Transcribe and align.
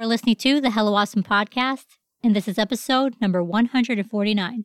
We're 0.00 0.06
listening 0.06 0.36
to 0.36 0.60
the 0.60 0.70
Hello 0.70 0.94
Awesome 0.94 1.24
podcast, 1.24 1.86
and 2.22 2.36
this 2.36 2.46
is 2.46 2.56
episode 2.56 3.16
number 3.20 3.42
149. 3.42 4.64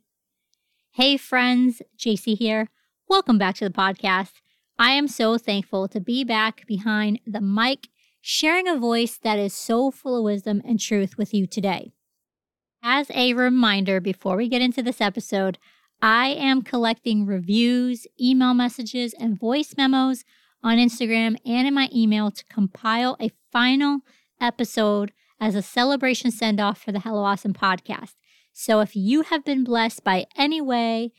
Hey, 0.91 1.17
friends, 1.17 1.81
Jacy 1.97 2.36
here. 2.36 2.70
Welcome 3.09 3.39
back 3.39 3.55
to 3.55 3.63
the 3.63 3.73
podcast. 3.73 4.33
I 4.77 4.91
am 4.91 5.07
so 5.07 5.39
thankful 5.39 5.88
to 5.88 5.99
be 5.99 6.23
back 6.23 6.67
behind 6.67 7.19
the 7.25 7.41
mic, 7.41 7.88
sharing 8.21 8.67
a 8.67 8.77
voice 8.77 9.17
that 9.23 9.39
is 9.39 9.55
so 9.55 9.89
full 9.89 10.15
of 10.15 10.24
wisdom 10.24 10.62
and 10.63 10.79
truth 10.79 11.17
with 11.17 11.34
you 11.34 11.47
today. 11.47 11.94
As 12.84 13.10
a 13.10 13.34
reminder, 13.34 14.00
before 14.00 14.38
we 14.38 14.47
get 14.47 14.62
into 14.62 14.84
this 14.84 15.02
episode, 15.02 15.58
I 16.00 16.27
am 16.27 16.62
collecting 16.62 17.26
reviews, 17.26 18.05
email 18.22 18.54
messages, 18.54 19.16
and 19.20 19.40
voice 19.40 19.73
memos 19.76 20.26
on 20.62 20.77
Instagram 20.77 21.38
and 21.44 21.68
in 21.68 21.73
my 21.73 21.90
email 21.91 22.30
to 22.30 22.45
compile 22.45 23.18
a 23.20 23.31
final 23.52 24.02
episode 24.40 25.12
as 25.44 25.55
a 25.55 25.62
celebration 25.62 26.31
send 26.31 26.62
off 26.62 26.81
for 26.81 26.94
the 26.94 27.02
Hello 27.02 27.22
Awesome 27.22 27.52
podcast. 27.52 28.13
So 28.54 28.80
if 28.80 28.95
you 28.95 29.23
have 29.23 29.44
been 29.44 29.66
blessed 29.66 30.02
by 30.02 30.26
any 30.38 30.62
way 30.62 31.12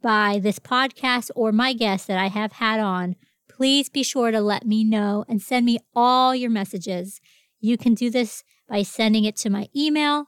by 0.00 0.38
this 0.38 0.60
podcast 0.60 1.32
or 1.34 1.50
my 1.50 1.72
guests 1.72 2.06
that 2.06 2.16
I 2.16 2.28
have 2.28 2.52
had 2.52 2.78
on, 2.78 3.16
please 3.50 3.88
be 3.88 4.04
sure 4.04 4.30
to 4.30 4.40
let 4.40 4.64
me 4.64 4.84
know 4.84 5.24
and 5.28 5.42
send 5.42 5.66
me 5.66 5.78
all 5.96 6.32
your 6.32 6.48
messages. 6.48 7.20
You 7.58 7.76
can 7.76 7.94
do 7.94 8.08
this 8.08 8.44
by 8.68 8.84
sending 8.84 9.24
it 9.24 9.34
to 9.38 9.50
my 9.50 9.66
email, 9.74 10.26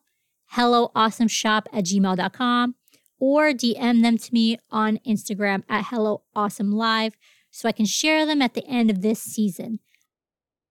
helloawesomeshop 0.55 1.67
at 1.73 1.85
gmail.com, 1.85 2.75
or 3.21 3.53
DM 3.53 4.03
them 4.03 4.19
to 4.19 4.35
me 4.35 4.59
on 4.73 4.99
Instagram 5.07 5.63
at 5.69 5.85
Hello 5.85 6.25
Awesome 6.35 6.73
Live 6.73 7.15
so 7.53 7.69
I 7.69 7.73
can 7.73 7.87
share 7.87 8.27
them 8.27 8.43
at 8.43 8.55
the 8.55 8.67
end 8.67 8.91
of 8.91 9.03
this 9.03 9.23
season. 9.23 9.79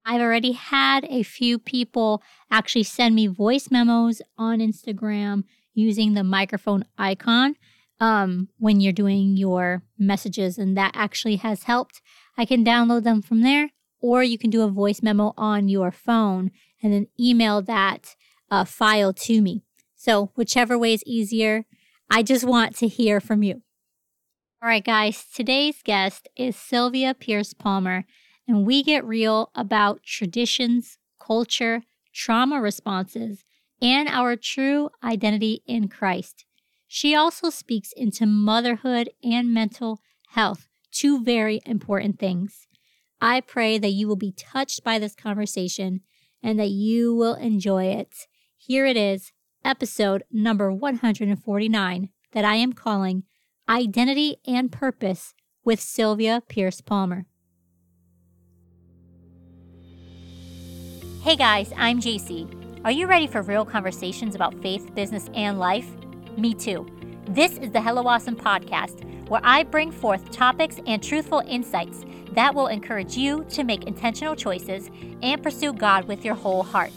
I've 0.05 0.21
already 0.21 0.51
had 0.51 1.05
a 1.05 1.23
few 1.23 1.57
people 1.57 2.21
actually 2.51 2.83
send 2.83 3.15
me 3.15 3.27
voice 3.27 3.71
memos 3.71 4.21
on 4.37 4.59
Instagram 4.59 5.43
using 5.73 6.13
the 6.13 6.23
microphone 6.23 6.85
icon 6.97 7.55
um, 7.99 8.49
when 8.57 8.81
you're 8.81 8.93
doing 8.93 9.37
your 9.37 9.83
messages, 9.97 10.57
and 10.57 10.75
that 10.77 10.91
actually 10.93 11.37
has 11.37 11.63
helped. 11.63 12.01
I 12.37 12.45
can 12.45 12.65
download 12.65 13.03
them 13.03 13.21
from 13.21 13.41
there, 13.41 13.69
or 14.01 14.23
you 14.23 14.37
can 14.37 14.49
do 14.49 14.63
a 14.63 14.69
voice 14.69 15.01
memo 15.01 15.33
on 15.37 15.69
your 15.69 15.91
phone 15.91 16.51
and 16.81 16.91
then 16.91 17.07
email 17.19 17.61
that 17.61 18.15
uh, 18.51 18.65
file 18.65 19.13
to 19.13 19.41
me. 19.41 19.63
So, 19.95 20.31
whichever 20.35 20.77
way 20.77 20.93
is 20.93 21.03
easier, 21.05 21.65
I 22.09 22.23
just 22.23 22.43
want 22.43 22.75
to 22.77 22.87
hear 22.87 23.21
from 23.21 23.41
you. 23.41 23.61
All 24.61 24.67
right, 24.67 24.83
guys, 24.83 25.25
today's 25.33 25.81
guest 25.83 26.27
is 26.35 26.55
Sylvia 26.55 27.13
Pierce 27.13 27.53
Palmer 27.53 28.05
and 28.47 28.65
we 28.65 28.83
get 28.83 29.05
real 29.05 29.49
about 29.55 30.03
traditions, 30.03 30.97
culture, 31.19 31.83
trauma 32.13 32.61
responses, 32.61 33.43
and 33.81 34.07
our 34.07 34.35
true 34.35 34.89
identity 35.03 35.61
in 35.65 35.87
Christ. 35.87 36.45
She 36.87 37.15
also 37.15 37.49
speaks 37.49 37.91
into 37.95 38.25
motherhood 38.25 39.09
and 39.23 39.53
mental 39.53 39.99
health, 40.29 40.67
two 40.91 41.23
very 41.23 41.59
important 41.65 42.19
things. 42.19 42.67
I 43.19 43.41
pray 43.41 43.77
that 43.77 43.91
you 43.91 44.07
will 44.07 44.15
be 44.15 44.31
touched 44.31 44.83
by 44.83 44.99
this 44.99 45.15
conversation 45.15 46.01
and 46.41 46.59
that 46.59 46.69
you 46.69 47.15
will 47.15 47.35
enjoy 47.35 47.85
it. 47.85 48.27
Here 48.57 48.85
it 48.85 48.97
is, 48.97 49.31
episode 49.65 50.23
number 50.31 50.71
149, 50.71 52.09
that 52.33 52.45
I 52.45 52.55
am 52.55 52.73
calling 52.73 53.23
Identity 53.67 54.37
and 54.45 54.71
Purpose 54.71 55.33
with 55.63 55.79
Sylvia 55.79 56.43
Pierce 56.47 56.81
Palmer. 56.81 57.25
Hey 61.23 61.37
guys, 61.37 61.71
I'm 61.77 62.01
Jacy. 62.01 62.49
Are 62.83 62.91
you 62.91 63.07
ready 63.07 63.27
for 63.27 63.41
real 63.41 63.63
conversations 63.63 64.35
about 64.35 64.61
faith, 64.61 64.93
business, 64.93 65.29
and 65.33 65.57
life? 65.57 65.87
Me 66.35 66.53
too. 66.53 66.85
This 67.29 67.57
is 67.59 67.71
the 67.71 67.81
Hello 67.81 68.05
Awesome 68.05 68.35
podcast, 68.35 69.29
where 69.29 69.39
I 69.41 69.63
bring 69.63 69.89
forth 69.89 70.31
topics 70.31 70.81
and 70.85 71.01
truthful 71.01 71.41
insights 71.47 72.03
that 72.33 72.53
will 72.53 72.67
encourage 72.67 73.15
you 73.15 73.45
to 73.51 73.63
make 73.63 73.85
intentional 73.85 74.35
choices 74.35 74.91
and 75.21 75.41
pursue 75.41 75.71
God 75.71 76.09
with 76.09 76.25
your 76.25 76.35
whole 76.35 76.61
heart. 76.61 76.91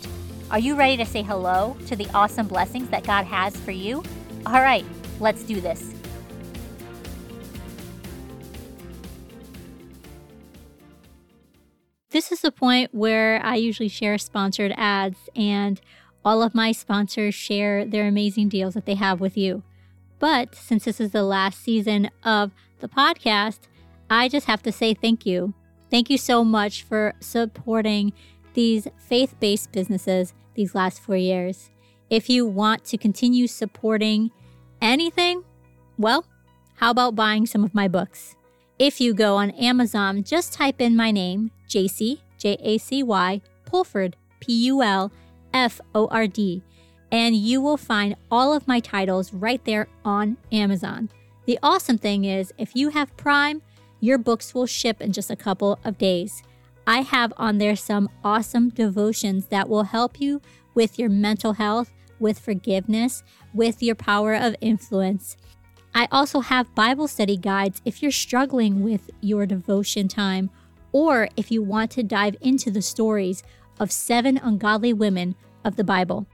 Are 0.50 0.59
you 0.59 0.75
ready 0.75 0.97
to 0.97 1.06
say 1.06 1.22
hello 1.22 1.76
to 1.86 1.94
the 1.94 2.09
awesome 2.12 2.48
blessings 2.48 2.88
that 2.88 3.04
God 3.04 3.26
has 3.26 3.56
for 3.56 3.70
you? 3.70 4.03
All 4.44 4.60
right, 4.60 4.84
let's 5.20 5.44
do 5.44 5.60
this. 5.60 5.94
This 12.16 12.32
is 12.32 12.41
the 12.41 12.50
point 12.50 12.94
where 12.94 13.44
I 13.44 13.56
usually 13.56 13.91
share 13.91 14.16
sponsored 14.16 14.72
ads, 14.78 15.19
and 15.37 15.78
all 16.25 16.43
of 16.43 16.54
my 16.54 16.72
sponsors 16.72 17.34
share 17.34 17.84
their 17.84 18.09
amazing 18.09 18.49
deals 18.49 18.72
that 18.72 18.87
they 18.87 18.94
have 18.94 19.21
with 19.21 19.37
you. 19.37 19.62
But 20.19 20.54
since 20.54 20.87
this 20.87 20.99
is 20.99 21.10
the 21.10 21.22
last 21.22 21.62
season 21.62 22.09
of 22.25 22.53
the 22.78 22.88
podcast, 22.88 23.69
I 24.09 24.31
just 24.31 24.47
have 24.47 24.62
to 24.62 24.72
say 24.72 24.94
thank 24.94 25.27
you. 25.27 25.53
Thank 25.91 26.09
you 26.09 26.16
so 26.16 26.43
much 26.43 26.84
for 26.84 27.12
supporting 27.21 28.15
these 28.54 28.88
faith 28.97 29.38
based 29.38 29.71
businesses 29.72 30.33
these 30.54 30.75
last 30.75 31.03
four 31.03 31.19
years. 31.19 31.69
If 32.09 32.31
you 32.31 32.47
want 32.47 32.87
to 32.87 32.97
continue 32.97 33.47
supporting 33.47 34.31
anything, 34.81 35.44
well, 35.98 36.25
how 36.77 36.93
about 36.93 37.15
buying 37.15 37.44
some 37.44 37.62
of 37.62 37.75
my 37.75 37.88
books? 37.88 38.37
If 38.78 39.03
you 39.03 39.12
go 39.12 39.37
on 39.37 39.50
Amazon, 39.50 40.25
just 40.25 40.54
type 40.54 40.81
in 40.81 40.97
my 40.97 41.10
name, 41.10 41.50
Jacy, 41.76 42.22
J 42.38 42.56
A 42.62 42.78
C 42.78 43.03
Y, 43.03 43.42
Pulford, 43.66 44.16
P 44.41 44.64
U 44.64 44.82
L 44.82 45.12
F 45.53 45.78
O 45.94 46.06
R 46.06 46.26
D, 46.26 46.62
and 47.12 47.37
you 47.37 47.60
will 47.60 47.76
find 47.76 48.16
all 48.31 48.54
of 48.54 48.66
my 48.66 48.81
titles 48.81 49.34
right 49.34 49.62
there 49.66 49.86
on 50.03 50.38
Amazon. 50.50 51.10
The 51.44 51.59
awesome 51.62 51.98
thing 51.98 52.25
is, 52.25 52.50
if 52.56 52.75
you 52.75 52.88
have 52.88 53.15
Prime, 53.19 53.60
your 54.00 54.16
books 54.16 54.54
will 54.54 54.65
ship 54.65 55.03
in 55.03 55.12
just 55.12 55.31
a 55.31 55.36
couple 55.36 55.78
of 55.84 55.98
days. 55.98 56.42
I 56.86 57.03
have 57.03 57.34
on 57.36 57.59
there 57.59 57.76
some 57.76 58.09
awesome 58.25 58.70
devotions 58.70 59.48
that 59.48 59.69
will 59.69 59.82
help 59.82 60.19
you 60.19 60.41
with 60.75 60.98
your 60.98 61.10
mental 61.10 61.53
health, 61.53 61.92
with 62.19 62.38
forgiveness, 62.38 63.22
with 63.53 63.82
your 63.82 63.97
power 63.97 64.32
of 64.32 64.56
influence. 64.62 65.36
I 65.94 66.09
also 66.10 66.41
have 66.41 66.75
Bible 66.75 67.06
study 67.06 67.36
guides 67.36 67.82
if 67.84 68.03
you're 68.03 68.12
struggling 68.12 68.82
with 68.82 69.10
your 69.20 69.44
devotion 69.44 70.09
time 70.09 70.48
or 70.97 71.29
if 71.37 71.51
you 71.51 71.61
want 71.61 71.91
to 71.91 72.03
dive 72.03 72.34
into 72.41 72.71
the 72.71 72.81
stories 72.81 73.43
of 73.79 73.93
seven 73.93 74.39
ungodly 74.39 74.95
women 74.95 75.34
of 75.62 75.77
the 75.77 75.84
Bible. 75.84 76.27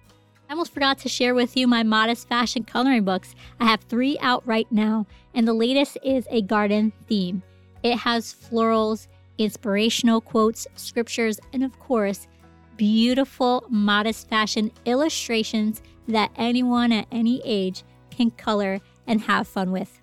I 0.49 0.53
almost 0.53 0.73
forgot 0.73 0.99
to 0.99 1.09
share 1.09 1.34
with 1.34 1.56
you 1.56 1.67
my 1.67 1.83
modest 1.83 2.28
fashion 2.28 2.62
coloring 2.62 3.03
books. 3.03 3.34
I 3.59 3.65
have 3.65 3.81
three 3.81 4.17
out 4.21 4.47
right 4.47 4.71
now, 4.71 5.09
and 5.34 5.49
the 5.49 5.53
latest 5.53 5.99
is 6.05 6.28
a 6.31 6.43
garden 6.43 6.93
theme. 7.09 7.43
It 7.83 7.97
has 7.97 8.33
florals, 8.33 9.09
inspirational 9.37 10.21
quotes, 10.21 10.69
scriptures, 10.77 11.41
and 11.53 11.65
of 11.65 11.77
course, 11.81 12.29
beautiful 12.77 13.65
modest 13.69 14.29
fashion 14.29 14.71
illustrations 14.84 15.83
that 16.06 16.31
anyone 16.37 16.93
at 16.93 17.09
any 17.11 17.43
age 17.44 17.83
can 18.12 18.31
color 18.31 18.79
and 19.09 19.23
have 19.23 19.49
fun 19.49 19.73
with. 19.73 20.00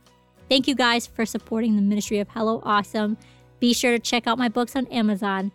Thank 0.49 0.67
you 0.67 0.75
guys 0.75 1.07
for 1.07 1.25
supporting 1.25 1.77
the 1.77 1.81
ministry 1.81 2.19
of 2.19 2.27
Hello 2.27 2.61
Awesome. 2.65 3.15
Be 3.59 3.73
sure 3.73 3.91
to 3.91 3.99
check 3.99 4.25
out 4.25 4.37
my 4.37 4.47
books 4.47 4.75
on 4.75 4.87
Amazon. 4.87 5.51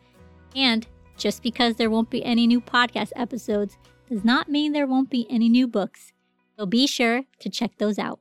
And 0.55 0.87
just 1.17 1.43
because 1.43 1.77
there 1.77 1.89
won't 1.89 2.11
be 2.11 2.23
any 2.23 2.47
new 2.47 2.61
podcast 2.61 3.13
episodes 3.17 3.79
does 4.11 4.25
not 4.25 4.51
mean 4.51 4.73
there 4.73 4.87
won't 4.87 5.09
be 5.09 5.27
any 5.31 5.49
new 5.49 5.67
books. 5.67 6.13
So 6.59 6.67
be 6.67 6.87
sure 6.87 7.23
to 7.41 7.49
check 7.49 7.79
those 7.79 7.99
out. 7.99 8.21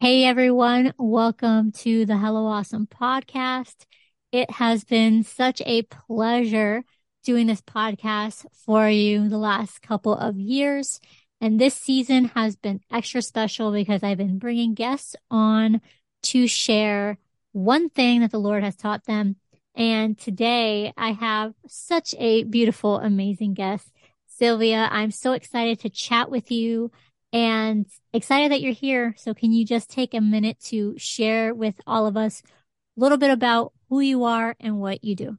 Hey 0.00 0.24
everyone, 0.24 0.92
welcome 0.98 1.72
to 1.72 2.04
the 2.04 2.18
Hello 2.18 2.46
Awesome 2.46 2.86
podcast. 2.86 3.86
It 4.32 4.50
has 4.50 4.84
been 4.84 5.22
such 5.22 5.62
a 5.64 5.82
pleasure 5.82 6.84
doing 7.24 7.46
this 7.46 7.62
podcast 7.62 8.44
for 8.52 8.88
you 8.88 9.30
the 9.30 9.38
last 9.38 9.80
couple 9.80 10.14
of 10.14 10.38
years. 10.38 11.00
And 11.40 11.58
this 11.58 11.74
season 11.74 12.26
has 12.34 12.54
been 12.54 12.80
extra 12.92 13.22
special 13.22 13.72
because 13.72 14.02
I've 14.02 14.18
been 14.18 14.38
bringing 14.38 14.74
guests 14.74 15.16
on 15.30 15.80
to 16.24 16.46
share 16.46 17.18
one 17.58 17.88
thing 17.88 18.20
that 18.20 18.30
the 18.30 18.38
Lord 18.38 18.62
has 18.62 18.76
taught 18.76 19.04
them. 19.04 19.36
And 19.74 20.16
today 20.16 20.92
I 20.96 21.12
have 21.12 21.54
such 21.66 22.14
a 22.18 22.44
beautiful, 22.44 22.98
amazing 22.98 23.54
guest, 23.54 23.92
Sylvia. 24.26 24.88
I'm 24.90 25.10
so 25.10 25.32
excited 25.32 25.80
to 25.80 25.90
chat 25.90 26.30
with 26.30 26.50
you 26.50 26.92
and 27.32 27.86
excited 28.12 28.52
that 28.52 28.60
you're 28.60 28.72
here. 28.72 29.14
So 29.18 29.34
can 29.34 29.52
you 29.52 29.64
just 29.64 29.90
take 29.90 30.14
a 30.14 30.20
minute 30.20 30.58
to 30.66 30.94
share 30.98 31.52
with 31.52 31.74
all 31.86 32.06
of 32.06 32.16
us 32.16 32.42
a 32.46 33.00
little 33.00 33.18
bit 33.18 33.30
about 33.30 33.72
who 33.88 34.00
you 34.00 34.24
are 34.24 34.54
and 34.60 34.80
what 34.80 35.02
you 35.02 35.16
do? 35.16 35.36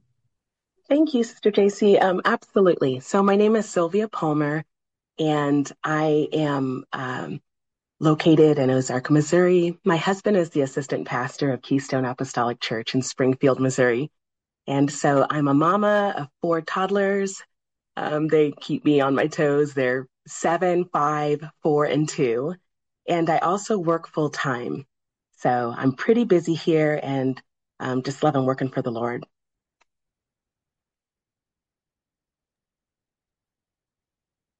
Thank 0.89 1.13
you, 1.13 1.23
Sister 1.23 1.51
Jacy. 1.51 1.97
Um, 1.99 2.21
absolutely. 2.25 2.99
So 2.99 3.23
my 3.23 3.35
name 3.35 3.55
is 3.55 3.69
Sylvia 3.69 4.07
Palmer, 4.07 4.65
and 5.17 5.71
I 5.83 6.27
am 6.33 6.83
um, 6.91 7.41
located 7.99 8.59
in 8.59 8.69
Ozark, 8.71 9.11
Missouri. 9.11 9.79
My 9.85 9.97
husband 9.97 10.37
is 10.37 10.51
the 10.51 10.61
assistant 10.61 11.07
pastor 11.07 11.53
of 11.53 11.61
Keystone 11.61 12.05
Apostolic 12.05 12.59
Church 12.61 12.95
in 12.95 13.01
Springfield, 13.01 13.59
Missouri. 13.59 14.11
And 14.67 14.91
so 14.91 15.25
I'm 15.29 15.47
a 15.47 15.53
mama 15.53 16.13
of 16.17 16.27
four 16.41 16.61
toddlers, 16.61 17.41
Um, 17.95 18.27
they 18.27 18.51
keep 18.51 18.85
me 18.85 19.01
on 19.01 19.15
my 19.15 19.27
toes. 19.27 19.73
They're 19.73 20.07
seven, 20.27 20.85
five, 20.85 21.43
four, 21.63 21.85
and 21.85 22.09
two. 22.09 22.55
And 23.07 23.29
I 23.29 23.39
also 23.39 23.77
work 23.77 24.07
full 24.07 24.29
time. 24.31 24.85
So 25.39 25.73
I'm 25.75 25.93
pretty 25.93 26.25
busy 26.25 26.55
here 26.55 26.99
and 27.01 27.41
um, 27.79 28.03
just 28.03 28.23
loving 28.23 28.45
working 28.45 28.69
for 28.69 28.81
the 28.81 28.91
Lord. 28.91 29.25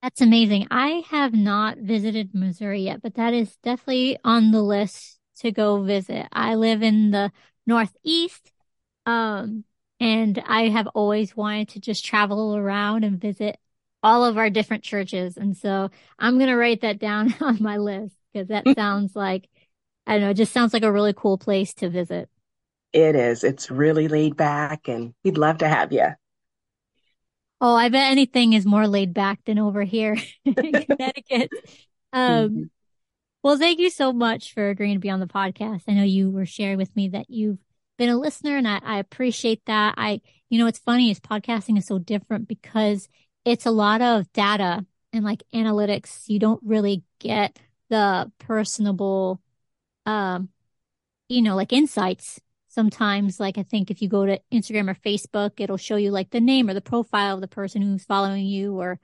That's 0.01 0.21
amazing. 0.21 0.67
I 0.71 1.03
have 1.09 1.33
not 1.33 1.77
visited 1.77 2.33
Missouri 2.33 2.81
yet, 2.83 3.01
but 3.01 3.15
that 3.15 3.33
is 3.33 3.57
definitely 3.57 4.17
on 4.23 4.51
the 4.51 4.61
list 4.61 5.19
to 5.39 5.51
go 5.51 5.83
visit. 5.83 6.27
I 6.31 6.55
live 6.55 6.81
in 6.81 7.11
the 7.11 7.31
Northeast, 7.67 8.51
um, 9.05 9.65
and 9.99 10.41
I 10.47 10.69
have 10.69 10.87
always 10.87 11.35
wanted 11.35 11.69
to 11.69 11.81
just 11.81 12.05
travel 12.05 12.55
around 12.55 13.03
and 13.03 13.19
visit 13.19 13.57
all 14.01 14.23
of 14.23 14.37
our 14.37 14.49
different 14.49 14.83
churches. 14.83 15.35
And 15.35 15.57
so 15.57 15.89
I'm 16.17 16.37
going 16.37 16.49
to 16.49 16.55
write 16.55 16.81
that 16.81 16.99
down 16.99 17.33
on 17.41 17.61
my 17.61 17.77
list 17.77 18.15
because 18.31 18.47
that 18.49 18.69
sounds 18.75 19.15
like, 19.15 19.49
I 20.07 20.13
don't 20.13 20.21
know, 20.21 20.29
it 20.31 20.35
just 20.35 20.53
sounds 20.53 20.73
like 20.73 20.83
a 20.83 20.91
really 20.91 21.13
cool 21.13 21.37
place 21.37 21.73
to 21.75 21.89
visit. 21.89 22.29
It 22.93 23.15
is. 23.15 23.43
It's 23.43 23.71
really 23.71 24.07
laid 24.07 24.35
back 24.37 24.87
and 24.87 25.13
we'd 25.23 25.37
love 25.39 25.57
to 25.59 25.67
have 25.67 25.91
you. 25.91 26.09
Oh, 27.61 27.75
I 27.75 27.89
bet 27.89 28.11
anything 28.11 28.53
is 28.53 28.65
more 28.65 28.88
laid 28.88 29.13
back 29.13 29.44
than 29.45 29.59
over 29.59 29.83
here 29.83 30.15
in 30.45 30.53
Connecticut. 30.56 31.50
Um, 32.13 32.50
mm-hmm. 32.50 32.63
Well, 33.44 33.57
thank 33.57 33.79
you 33.79 33.89
so 33.89 34.11
much 34.11 34.53
for 34.53 34.69
agreeing 34.69 34.95
to 34.95 35.00
be 35.00 35.09
on 35.09 35.19
the 35.19 35.27
podcast. 35.27 35.83
I 35.88 35.94
know 35.94 36.03
you 36.03 36.29
were 36.29 36.45
sharing 36.45 36.77
with 36.77 36.95
me 36.95 37.09
that 37.09 37.29
you've 37.29 37.59
been 37.97 38.09
a 38.09 38.17
listener 38.17 38.57
and 38.57 38.67
I, 38.67 38.79
I 38.83 39.00
appreciate 39.00 39.65
that. 39.65 39.95
I, 39.97 40.21
you 40.50 40.57
know, 40.57 40.65
what's 40.65 40.79
funny 40.79 41.11
is 41.11 41.19
podcasting 41.19 41.77
is 41.77 41.85
so 41.85 42.00
different 42.00 42.47
because 42.47 43.07
it's 43.45 43.65
a 43.65 43.71
lot 43.71 44.01
of 44.01 44.31
data 44.33 44.85
and 45.13 45.23
like 45.23 45.44
analytics. 45.53 46.27
You 46.27 46.39
don't 46.39 46.61
really 46.63 47.03
get 47.19 47.59
the 47.89 48.31
personable, 48.39 49.41
um, 50.06 50.50
you 51.27 51.41
know, 51.41 51.56
like 51.56 51.73
insights 51.73 52.39
sometimes 52.69 53.39
like 53.39 53.57
i 53.57 53.63
think 53.63 53.92
if 53.92 54.01
you 54.01 54.07
go 54.07 54.25
to 54.25 54.39
instagram 54.54 54.89
or 54.89 54.95
facebook 54.95 55.51
it'll 55.57 55.77
show 55.77 55.95
you 55.95 56.12
like 56.12 56.30
the 56.30 56.39
name 56.39 56.69
or 56.69 56.74
the 56.74 56.81
profile 56.81 57.36
of 57.36 57.42
the 57.42 57.48
person 57.48 57.81
who's 57.81 58.06
following 58.06 58.45
you 58.45 58.80
or 58.80 59.00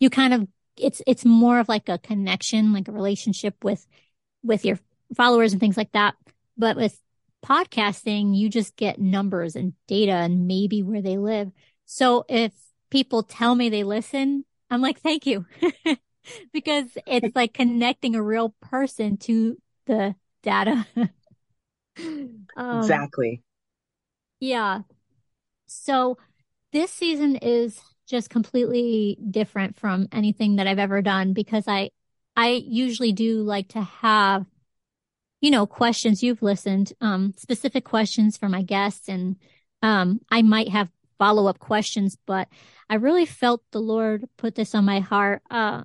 you 0.00 0.10
kind 0.10 0.34
of 0.34 0.46
it's 0.76 1.00
it's 1.06 1.24
more 1.24 1.58
of 1.58 1.68
like 1.68 1.88
a 1.88 1.98
connection 1.98 2.72
like 2.72 2.88
a 2.88 2.92
relationship 2.92 3.62
with 3.62 3.86
with 4.42 4.64
your 4.64 4.78
followers 5.14 5.52
and 5.52 5.60
things 5.60 5.76
like 5.76 5.92
that. 5.92 6.14
But 6.56 6.76
with 6.76 7.00
podcasting 7.44 8.36
you 8.36 8.48
just 8.48 8.76
get 8.76 8.98
numbers 8.98 9.54
and 9.54 9.74
data 9.86 10.12
and 10.12 10.46
maybe 10.46 10.82
where 10.82 11.02
they 11.02 11.18
live. 11.18 11.50
So 11.84 12.24
if 12.28 12.52
people 12.90 13.22
tell 13.22 13.54
me 13.54 13.68
they 13.68 13.82
listen 13.82 14.44
i'm 14.70 14.80
like 14.80 15.00
thank 15.00 15.26
you. 15.26 15.46
Because 16.54 16.86
it's 17.06 17.36
like 17.36 17.52
connecting 17.52 18.14
a 18.14 18.22
real 18.22 18.54
person 18.62 19.18
to 19.18 19.58
the 19.84 20.14
data 20.42 20.86
um, 22.56 22.78
exactly. 22.78 23.42
Yeah. 24.40 24.82
So 25.66 26.18
this 26.72 26.90
season 26.90 27.36
is 27.36 27.80
just 28.06 28.30
completely 28.30 29.18
different 29.30 29.76
from 29.78 30.08
anything 30.12 30.56
that 30.56 30.66
I've 30.66 30.78
ever 30.78 31.02
done 31.02 31.32
because 31.32 31.64
I 31.66 31.90
I 32.36 32.62
usually 32.66 33.12
do 33.12 33.42
like 33.42 33.68
to 33.68 33.82
have 33.82 34.46
you 35.40 35.50
know 35.50 35.66
questions 35.66 36.22
you've 36.22 36.42
listened 36.42 36.92
um 37.00 37.34
specific 37.36 37.84
questions 37.84 38.36
for 38.36 38.48
my 38.48 38.62
guests 38.62 39.08
and 39.08 39.36
um 39.82 40.20
I 40.30 40.42
might 40.42 40.68
have 40.68 40.90
follow-up 41.18 41.58
questions 41.58 42.16
but 42.26 42.48
I 42.90 42.96
really 42.96 43.26
felt 43.26 43.62
the 43.70 43.80
Lord 43.80 44.28
put 44.36 44.54
this 44.54 44.74
on 44.74 44.84
my 44.84 45.00
heart 45.00 45.42
uh 45.50 45.82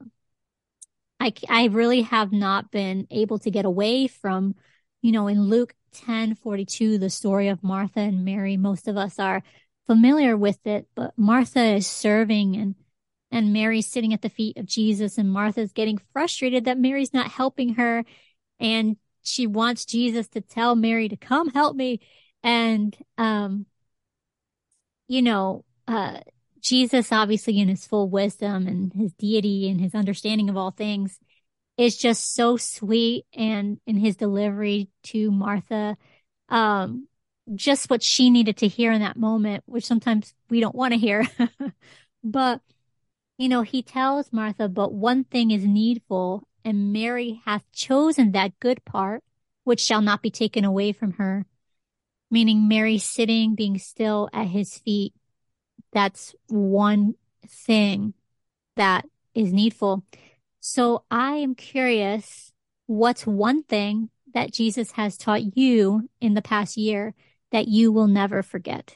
I 1.20 1.34
I 1.50 1.66
really 1.66 2.02
have 2.02 2.32
not 2.32 2.72
been 2.72 3.08
able 3.12 3.40
to 3.40 3.52
get 3.52 3.66
away 3.66 4.08
from 4.08 4.56
you 5.02 5.12
know 5.12 5.28
in 5.28 5.44
Luke 5.44 5.74
1042, 5.92 6.98
the 6.98 7.10
story 7.10 7.48
of 7.48 7.64
Martha 7.64 8.00
and 8.00 8.24
Mary. 8.26 8.58
Most 8.58 8.88
of 8.88 8.98
us 8.98 9.20
are 9.20 9.44
familiar 9.88 10.38
with 10.38 10.66
it, 10.66 10.88
but 10.96 11.14
Martha 11.18 11.64
is 11.64 11.88
serving 11.88 12.56
and 12.56 12.76
and 13.32 13.54
Mary's 13.54 13.90
sitting 13.90 14.14
at 14.14 14.22
the 14.22 14.30
feet 14.30 14.58
of 14.58 14.66
Jesus 14.66 15.18
and 15.18 15.32
Martha's 15.32 15.72
getting 15.72 16.00
frustrated 16.14 16.66
that 16.66 16.80
Mary's 16.80 17.14
not 17.14 17.28
helping 17.28 17.76
her 17.76 18.04
and 18.60 18.98
she 19.22 19.46
wants 19.46 19.86
Jesus 19.86 20.28
to 20.30 20.42
tell 20.42 20.76
Mary 20.76 21.10
to 21.10 21.16
come 21.16 21.50
help 21.50 21.76
me 21.76 22.00
and 22.42 22.98
um 23.18 23.66
you 25.08 25.22
know 25.22 25.64
uh 25.88 26.20
Jesus 26.62 27.12
obviously 27.12 27.60
in 27.60 27.68
his 27.68 27.86
full 27.86 28.10
wisdom 28.10 28.68
and 28.68 28.94
his 28.94 29.14
deity 29.14 29.70
and 29.70 29.80
his 29.80 29.94
understanding 29.94 30.50
of 30.50 30.58
all 30.58 30.72
things 30.72 31.20
is 31.80 31.96
just 31.96 32.36
so 32.36 32.58
sweet 32.58 33.26
and 33.34 33.80
in 33.88 33.96
his 33.96 34.18
delivery 34.18 34.90
to 35.02 35.32
Martha, 35.32 35.96
um, 36.50 37.08
just 37.56 37.90
what 37.90 38.04
she 38.04 38.30
needed 38.30 38.58
to 38.58 38.68
hear 38.68 38.92
in 38.92 39.00
that 39.00 39.16
moment, 39.16 39.64
which 39.66 39.86
sometimes 39.86 40.34
we 40.50 40.60
don't 40.60 40.76
want 40.76 40.94
to 40.94 41.00
hear. 41.00 41.26
but, 42.24 42.60
you 43.38 43.48
know, 43.48 43.62
he 43.62 43.82
tells 43.82 44.34
Martha, 44.34 44.68
but 44.68 44.92
one 44.92 45.24
thing 45.24 45.52
is 45.52 45.64
needful, 45.64 46.46
and 46.66 46.92
Mary 46.92 47.42
hath 47.46 47.64
chosen 47.72 48.34
that 48.34 48.60
good 48.60 48.84
part, 48.84 49.24
which 49.64 49.80
shall 49.80 50.02
not 50.02 50.22
be 50.22 50.30
taken 50.30 50.66
away 50.66 50.92
from 50.92 51.14
her. 51.14 51.46
Meaning 52.30 52.68
Mary 52.68 52.98
sitting, 52.98 53.56
being 53.56 53.78
still 53.78 54.30
at 54.34 54.48
his 54.48 54.78
feet. 54.78 55.14
That's 55.94 56.36
one 56.50 57.16
thing 57.48 58.16
that 58.76 59.06
is 59.34 59.54
needful. 59.54 60.04
So 60.72 61.04
I 61.10 61.38
am 61.38 61.56
curious, 61.56 62.54
what's 62.86 63.26
one 63.26 63.64
thing 63.64 64.12
that 64.36 64.54
Jesus 64.54 64.92
has 64.92 65.18
taught 65.18 65.58
you 65.58 66.08
in 66.22 66.36
the 66.36 66.44
past 66.44 66.78
year 66.78 67.16
that 67.52 67.68
you 67.68 67.92
will 67.92 68.06
never 68.06 68.44
forget? 68.44 68.96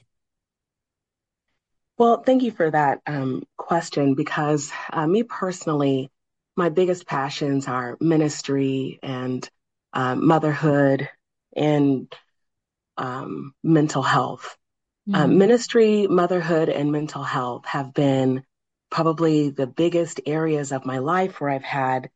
Well, 1.98 2.22
thank 2.22 2.44
you 2.44 2.52
for 2.52 2.70
that 2.70 3.02
um, 3.08 3.42
question 3.58 4.14
because 4.14 4.72
uh, 4.92 5.08
me 5.08 5.24
personally, 5.24 6.12
my 6.56 6.70
biggest 6.70 7.08
passions 7.08 7.68
are 7.68 7.98
ministry 8.00 9.00
and 9.02 9.50
uh, 9.94 10.14
motherhood 10.14 11.10
and 11.56 12.16
um, 12.98 13.56
mental 13.64 14.04
health. 14.04 14.56
Mm-hmm. 15.10 15.40
ministry, 15.40 16.08
motherhood, 16.08 16.70
and 16.70 16.92
mental 16.92 17.24
health 17.24 17.66
have 17.66 17.96
been 17.96 18.44
probably 18.94 19.50
the 19.50 19.66
biggest 19.66 20.22
areas 20.28 20.72
of 20.72 20.86
my 20.86 21.00
life 21.00 21.42
where 21.42 21.50
I've 21.50 21.64
had 21.64 22.12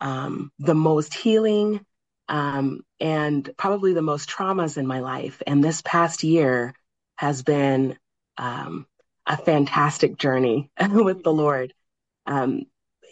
um, 0.00 0.52
the 0.60 0.76
most 0.76 1.12
healing 1.12 1.84
um, 2.28 2.82
and 3.00 3.50
probably 3.56 3.94
the 3.94 4.00
most 4.00 4.30
traumas 4.30 4.78
in 4.78 4.86
my 4.86 5.00
life. 5.00 5.42
And 5.44 5.62
this 5.62 5.82
past 5.82 6.22
year 6.22 6.72
has 7.16 7.42
been 7.42 7.98
um, 8.38 8.86
a 9.26 9.36
fantastic 9.36 10.18
journey 10.18 10.70
with 10.92 11.24
the 11.24 11.32
Lord 11.32 11.74
um, 12.26 12.62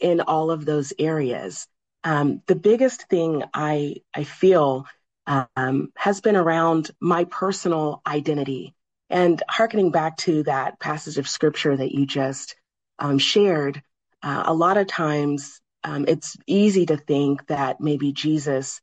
in 0.01 0.21
all 0.21 0.53
of 0.53 0.65
those 0.65 0.93
areas. 0.97 1.67
Um, 2.05 2.41
the 2.47 2.55
biggest 2.55 3.09
thing 3.09 3.43
I 3.53 3.97
I 4.15 4.23
feel 4.23 4.87
um, 5.27 5.93
has 5.97 6.21
been 6.21 6.37
around 6.37 6.93
my 7.01 7.25
personal 7.25 8.01
identity. 8.07 8.77
And 9.11 9.43
harkening 9.49 9.91
back 9.91 10.19
to 10.19 10.45
that 10.45 10.79
passage 10.79 11.19
of 11.19 11.27
scripture 11.27 11.77
that 11.77 11.91
you 11.91 12.07
just 12.07 12.55
um, 12.99 13.19
shared, 13.19 13.83
uh, 14.23 14.45
a 14.47 14.55
lot 14.55 14.77
of 14.77 14.87
times 14.87 15.61
um, 15.85 16.05
it's 16.09 16.37
easy 16.47 16.87
to 16.87 16.97
think 16.97 17.47
that 17.47 17.81
maybe 17.81 18.13
Jesus 18.13 18.81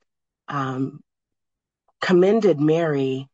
um, 0.47 1.01
commended 2.01 2.59
Mary 2.59 3.27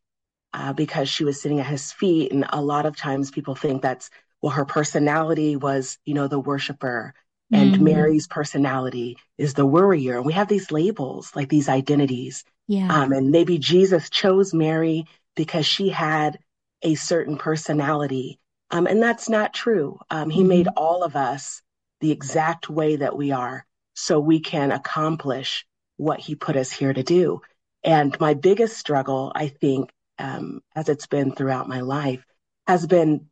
uh, 0.54 0.74
because 0.74 1.10
she 1.10 1.24
was 1.24 1.42
sitting 1.42 1.60
at 1.60 1.68
his 1.68 1.92
feet. 1.92 2.32
And 2.32 2.46
a 2.50 2.62
lot 2.62 2.86
of 2.86 2.98
times 2.98 3.32
people 3.32 3.56
think 3.56 3.82
that's, 3.82 4.10
well, 4.42 4.52
her 4.52 4.66
personality 4.66 5.56
was, 5.56 5.98
you 6.06 6.14
know, 6.14 6.28
the 6.28 6.40
worshiper. 6.40 7.14
And 7.54 7.76
mm-hmm. 7.76 7.84
Mary's 7.84 8.28
personality 8.28 9.18
is 9.38 9.54
the 9.54 9.66
worrier. 9.66 10.18
And 10.18 10.26
we 10.26 10.34
have 10.34 10.48
these 10.48 10.72
labels, 10.72 11.32
like 11.36 11.50
these 11.50 11.70
identities. 11.70 12.44
Yeah. 12.68 12.88
Um, 12.90 13.12
and 13.12 13.32
maybe 13.32 13.58
Jesus 13.58 14.10
chose 14.10 14.54
Mary 14.54 15.06
because 15.36 15.66
she 15.66 15.90
had 15.90 16.40
a 16.82 16.96
certain 16.96 17.38
personality 17.38 18.40
um, 18.72 18.88
and 18.88 19.02
that's 19.02 19.30
not 19.30 19.54
true. 19.54 20.00
Um, 20.10 20.30
he 20.30 20.40
mm-hmm. 20.40 20.50
made 20.50 20.68
all 20.76 21.04
of 21.04 21.16
us 21.16 21.62
the 22.00 22.12
exact 22.12 22.70
way 22.70 22.96
that 22.96 23.16
we 23.16 23.32
are 23.32 23.66
so 23.94 24.20
we 24.20 24.40
can 24.40 24.72
accomplish 24.72 25.66
what 25.98 26.20
he 26.20 26.36
put 26.36 26.56
us 26.56 26.72
here 26.72 26.94
to 26.94 27.04
do. 27.04 27.42
And 27.84 28.18
my 28.20 28.34
biggest 28.34 28.78
struggle, 28.78 29.32
I 29.36 29.50
think, 29.50 29.92
um, 30.18 30.62
as 30.76 30.90
it's 30.90 31.08
been 31.08 31.32
throughout 31.32 31.68
my 31.68 31.82
life, 31.82 32.24
has 32.68 32.88
been 32.88 33.28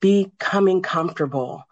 becoming 0.00 0.82
comfortable 0.82 1.64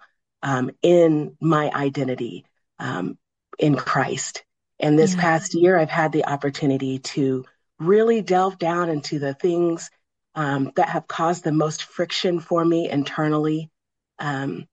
um, 0.42 0.70
in 0.82 1.36
my 1.40 1.70
identity 1.70 2.44
um, 2.78 3.18
in 3.58 3.76
Christ. 3.76 4.44
And 4.78 4.98
this 4.98 5.14
yeah. 5.14 5.20
past 5.20 5.54
year, 5.54 5.78
I've 5.78 5.90
had 5.90 6.12
the 6.12 6.26
opportunity 6.26 6.98
to 6.98 7.44
really 7.78 8.22
delve 8.22 8.58
down 8.58 8.88
into 8.88 9.18
the 9.18 9.34
things 9.34 9.90
um, 10.36 10.70
that 10.76 10.90
have 10.90 11.08
caused 11.08 11.42
the 11.42 11.52
most 11.52 11.82
friction 11.82 12.38
for 12.38 12.64
me 12.64 12.88
internally. 12.88 13.70
Um, 14.18 14.68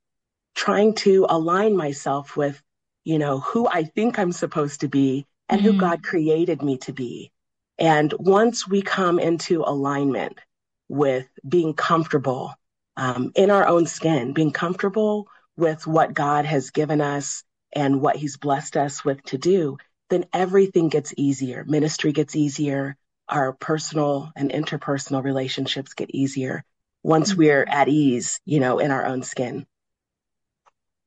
trying 0.55 0.93
to 0.93 1.25
align 1.29 1.75
myself 1.75 2.37
with, 2.37 2.61
you 3.03 3.19
know, 3.19 3.39
who 3.39 3.67
I 3.67 3.83
think 3.83 4.19
I'm 4.19 4.31
supposed 4.31 4.81
to 4.81 4.87
be 4.87 5.25
and 5.49 5.61
mm-hmm. 5.61 5.71
who 5.71 5.77
God 5.77 6.03
created 6.03 6.61
me 6.61 6.77
to 6.79 6.93
be. 6.93 7.31
And 7.79 8.13
once 8.13 8.67
we 8.67 8.81
come 8.81 9.19
into 9.19 9.63
alignment 9.65 10.39
with 10.87 11.27
being 11.47 11.73
comfortable 11.73 12.53
um, 12.95 13.31
in 13.35 13.49
our 13.49 13.67
own 13.67 13.87
skin, 13.87 14.33
being 14.33 14.51
comfortable 14.51 15.27
with 15.57 15.87
what 15.87 16.13
God 16.13 16.45
has 16.45 16.69
given 16.69 17.01
us 17.01 17.43
and 17.71 17.99
what 17.99 18.15
He's 18.15 18.37
blessed 18.37 18.77
us 18.77 19.03
with 19.03 19.23
to 19.23 19.37
do, 19.37 19.77
then 20.09 20.25
everything 20.31 20.89
gets 20.89 21.13
easier. 21.17 21.63
Ministry 21.65 22.11
gets 22.11 22.35
easier. 22.35 22.95
Our 23.29 23.53
personal 23.53 24.31
and 24.35 24.51
interpersonal 24.51 25.23
relationships 25.23 25.93
get 25.93 26.11
easier 26.11 26.63
once 27.03 27.31
mm-hmm. 27.31 27.39
we're 27.39 27.63
at 27.63 27.87
ease, 27.87 28.39
you 28.45 28.59
know, 28.59 28.79
in 28.79 28.91
our 28.91 29.05
own 29.05 29.23
skin. 29.23 29.65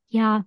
Yeah, 0.09 0.41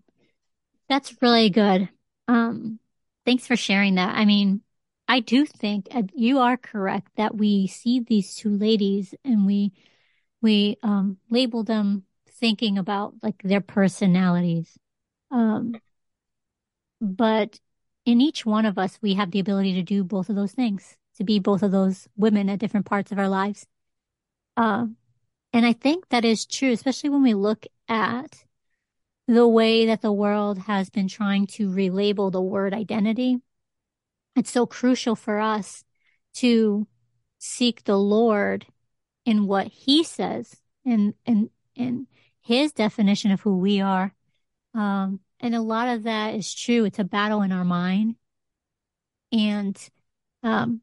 that's 0.89 1.15
really 1.23 1.51
good. 1.51 1.89
Um, 2.29 2.79
thanks 3.25 3.47
for 3.47 3.57
sharing 3.57 3.97
that. 3.97 4.17
I 4.17 4.25
mean, 4.25 4.63
I 5.07 5.21
do 5.21 5.45
think 5.45 5.89
you 6.15 6.39
are 6.39 6.57
correct 6.57 7.09
that 7.17 7.35
we 7.35 7.67
see 7.67 8.01
these 8.01 8.37
two 8.37 8.57
ladies 8.57 9.15
and 9.25 9.45
we 9.45 9.73
we 10.41 10.77
um, 10.83 11.19
label 11.29 11.65
them 11.65 12.05
thinking 12.39 12.79
about 12.79 13.15
like 13.23 13.43
their 13.43 13.61
personalities. 13.61 14.79
Um, 15.31 15.75
but 17.01 17.59
in 18.07 18.21
each 18.21 18.47
one 18.47 18.67
of 18.67 18.79
us, 18.79 18.99
we 19.03 19.15
have 19.15 19.31
the 19.31 19.41
ability 19.41 19.75
to 19.75 19.83
do 19.83 20.05
both 20.05 20.29
of 20.29 20.37
those 20.37 20.53
things, 20.53 20.97
to 21.21 21.25
be 21.25 21.39
both 21.39 21.63
of 21.63 21.71
those 21.71 22.09
women 22.17 22.49
at 22.49 22.59
different 22.59 22.87
parts 22.87 23.13
of 23.13 23.19
our 23.19 23.29
lives. 23.29 23.67
Uh, 24.57 24.87
and 25.53 25.67
I 25.67 25.75
think 25.75 26.09
that 26.09 26.25
is 26.25 26.47
true, 26.47 26.73
especially 26.73 27.11
when 27.11 27.23
we 27.23 27.35
look 27.35 27.67
at 27.89 28.43
the 29.29 29.47
way 29.47 29.87
that 29.87 30.01
the 30.01 30.13
world 30.13 30.61
has 30.61 30.89
been 30.89 31.09
trying 31.09 31.47
to 31.47 31.69
relabel 31.69 32.33
the 32.33 32.41
word 32.41 32.73
identity. 32.73 33.37
It's 34.35 34.51
so 34.51 34.65
crucial 34.65 35.15
for 35.15 35.41
us 35.41 35.85
to 36.37 36.87
seek 37.39 37.85
the 37.85 37.99
Lord 37.99 38.65
in 39.27 39.47
what 39.47 39.67
he 39.67 40.03
says 40.05 40.57
and, 40.87 41.13
and, 41.27 41.51
and 41.77 42.07
his 42.41 42.73
definition 42.73 43.31
of 43.31 43.43
who 43.43 43.59
we 43.59 43.83
are. 43.83 44.15
Um, 44.73 45.21
and 45.39 45.55
a 45.55 45.61
lot 45.61 45.89
of 45.89 46.05
that 46.05 46.35
is 46.35 46.55
true. 46.55 46.87
It's 46.87 46.99
a 46.99 47.05
battle 47.05 47.43
in 47.43 47.53
our 47.53 47.65
mind 47.65 48.15
and, 49.31 49.77
um, 50.43 50.81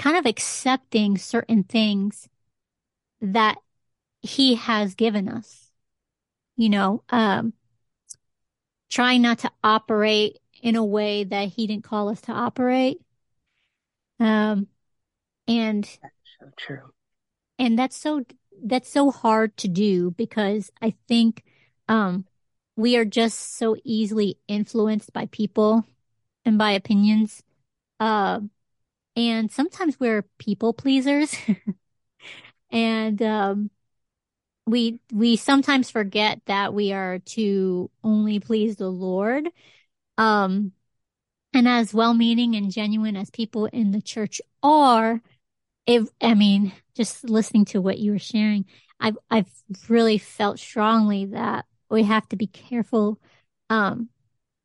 kind 0.00 0.16
of 0.16 0.24
accepting 0.24 1.18
certain 1.18 1.62
things 1.62 2.26
that 3.20 3.58
he 4.22 4.54
has 4.54 4.94
given 4.94 5.28
us. 5.28 5.70
You 6.56 6.70
know, 6.70 7.04
um, 7.10 7.52
trying 8.88 9.20
not 9.22 9.40
to 9.40 9.50
operate 9.62 10.38
in 10.62 10.74
a 10.74 10.84
way 10.84 11.24
that 11.24 11.48
he 11.48 11.66
didn't 11.66 11.84
call 11.84 12.08
us 12.08 12.22
to 12.22 12.32
operate. 12.32 12.98
Um, 14.18 14.68
and 15.46 15.84
that's 15.84 16.14
so 16.40 16.50
true. 16.56 16.92
And 17.58 17.78
that's 17.78 17.96
so, 17.96 18.24
that's 18.64 18.90
so 18.90 19.10
hard 19.10 19.54
to 19.58 19.68
do 19.68 20.12
because 20.12 20.70
I 20.80 20.94
think, 21.08 21.44
um, 21.88 22.24
we 22.76 22.96
are 22.96 23.04
just 23.04 23.58
so 23.58 23.76
easily 23.84 24.38
influenced 24.48 25.12
by 25.12 25.26
people 25.26 25.84
and 26.46 26.56
by 26.56 26.72
opinions. 26.72 27.42
Uh, 27.98 28.40
and 29.16 29.50
sometimes 29.50 29.98
we're 30.00 30.24
people 30.38 30.72
pleasers. 30.72 31.34
and, 32.70 33.20
um, 33.22 33.70
we 34.66 35.00
we 35.12 35.36
sometimes 35.36 35.90
forget 35.90 36.40
that 36.46 36.74
we 36.74 36.92
are 36.92 37.18
to 37.20 37.90
only 38.04 38.38
please 38.40 38.76
the 38.76 38.88
Lord. 38.90 39.48
Um 40.18 40.72
and 41.54 41.68
as 41.68 41.94
well-meaning 41.94 42.56
and 42.56 42.70
genuine 42.72 43.16
as 43.16 43.30
people 43.30 43.66
in 43.66 43.92
the 43.92 44.02
church 44.02 44.40
are, 44.62 45.22
if 45.86 46.08
I 46.22 46.34
mean, 46.34 46.72
just 46.96 47.24
listening 47.30 47.66
to 47.66 47.80
what 47.82 47.98
you 47.98 48.12
were 48.12 48.18
sharing, 48.20 48.66
I've 49.00 49.18
I've 49.30 49.50
really 49.88 50.18
felt 50.18 50.58
strongly 50.60 51.26
that 51.26 51.66
we 51.90 52.04
have 52.04 52.28
to 52.30 52.36
be 52.36 52.46
careful 52.48 53.20
um 53.70 54.10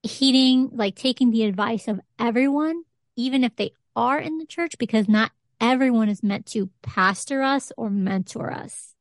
heeding 0.04 0.70
like 0.74 0.96
taking 0.96 1.32
the 1.32 1.44
advice 1.46 1.88
of 1.88 2.00
everyone, 2.20 2.84
even 3.18 3.44
if 3.44 3.56
they 3.58 3.74
are 3.96 4.20
in 4.20 4.38
the 4.38 4.46
church, 4.46 4.78
because 4.78 5.08
not 5.08 5.32
everyone 5.62 6.10
is 6.10 6.24
meant 6.24 6.46
to 6.48 6.70
pastor 6.82 7.42
us 7.42 7.72
or 7.78 7.90
mentor 7.90 8.52
us 8.52 8.96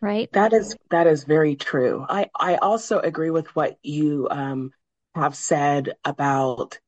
right? 0.00 0.30
That 0.32 0.52
is 0.52 0.76
that 0.90 1.06
is 1.06 1.24
very 1.24 1.56
true. 1.56 2.04
I 2.08 2.30
I 2.34 2.56
also 2.56 2.98
agree 2.98 3.30
with 3.30 3.54
what 3.54 3.78
you 3.82 4.28
um, 4.30 4.72
have 5.14 5.34
said 5.34 5.94
about 6.04 6.78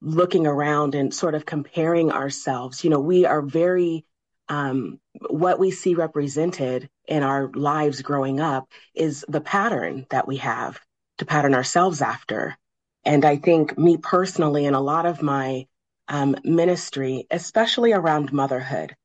looking 0.00 0.46
around 0.46 0.94
and 0.94 1.12
sort 1.12 1.34
of 1.34 1.44
comparing 1.44 2.12
ourselves. 2.12 2.84
You 2.84 2.90
know, 2.90 3.00
we 3.00 3.24
are 3.26 3.42
very 3.42 4.04
um, 4.48 5.00
what 5.28 5.58
we 5.58 5.70
see 5.70 5.94
represented 5.94 6.88
in 7.06 7.22
our 7.22 7.50
lives 7.52 8.02
growing 8.02 8.40
up 8.40 8.70
is 8.94 9.24
the 9.28 9.40
pattern 9.40 10.06
that 10.10 10.26
we 10.26 10.36
have 10.38 10.80
to 11.18 11.26
pattern 11.26 11.54
ourselves 11.54 12.00
after. 12.00 12.56
And 13.04 13.24
I 13.24 13.36
think 13.36 13.76
me 13.76 13.96
personally, 13.96 14.66
and 14.66 14.76
a 14.76 14.80
lot 14.80 15.06
of 15.06 15.22
my 15.22 15.66
um, 16.08 16.36
ministry, 16.44 17.26
especially 17.30 17.92
around 17.92 18.32
motherhood, 18.32 18.96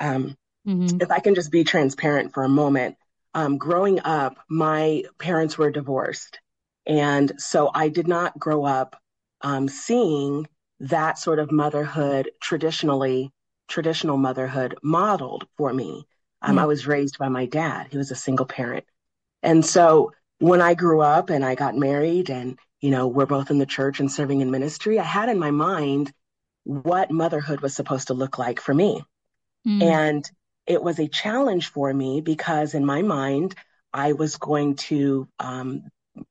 um, 0.00 0.36
mm-hmm. 0.66 0.98
if 1.00 1.10
I 1.10 1.18
can 1.18 1.34
just 1.34 1.50
be 1.50 1.64
transparent 1.64 2.32
for 2.32 2.44
a 2.44 2.48
moment, 2.48 2.96
um, 3.34 3.58
growing 3.58 4.00
up, 4.04 4.36
my 4.48 5.04
parents 5.18 5.56
were 5.58 5.70
divorced. 5.70 6.38
And 6.86 7.32
so 7.38 7.70
I 7.74 7.88
did 7.88 8.08
not 8.08 8.38
grow 8.38 8.64
up 8.64 8.96
um, 9.40 9.68
seeing 9.68 10.46
that 10.80 11.18
sort 11.18 11.38
of 11.38 11.52
motherhood 11.52 12.30
traditionally, 12.40 13.30
traditional 13.68 14.16
motherhood 14.16 14.76
modeled 14.82 15.46
for 15.56 15.72
me. 15.72 16.06
Um, 16.42 16.56
mm. 16.56 16.60
I 16.60 16.66
was 16.66 16.86
raised 16.86 17.18
by 17.18 17.28
my 17.28 17.46
dad. 17.46 17.88
He 17.90 17.98
was 17.98 18.10
a 18.10 18.16
single 18.16 18.46
parent. 18.46 18.84
And 19.42 19.64
so 19.64 20.12
when 20.38 20.60
I 20.60 20.74
grew 20.74 21.00
up 21.00 21.30
and 21.30 21.44
I 21.44 21.54
got 21.54 21.76
married 21.76 22.30
and, 22.30 22.58
you 22.80 22.90
know, 22.90 23.06
we're 23.06 23.26
both 23.26 23.50
in 23.50 23.58
the 23.58 23.66
church 23.66 24.00
and 24.00 24.10
serving 24.10 24.40
in 24.40 24.50
ministry, 24.50 24.98
I 24.98 25.04
had 25.04 25.28
in 25.28 25.38
my 25.38 25.52
mind 25.52 26.12
what 26.64 27.10
motherhood 27.10 27.60
was 27.60 27.74
supposed 27.74 28.08
to 28.08 28.14
look 28.14 28.38
like 28.38 28.60
for 28.60 28.74
me. 28.74 29.02
Mm. 29.66 29.82
And 29.82 30.30
it 30.66 30.82
was 30.82 30.98
a 30.98 31.08
challenge 31.08 31.70
for 31.70 31.92
me 31.92 32.20
because 32.20 32.74
in 32.74 32.84
my 32.84 33.02
mind, 33.02 33.54
I 33.92 34.12
was 34.12 34.36
going 34.36 34.76
to, 34.76 35.28
um, 35.38 35.84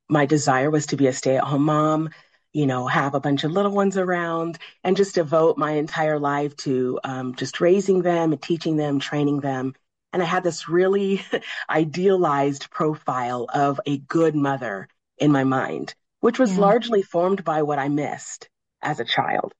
my 0.09 0.25
desire 0.25 0.69
was 0.69 0.87
to 0.87 0.97
be 0.97 1.07
a 1.07 1.13
stay 1.13 1.37
at 1.37 1.43
home 1.43 1.63
mom, 1.63 2.09
you 2.53 2.65
know, 2.65 2.87
have 2.87 3.13
a 3.13 3.19
bunch 3.19 3.43
of 3.43 3.51
little 3.51 3.71
ones 3.71 3.97
around 3.97 4.57
and 4.83 4.97
just 4.97 5.15
devote 5.15 5.57
my 5.57 5.71
entire 5.71 6.19
life 6.19 6.55
to 6.57 6.99
um, 7.03 7.35
just 7.35 7.61
raising 7.61 8.01
them 8.01 8.33
and 8.33 8.41
teaching 8.41 8.77
them, 8.77 8.99
training 8.99 9.39
them. 9.39 9.73
And 10.13 10.21
I 10.21 10.25
had 10.25 10.43
this 10.43 10.67
really 10.67 11.23
idealized 11.69 12.69
profile 12.69 13.47
of 13.53 13.79
a 13.85 13.97
good 13.97 14.35
mother 14.35 14.87
in 15.17 15.31
my 15.31 15.43
mind, 15.43 15.93
which 16.19 16.39
was 16.39 16.53
yeah. 16.53 16.61
largely 16.61 17.01
formed 17.01 17.43
by 17.43 17.61
what 17.61 17.79
I 17.79 17.87
missed 17.87 18.49
as 18.81 18.99
a 18.99 19.05
child. 19.05 19.53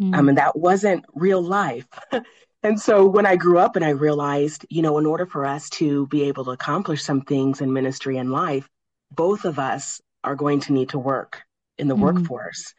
Mm. 0.00 0.16
Um, 0.16 0.28
and 0.28 0.38
that 0.38 0.56
wasn't 0.56 1.04
real 1.14 1.42
life. 1.42 1.86
And 2.62 2.80
so 2.80 3.06
when 3.06 3.24
I 3.24 3.36
grew 3.36 3.58
up 3.58 3.76
and 3.76 3.84
I 3.84 3.90
realized, 3.90 4.66
you 4.68 4.82
know, 4.82 4.98
in 4.98 5.06
order 5.06 5.26
for 5.26 5.46
us 5.46 5.70
to 5.70 6.06
be 6.08 6.24
able 6.24 6.44
to 6.46 6.50
accomplish 6.50 7.04
some 7.04 7.20
things 7.20 7.60
in 7.60 7.72
ministry 7.72 8.16
and 8.16 8.32
life, 8.32 8.68
both 9.12 9.44
of 9.44 9.58
us 9.58 10.00
are 10.24 10.34
going 10.34 10.60
to 10.60 10.72
need 10.72 10.90
to 10.90 10.98
work 10.98 11.42
in 11.78 11.86
the 11.86 11.94
mm-hmm. 11.94 12.04
workforce. 12.04 12.74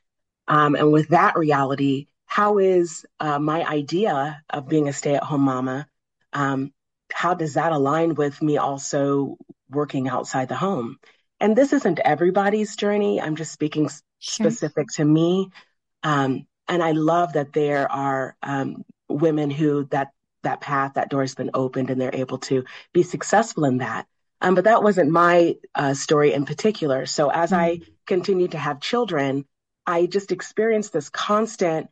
Um, 0.47 0.75
and 0.75 0.91
with 0.91 1.09
that 1.09 1.37
reality, 1.37 2.07
how 2.25 2.57
is 2.57 3.05
uh, 3.19 3.39
my 3.39 3.65
idea 3.65 4.43
of 4.49 4.67
being 4.67 4.89
a 4.89 4.93
stay 4.93 5.15
at 5.15 5.23
home 5.23 5.41
mama? 5.41 5.87
Um, 6.33 6.73
how 7.11 7.33
does 7.33 7.53
that 7.53 7.71
align 7.71 8.15
with 8.15 8.41
me 8.41 8.57
also 8.57 9.37
working 9.69 10.09
outside 10.09 10.49
the 10.49 10.55
home? 10.55 10.97
And 11.39 11.55
this 11.55 11.71
isn't 11.71 11.99
everybody's 11.99 12.75
journey. 12.75 13.21
I'm 13.21 13.37
just 13.37 13.53
speaking 13.53 13.89
sure. 14.19 14.51
specific 14.51 14.87
to 14.95 15.05
me. 15.05 15.49
Um, 16.03 16.45
and 16.69 16.81
I 16.83 16.91
love 16.91 17.33
that 17.33 17.51
there 17.51 17.91
are 17.91 18.35
um, 18.43 18.85
women 19.09 19.49
who 19.49 19.85
that 19.85 20.11
that 20.43 20.61
path, 20.61 20.93
that 20.93 21.09
door 21.09 21.21
has 21.21 21.35
been 21.35 21.51
opened 21.53 21.89
and 21.89 21.99
they're 21.99 22.15
able 22.15 22.37
to 22.37 22.63
be 22.93 23.03
successful 23.03 23.65
in 23.65 23.79
that. 23.79 24.07
Um, 24.41 24.55
but 24.55 24.63
that 24.63 24.83
wasn't 24.83 25.11
my 25.11 25.55
uh, 25.75 25.93
story 25.93 26.31
in 26.33 26.45
particular. 26.45 27.05
So 27.05 27.29
as 27.29 27.51
mm-hmm. 27.51 27.59
I 27.59 27.81
continued 28.07 28.51
to 28.51 28.57
have 28.57 28.79
children, 28.79 29.45
I 29.85 30.05
just 30.05 30.31
experienced 30.31 30.93
this 30.93 31.09
constant 31.09 31.89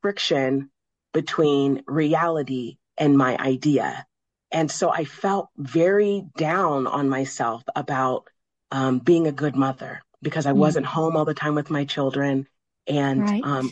friction 0.00 0.70
between 1.12 1.82
reality 1.86 2.78
and 2.96 3.18
my 3.18 3.36
idea. 3.36 4.06
And 4.50 4.70
so 4.70 4.90
I 4.90 5.04
felt 5.04 5.48
very 5.58 6.24
down 6.38 6.86
on 6.86 7.08
myself 7.08 7.62
about 7.76 8.28
um, 8.70 8.98
being 8.98 9.26
a 9.26 9.32
good 9.32 9.56
mother 9.56 10.02
because 10.22 10.46
I 10.46 10.50
mm-hmm. 10.50 10.60
wasn't 10.60 10.86
home 10.86 11.16
all 11.16 11.24
the 11.24 11.34
time 11.34 11.54
with 11.54 11.70
my 11.70 11.84
children. 11.84 12.46
And 12.86 13.20
right. 13.22 13.44
um, 13.44 13.70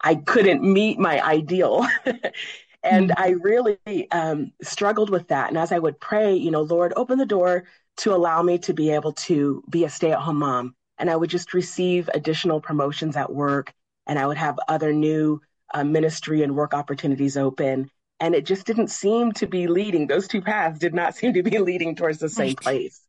I 0.00 0.16
couldn't 0.16 0.62
meet 0.62 0.98
my 0.98 1.24
ideal. 1.24 1.86
and 2.82 3.10
mm-hmm. 3.10 3.22
I 3.22 3.28
really 3.30 4.10
um, 4.10 4.52
struggled 4.62 5.10
with 5.10 5.28
that. 5.28 5.48
And 5.48 5.58
as 5.58 5.72
I 5.72 5.78
would 5.78 6.00
pray, 6.00 6.34
you 6.34 6.50
know, 6.50 6.62
Lord, 6.62 6.92
open 6.96 7.18
the 7.18 7.26
door 7.26 7.64
to 7.98 8.14
allow 8.14 8.42
me 8.42 8.58
to 8.58 8.74
be 8.74 8.90
able 8.90 9.12
to 9.12 9.62
be 9.68 9.84
a 9.84 9.90
stay 9.90 10.12
at 10.12 10.20
home 10.20 10.38
mom. 10.38 10.74
And 10.98 11.10
I 11.10 11.16
would 11.16 11.30
just 11.30 11.54
receive 11.54 12.08
additional 12.14 12.60
promotions 12.60 13.16
at 13.16 13.32
work 13.32 13.72
and 14.06 14.18
I 14.18 14.26
would 14.26 14.36
have 14.36 14.58
other 14.68 14.92
new 14.92 15.40
uh, 15.74 15.84
ministry 15.84 16.42
and 16.42 16.54
work 16.54 16.74
opportunities 16.74 17.36
open. 17.36 17.90
And 18.20 18.34
it 18.34 18.46
just 18.46 18.66
didn't 18.66 18.88
seem 18.88 19.32
to 19.32 19.46
be 19.46 19.66
leading, 19.66 20.06
those 20.06 20.28
two 20.28 20.40
paths 20.40 20.78
did 20.78 20.94
not 20.94 21.14
seem 21.16 21.34
to 21.34 21.42
be 21.42 21.58
leading 21.58 21.96
towards 21.96 22.18
the 22.18 22.28
same 22.28 22.54
place. 22.54 23.00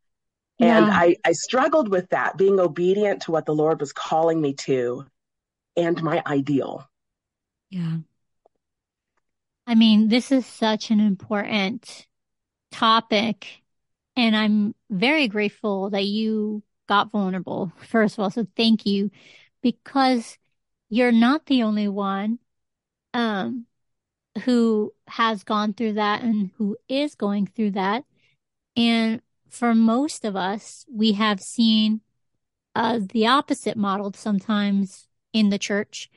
Yeah. 0.57 0.77
And 0.77 0.91
I, 0.91 1.15
I 1.23 1.33
struggled 1.33 1.87
with 1.87 2.09
that, 2.09 2.35
being 2.35 2.59
obedient 2.59 3.21
to 3.23 3.31
what 3.31 3.45
the 3.45 3.53
Lord 3.53 3.79
was 3.79 3.93
calling 3.93 4.41
me 4.41 4.53
to 4.53 5.05
and 5.77 6.01
my 6.03 6.21
ideal. 6.25 6.89
Yeah. 7.69 7.97
I 9.65 9.75
mean, 9.75 10.07
this 10.07 10.31
is 10.31 10.45
such 10.45 10.91
an 10.91 10.99
important 10.99 12.07
topic. 12.71 13.61
And 14.15 14.35
I'm 14.35 14.73
very 14.89 15.27
grateful 15.27 15.91
that 15.91 16.05
you 16.05 16.63
got 16.87 17.11
vulnerable, 17.11 17.71
first 17.87 18.15
of 18.15 18.23
all. 18.23 18.31
So 18.31 18.47
thank 18.55 18.85
you 18.85 19.11
because 19.61 20.37
you're 20.89 21.11
not 21.11 21.45
the 21.45 21.63
only 21.63 21.87
one 21.87 22.39
um, 23.13 23.65
who 24.43 24.93
has 25.07 25.43
gone 25.43 25.73
through 25.73 25.93
that 25.93 26.23
and 26.23 26.51
who 26.57 26.77
is 26.87 27.15
going 27.15 27.47
through 27.47 27.71
that. 27.71 28.05
And 28.75 29.21
for 29.49 29.75
most 29.75 30.23
of 30.23 30.35
us, 30.35 30.85
we 30.91 31.13
have 31.13 31.41
seen 31.41 32.01
uh, 32.75 32.99
the 33.11 33.27
opposite 33.27 33.75
model 33.75 34.13
sometimes 34.13 35.07
in 35.37 35.49
the 35.49 35.59
church. 35.59 36.09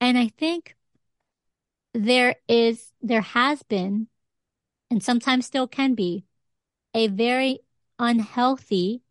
And 0.00 0.16
I 0.16 0.28
think 0.28 0.76
there 1.94 2.36
is, 2.46 2.92
there 3.02 3.22
has 3.22 3.62
been, 3.64 4.06
and 4.90 5.02
sometimes 5.02 5.46
still 5.46 5.66
can 5.66 5.94
be, 5.94 6.24
a 6.94 7.08
very 7.08 7.58
unhealthy 7.98 9.02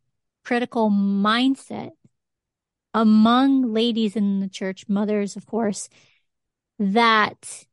critical 0.46 0.90
mindset 0.90 1.92
among 2.94 3.74
ladies 3.74 4.16
in 4.16 4.40
the 4.40 4.48
church, 4.48 4.86
mothers, 4.88 5.36
of 5.36 5.46
course, 5.46 5.90
that 6.80 7.66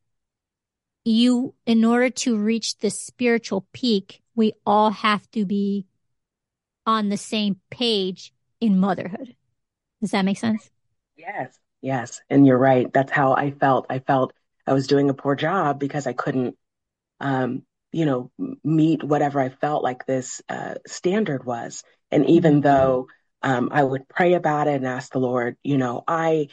you, 1.04 1.54
in 1.64 1.84
order 1.84 2.10
to 2.10 2.36
reach 2.36 2.78
the 2.78 2.90
spiritual 2.90 3.66
peak, 3.72 4.20
we 4.34 4.52
all 4.66 4.90
have 4.90 5.30
to 5.30 5.44
be 5.46 5.86
on 6.84 7.08
the 7.08 7.16
same 7.16 7.60
page 7.70 8.32
in 8.60 8.80
motherhood. 8.80 9.36
Does 10.00 10.10
that 10.10 10.24
make 10.24 10.38
sense? 10.38 10.70
Yes, 11.16 11.58
yes. 11.84 12.22
And 12.30 12.46
you're 12.46 12.58
right. 12.58 12.90
That's 12.92 13.12
how 13.12 13.34
I 13.34 13.50
felt. 13.50 13.86
I 13.90 13.98
felt 13.98 14.32
I 14.66 14.72
was 14.72 14.86
doing 14.86 15.10
a 15.10 15.14
poor 15.14 15.36
job 15.36 15.78
because 15.78 16.06
I 16.06 16.14
couldn't, 16.14 16.56
um, 17.20 17.62
you 17.92 18.06
know, 18.06 18.30
meet 18.64 19.04
whatever 19.04 19.38
I 19.38 19.50
felt 19.50 19.84
like 19.84 20.06
this 20.06 20.40
uh, 20.48 20.76
standard 20.86 21.44
was. 21.44 21.84
And 22.10 22.28
even 22.30 22.54
mm-hmm. 22.54 22.62
though 22.62 23.06
um, 23.42 23.68
I 23.70 23.82
would 23.82 24.08
pray 24.08 24.32
about 24.32 24.66
it 24.66 24.76
and 24.76 24.86
ask 24.86 25.12
the 25.12 25.20
Lord, 25.20 25.56
you 25.62 25.76
know, 25.76 26.02
I 26.08 26.48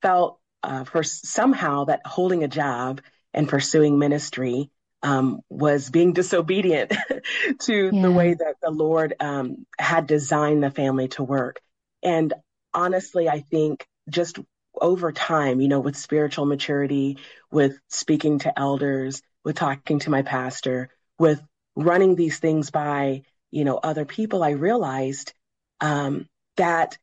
felt 0.00 0.38
uh, 0.62 0.84
for 0.84 1.02
somehow 1.02 1.86
that 1.86 2.02
holding 2.06 2.44
a 2.44 2.48
job 2.48 3.00
and 3.34 3.48
pursuing 3.48 3.98
ministry 3.98 4.70
um, 5.02 5.40
was 5.48 5.90
being 5.90 6.12
disobedient 6.14 6.94
to 7.62 7.90
yeah. 7.92 8.02
the 8.02 8.12
way 8.12 8.34
that 8.34 8.54
the 8.62 8.70
Lord 8.70 9.14
um, 9.18 9.66
had 9.76 10.06
designed 10.06 10.62
the 10.62 10.70
family 10.70 11.08
to 11.08 11.24
work. 11.24 11.60
And 12.02 12.32
honestly, 12.72 13.28
I 13.28 13.40
think 13.40 13.84
just 14.08 14.38
over 14.80 15.12
time, 15.12 15.60
you 15.60 15.68
know, 15.68 15.80
with 15.80 15.96
spiritual 15.96 16.46
maturity, 16.46 17.18
with 17.50 17.78
speaking 17.88 18.38
to 18.40 18.58
elders, 18.58 19.22
with 19.44 19.56
talking 19.56 19.98
to 20.00 20.10
my 20.10 20.22
pastor, 20.22 20.90
with 21.18 21.42
running 21.76 22.14
these 22.16 22.38
things 22.38 22.70
by, 22.70 23.22
you 23.50 23.64
know, 23.64 23.78
other 23.78 24.04
people, 24.04 24.42
I 24.42 24.50
realized 24.50 25.32
um, 25.80 26.26
that 26.56 26.98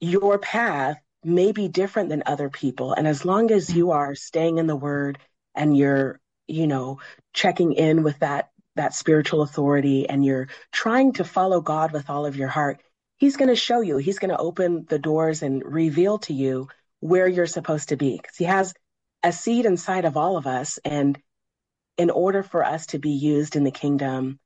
your 0.00 0.38
path 0.38 0.98
may 1.24 1.52
be 1.52 1.68
different 1.68 2.10
than 2.10 2.22
other 2.26 2.50
people. 2.50 2.92
And 2.92 3.06
as 3.06 3.24
long 3.24 3.50
as 3.50 3.74
you 3.74 3.92
are 3.92 4.14
staying 4.14 4.58
in 4.58 4.66
the 4.66 4.76
word 4.76 5.18
and 5.54 5.76
you're, 5.76 6.20
you 6.46 6.66
know, 6.66 7.00
checking 7.32 7.72
in 7.72 8.02
with 8.02 8.18
that, 8.18 8.50
that 8.76 8.94
spiritual 8.94 9.42
authority 9.42 10.08
and 10.08 10.24
you're 10.24 10.48
trying 10.72 11.12
to 11.14 11.24
follow 11.24 11.60
God 11.60 11.92
with 11.92 12.10
all 12.10 12.26
of 12.26 12.36
your 12.36 12.48
heart, 12.48 12.82
he's 13.16 13.36
going 13.36 13.48
to 13.48 13.56
show 13.56 13.80
you, 13.80 13.96
he's 13.96 14.18
going 14.18 14.30
to 14.30 14.36
open 14.36 14.84
the 14.88 14.98
doors 14.98 15.42
and 15.42 15.64
reveal 15.64 16.18
to 16.18 16.34
you 16.34 16.68
where 17.04 17.28
you're 17.28 17.46
supposed 17.46 17.90
to 17.90 17.96
be 17.96 18.16
because 18.16 18.34
he 18.34 18.44
has 18.44 18.72
a 19.22 19.30
seed 19.30 19.66
inside 19.66 20.06
of 20.06 20.16
all 20.16 20.38
of 20.38 20.46
us. 20.46 20.78
And 20.86 21.18
in 21.98 22.08
order 22.08 22.42
for 22.42 22.64
us 22.64 22.86
to 22.86 22.98
be 22.98 23.10
used 23.10 23.56
in 23.56 23.64
the 23.64 23.70
kingdom, 23.70 24.40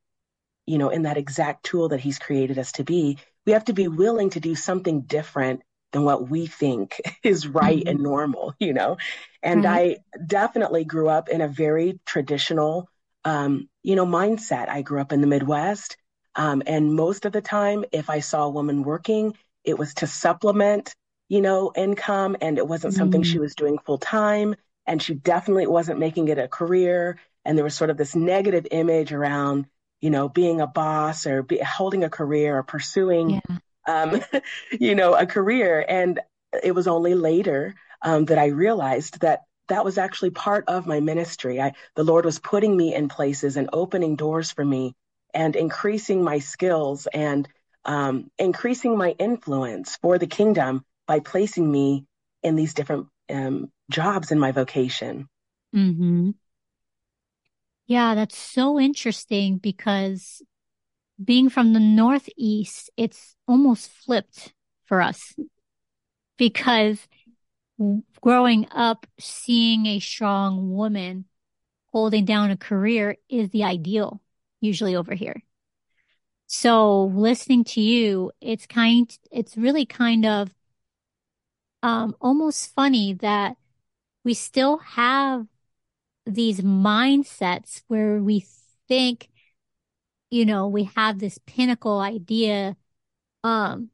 you 0.67 0.77
know, 0.77 0.89
in 0.89 1.03
that 1.03 1.17
exact 1.17 1.65
tool 1.65 1.91
that 1.91 2.01
he's 2.01 2.19
created 2.19 2.59
us 2.59 2.73
to 2.73 2.83
be, 2.83 3.19
we 3.47 3.53
have 3.53 3.67
to 3.67 3.73
be 3.75 3.87
willing 3.87 4.31
to 4.31 4.41
do 4.41 4.57
something 4.57 5.03
different 5.03 5.63
than 5.93 6.03
what 6.03 6.29
we 6.29 6.49
think 6.49 7.01
is 7.23 7.47
right 7.47 7.79
mm-hmm. 7.79 7.91
and 7.91 8.01
normal, 8.01 8.53
you 8.59 8.73
know? 8.73 8.97
And 9.41 9.63
mm-hmm. 9.63 9.73
I 9.73 9.97
definitely 10.27 10.85
grew 10.85 11.09
up 11.09 11.29
in 11.29 11.41
a 11.41 11.47
very 11.47 12.01
traditional, 12.07 12.89
um, 13.25 13.69
you 13.85 13.95
know, 13.95 14.05
mindset. 14.05 14.69
I 14.69 14.83
grew 14.83 15.01
up 15.01 15.13
in 15.13 15.21
the 15.21 15.29
Midwest. 15.29 15.97
Um, 16.35 16.65
and 16.67 16.93
most 16.93 17.25
of 17.25 17.31
the 17.31 17.41
time, 17.41 17.85
if 17.93 18.11
I 18.11 18.19
saw 18.19 18.47
a 18.47 18.51
woman 18.51 18.83
working, 18.83 19.37
it 19.63 19.79
was 19.79 19.95
to 19.95 20.09
supplement 20.09 20.97
you 21.29 21.41
know, 21.41 21.73
income 21.77 22.37
and 22.41 22.59
it 22.59 22.67
wasn't 22.67 22.95
something 22.95 23.23
she 23.23 23.37
mm. 23.37 23.41
was 23.41 23.55
doing 23.55 23.79
full 23.79 23.99
time. 23.99 24.55
And 24.87 25.03
she 25.03 25.15
definitely 25.15 25.67
wasn't 25.67 25.99
making 25.99 26.29
it 26.29 26.39
a 26.39 26.49
career. 26.49 27.19
And 27.45 27.57
there 27.57 27.65
was 27.65 27.75
sort 27.75 27.91
of 27.91 27.99
this 27.99 28.15
negative 28.15 28.67
image 28.71 29.13
around, 29.13 29.67
you 30.01 30.11
know, 30.11 30.29
being 30.29 30.61
a 30.61 30.67
boss 30.67 31.27
or 31.27 31.43
be, 31.43 31.59
holding 31.59 32.05
a 32.05 32.11
career 32.11 32.57
or 32.57 32.63
pursuing, 32.63 33.31
yeah. 33.31 33.59
um, 33.87 34.23
you 34.81 34.95
know, 34.95 35.15
a 35.15 35.27
career. 35.27 35.85
And 35.87 36.21
it 36.63 36.75
was 36.75 36.89
only 36.89 37.15
later 37.15 37.75
um, 38.01 38.25
that 38.27 38.39
I 38.39 38.47
realized 38.47 39.21
that 39.21 39.43
that 39.69 39.85
was 39.85 39.99
actually 39.99 40.31
part 40.31 40.65
of 40.69 40.87
my 40.87 41.01
ministry. 41.01 41.61
I, 41.61 41.75
the 41.95 42.05
Lord 42.05 42.25
was 42.25 42.39
putting 42.39 42.75
me 42.75 42.95
in 42.95 43.09
places 43.09 43.59
and 43.59 43.69
opening 43.73 44.17
doors 44.17 44.51
for 44.51 44.65
me 44.65 44.95
and 45.35 45.55
increasing 45.55 46.25
my 46.25 46.39
skills 46.39 47.07
and 47.07 47.47
um, 47.85 48.31
increasing 48.39 48.97
my 48.97 49.11
influence 49.11 49.97
for 49.97 50.19
the 50.19 50.27
kingdom 50.27 50.85
by 51.09 51.19
placing 51.19 51.69
me 51.71 52.07
in 52.45 52.55
these 52.55 52.75
different 52.75 53.09
um, 53.29 53.73
jobs 53.91 54.31
in 54.31 54.39
my 54.39 54.53
vocation. 54.53 55.29
Hmm. 55.73 56.31
Yeah, 57.87 58.15
that's 58.15 58.37
so 58.37 58.79
interesting 58.79 59.59
because 59.59 60.43
being 61.23 61.49
from 61.49 61.73
the 61.73 61.81
Northeast, 61.81 62.91
it's 62.97 63.35
almost 63.49 63.91
flipped 63.91 64.53
for 64.85 65.01
us 65.03 65.35
because 66.37 67.09
growing 68.21 68.67
up, 68.71 69.07
seeing 69.19 69.87
a 69.87 70.01
strong 70.01 70.71
woman 70.71 71.25
holding 71.93 72.25
down 72.25 72.51
a 72.51 72.57
career 72.57 73.17
is 73.29 73.51
the 73.51 73.65
ideal 73.65 74.21
usually 74.61 74.95
over 74.95 75.15
here. 75.15 75.43
So 76.47 77.05
listening 77.05 77.65
to 77.65 77.81
you, 77.81 78.33
it's 78.41 78.67
kind, 78.67 79.11
it's 79.31 79.57
really 79.57 79.87
kind 79.87 80.25
of 80.27 80.51
um, 81.83 82.17
almost 82.21 82.75
funny 82.75 83.15
that 83.15 83.57
we 84.25 84.35
still 84.35 84.79
have 84.79 85.47
these 86.27 86.61
mindsets 86.61 87.83
where 87.89 88.23
we 88.23 88.45
think, 88.89 89.29
you 90.31 90.45
know, 90.45 90.69
we 90.69 90.85
have 90.97 91.19
this 91.19 91.39
pinnacle 91.47 92.01
idea, 92.01 92.77
um, 93.45 93.91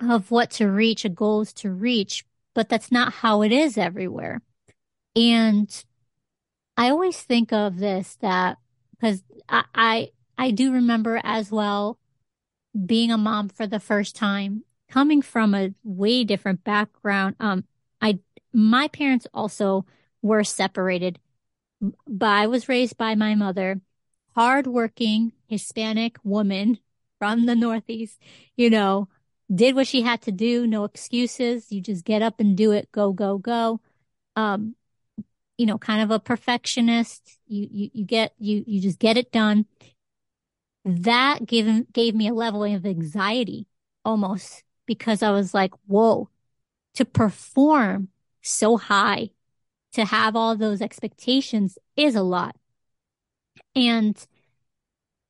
of 0.00 0.30
what 0.30 0.50
to 0.50 0.66
reach, 0.66 1.04
a 1.04 1.08
goals 1.08 1.52
to 1.52 1.70
reach, 1.70 2.24
but 2.54 2.68
that's 2.68 2.90
not 2.90 3.12
how 3.12 3.42
it 3.42 3.52
is 3.52 3.78
everywhere. 3.78 4.42
And 5.14 5.84
I 6.76 6.90
always 6.90 7.20
think 7.20 7.52
of 7.52 7.78
this 7.78 8.16
that 8.16 8.58
because 8.90 9.22
I, 9.48 9.64
I, 9.74 10.10
I 10.38 10.50
do 10.50 10.72
remember 10.72 11.20
as 11.22 11.50
well 11.50 11.98
being 12.86 13.12
a 13.12 13.18
mom 13.18 13.48
for 13.48 13.66
the 13.66 13.80
first 13.80 14.16
time 14.16 14.64
coming 14.92 15.22
from 15.22 15.54
a 15.54 15.72
way 15.82 16.22
different 16.22 16.62
background. 16.64 17.34
Um, 17.40 17.64
I, 18.02 18.18
my 18.52 18.88
parents 18.88 19.26
also 19.32 19.86
were 20.20 20.44
separated, 20.44 21.18
but 22.06 22.28
I 22.28 22.46
was 22.46 22.68
raised 22.68 22.98
by 22.98 23.14
my 23.14 23.34
mother, 23.34 23.80
hardworking 24.34 25.32
Hispanic 25.46 26.18
woman 26.22 26.78
from 27.18 27.46
the 27.46 27.56
Northeast, 27.56 28.20
you 28.54 28.68
know, 28.68 29.08
did 29.52 29.74
what 29.74 29.86
she 29.86 30.02
had 30.02 30.20
to 30.22 30.32
do. 30.32 30.66
No 30.66 30.84
excuses. 30.84 31.72
You 31.72 31.80
just 31.80 32.04
get 32.04 32.20
up 32.20 32.38
and 32.38 32.54
do 32.54 32.72
it. 32.72 32.92
Go, 32.92 33.12
go, 33.12 33.38
go. 33.38 33.80
Um, 34.36 34.76
you 35.56 35.64
know, 35.64 35.78
kind 35.78 36.02
of 36.02 36.10
a 36.10 36.20
perfectionist. 36.20 37.38
You, 37.46 37.66
you, 37.70 37.90
you 37.94 38.04
get, 38.04 38.34
you, 38.38 38.62
you 38.66 38.80
just 38.80 38.98
get 38.98 39.16
it 39.16 39.32
done. 39.32 39.64
That 40.84 41.46
gave, 41.46 41.90
gave 41.92 42.14
me 42.14 42.28
a 42.28 42.34
level 42.34 42.64
of 42.64 42.84
anxiety 42.84 43.68
almost 44.04 44.64
because 44.86 45.22
I 45.22 45.30
was 45.30 45.54
like, 45.54 45.72
whoa, 45.86 46.28
to 46.94 47.04
perform 47.04 48.08
so 48.42 48.76
high, 48.78 49.30
to 49.92 50.04
have 50.06 50.36
all 50.36 50.56
those 50.56 50.82
expectations 50.82 51.78
is 51.96 52.14
a 52.16 52.22
lot. 52.22 52.56
And, 53.74 54.16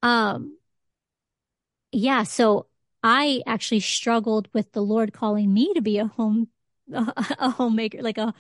um, 0.03 0.59
yeah, 1.93 2.23
so 2.23 2.67
I 3.03 3.43
actually 3.47 3.81
struggled 3.81 4.49
with 4.53 4.73
the 4.73 4.83
Lord 4.83 5.13
calling 5.13 5.53
me 5.53 5.73
to 5.75 5.83
be 5.83 5.99
a 5.99 6.07
home 6.07 6.49
a 6.93 7.51
homemaker, 7.51 8.03
like 8.03 8.19
a 8.19 8.35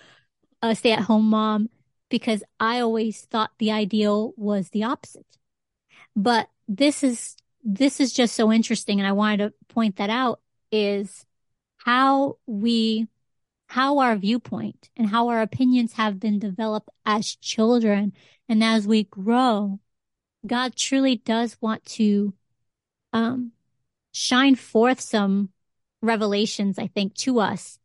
a 0.62 0.75
stay-at-home 0.77 1.27
mom 1.31 1.70
because 2.11 2.42
I 2.61 2.81
always 2.81 3.22
thought 3.22 3.53
the 3.59 3.72
ideal 3.72 4.35
was 4.37 4.70
the 4.70 4.85
opposite. 4.85 5.27
But 6.16 6.48
this 6.68 7.05
is 7.05 7.37
this 7.64 8.01
is 8.01 8.12
just 8.12 8.35
so 8.35 8.53
interesting 8.53 9.01
and 9.01 9.07
I 9.07 9.12
wanted 9.12 9.38
to 9.38 9.55
point 9.75 9.96
that 9.96 10.11
out 10.11 10.40
is 10.72 11.24
how 11.78 12.38
we 12.46 13.06
how 13.66 13.98
our 13.98 14.16
viewpoint 14.16 14.90
and 14.96 15.08
how 15.08 15.28
our 15.28 15.40
opinions 15.40 15.94
have 15.94 16.20
been 16.20 16.38
developed 16.38 16.90
as 17.06 17.37
children 17.37 18.12
and 18.48 18.62
as 18.62 18.87
we 18.87 19.04
grow 19.04 19.78
God 20.46 20.74
truly 20.74 21.16
does 21.16 21.56
want 21.61 21.85
to 21.87 22.35
um, 23.12 23.52
shine 24.12 24.54
forth 24.54 25.00
some 25.00 25.50
revelations, 26.00 26.78
I 26.78 26.88
think, 26.88 27.14
to 27.16 27.40
us 27.40 27.78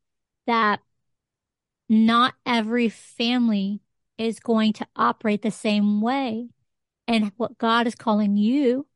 that 0.45 0.80
not 1.89 2.34
every 2.45 2.89
family 2.89 3.82
is 4.17 4.39
going 4.39 4.73
to 4.73 4.88
operate 4.95 5.41
the 5.41 5.52
same 5.52 6.02
way. 6.02 6.50
And 7.08 7.32
what 7.38 7.58
God 7.58 7.88
is 7.88 7.95
calling 7.95 8.36
you 8.36 8.88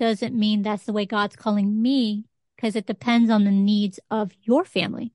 doesn't 0.00 0.34
mean 0.34 0.62
that's 0.62 0.84
the 0.84 0.92
way 0.92 1.06
God's 1.06 1.36
calling 1.36 1.80
me 1.80 2.24
because 2.56 2.74
it 2.74 2.86
depends 2.86 3.30
on 3.30 3.44
the 3.44 3.50
needs 3.50 4.00
of 4.10 4.32
your 4.42 4.64
family. 4.64 5.12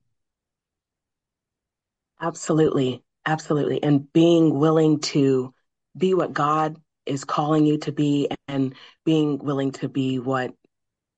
Absolutely. 2.21 3.03
Absolutely. 3.25 3.81
And 3.81 4.11
being 4.13 4.57
willing 4.57 4.99
to 4.99 5.53
be 5.97 6.13
what 6.13 6.33
God 6.33 6.77
is 7.05 7.23
calling 7.23 7.65
you 7.65 7.79
to 7.79 7.91
be 7.91 8.29
and 8.47 8.75
being 9.05 9.39
willing 9.39 9.71
to 9.71 9.89
be 9.89 10.19
what 10.19 10.53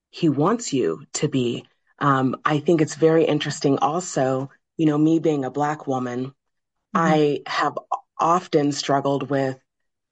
he 0.10 0.30
wants 0.30 0.74
you 0.74 1.04
to 1.14 1.28
be. 1.28 1.66
Um, 2.00 2.38
I 2.46 2.60
think 2.60 2.82
it's 2.82 2.96
very 2.96 3.26
interesting 3.26 3.78
also, 3.80 4.50
you 4.78 4.86
know, 4.86 4.98
me 4.98 5.20
being 5.20 5.46
a 5.46 5.52
black 5.52 5.88
woman, 5.88 6.28
mm-hmm. 6.28 6.98
I 6.98 7.40
have 7.48 7.78
often 8.18 8.72
struggled 8.72 9.30
with 9.30 9.60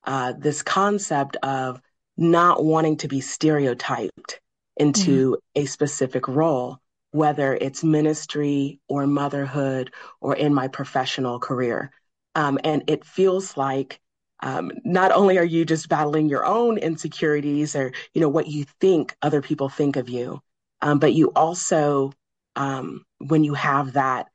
uh, 0.04 0.34
this 0.38 0.64
concept 0.64 1.38
of 1.38 1.82
not 2.18 2.64
wanting 2.64 2.98
to 2.98 3.08
be 3.08 3.22
stereotyped 3.22 4.41
into 4.82 5.32
mm-hmm. 5.32 5.62
a 5.62 5.66
specific 5.66 6.28
role, 6.28 6.80
whether 7.12 7.54
it's 7.54 7.84
ministry 7.84 8.80
or 8.88 9.06
motherhood 9.06 9.94
or 10.20 10.36
in 10.36 10.54
my 10.54 10.68
professional 10.68 11.40
career. 11.40 11.92
Um, 12.34 12.60
and 12.64 12.84
it 12.88 13.06
feels 13.06 13.56
like 13.56 14.00
um, 14.42 14.72
not 14.84 15.12
only 15.12 15.38
are 15.38 15.46
you 15.46 15.66
just 15.66 15.88
battling 15.88 16.28
your 16.28 16.46
own 16.46 16.80
insecurities 16.80 17.76
or 17.76 17.92
you 18.14 18.22
know 18.22 18.30
what 18.30 18.48
you 18.48 18.66
think 18.80 19.16
other 19.22 19.42
people 19.42 19.70
think 19.70 19.98
of 19.98 20.10
you 20.10 20.42
um, 20.82 20.98
but 20.98 21.14
you 21.14 21.32
also 21.36 22.12
um, 22.56 23.06
when 23.20 23.44
you 23.44 23.54
have 23.54 23.94
that 23.94 24.28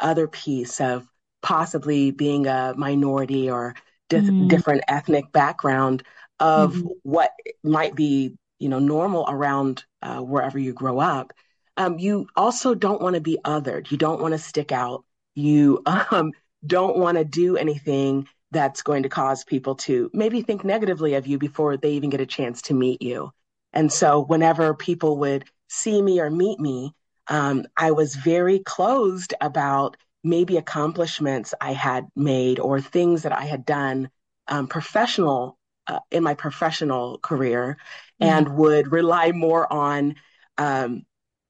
other 0.00 0.26
piece 0.26 0.80
of 0.80 1.06
possibly 1.42 2.10
being 2.10 2.48
a 2.48 2.74
minority 2.76 3.48
or 3.48 3.76
di- 4.08 4.18
mm. 4.18 4.48
different 4.48 4.82
ethnic 4.88 5.30
background 5.30 6.02
of 6.40 6.74
mm-hmm. 6.74 6.88
what 7.04 7.30
might 7.62 7.94
be 7.94 8.36
you 8.58 8.68
know 8.68 8.78
normal 8.78 9.24
around 9.28 9.84
uh, 10.02 10.20
wherever 10.20 10.58
you 10.58 10.72
grow 10.72 10.98
up 10.98 11.32
um, 11.76 11.98
you 11.98 12.26
also 12.36 12.74
don't 12.74 13.02
want 13.02 13.14
to 13.14 13.20
be 13.20 13.38
othered. 13.44 13.90
You 13.90 13.98
don't 13.98 14.20
want 14.20 14.32
to 14.32 14.38
stick 14.38 14.72
out. 14.72 15.04
You 15.34 15.82
um, 16.10 16.32
don't 16.66 16.96
want 16.96 17.18
to 17.18 17.24
do 17.24 17.56
anything 17.56 18.28
that's 18.50 18.82
going 18.82 19.02
to 19.02 19.08
cause 19.08 19.44
people 19.44 19.74
to 19.74 20.10
maybe 20.14 20.40
think 20.40 20.64
negatively 20.64 21.14
of 21.14 21.26
you 21.26 21.38
before 21.38 21.76
they 21.76 21.92
even 21.92 22.10
get 22.10 22.20
a 22.20 22.26
chance 22.26 22.62
to 22.62 22.74
meet 22.74 23.02
you. 23.02 23.30
And 23.72 23.92
so 23.92 24.24
whenever 24.24 24.72
people 24.72 25.18
would 25.18 25.44
see 25.68 26.00
me 26.00 26.20
or 26.20 26.30
meet 26.30 26.58
me, 26.58 26.94
um, 27.28 27.66
I 27.76 27.90
was 27.90 28.14
very 28.14 28.60
closed 28.60 29.34
about 29.40 29.96
maybe 30.24 30.56
accomplishments 30.56 31.54
I 31.60 31.72
had 31.72 32.06
made 32.14 32.58
or 32.60 32.80
things 32.80 33.24
that 33.24 33.32
I 33.32 33.44
had 33.44 33.66
done 33.66 34.10
um, 34.48 34.68
professional 34.68 35.58
uh, 35.88 36.00
in 36.10 36.22
my 36.22 36.34
professional 36.34 37.18
career, 37.18 37.78
mm-hmm. 38.20 38.32
and 38.32 38.56
would 38.56 38.92
rely 38.92 39.32
more 39.32 39.70
on, 39.72 40.16
um, 40.58 41.04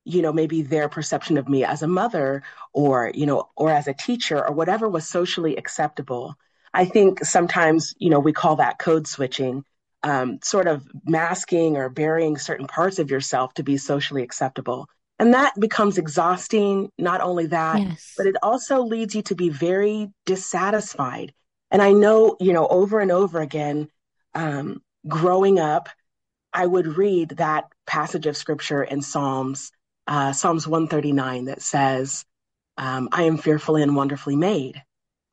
you 0.04 0.22
know, 0.22 0.32
maybe 0.32 0.62
their 0.62 0.88
perception 0.88 1.38
of 1.38 1.48
me 1.48 1.64
as 1.64 1.82
a 1.82 1.88
mother 1.88 2.42
or 2.72 3.10
you 3.14 3.26
know, 3.26 3.48
or 3.56 3.70
as 3.70 3.88
a 3.88 3.94
teacher 3.94 4.46
or 4.46 4.54
whatever 4.54 4.88
was 4.88 5.08
socially 5.08 5.56
acceptable. 5.56 6.34
I 6.72 6.84
think 6.84 7.24
sometimes, 7.24 7.94
you 7.98 8.10
know, 8.10 8.20
we 8.20 8.32
call 8.32 8.56
that 8.56 8.78
code 8.78 9.06
switching, 9.06 9.64
um, 10.02 10.38
sort 10.42 10.68
of 10.68 10.86
masking 11.04 11.76
or 11.76 11.88
burying 11.88 12.36
certain 12.36 12.66
parts 12.66 12.98
of 12.98 13.10
yourself 13.10 13.54
to 13.54 13.62
be 13.62 13.78
socially 13.78 14.22
acceptable. 14.22 14.86
And 15.18 15.32
that 15.32 15.58
becomes 15.58 15.96
exhausting. 15.96 16.90
Not 16.98 17.22
only 17.22 17.46
that, 17.46 17.80
yes. 17.80 18.12
but 18.16 18.26
it 18.26 18.36
also 18.42 18.82
leads 18.82 19.14
you 19.14 19.22
to 19.22 19.34
be 19.34 19.48
very 19.48 20.10
dissatisfied. 20.26 21.32
And 21.70 21.80
I 21.80 21.92
know, 21.92 22.36
you 22.38 22.52
know, 22.52 22.66
over 22.68 23.00
and 23.00 23.10
over 23.10 23.40
again, 23.40 23.88
um, 24.34 24.82
growing 25.08 25.58
up, 25.58 25.88
I 26.56 26.66
would 26.66 26.96
read 26.96 27.30
that 27.36 27.66
passage 27.86 28.26
of 28.26 28.36
scripture 28.36 28.82
in 28.82 29.02
Psalms, 29.02 29.72
uh, 30.06 30.32
Psalms 30.32 30.66
139 30.66 31.44
that 31.44 31.60
says, 31.60 32.24
um, 32.78 33.10
I 33.12 33.24
am 33.24 33.36
fearfully 33.36 33.82
and 33.82 33.94
wonderfully 33.94 34.36
made. 34.36 34.82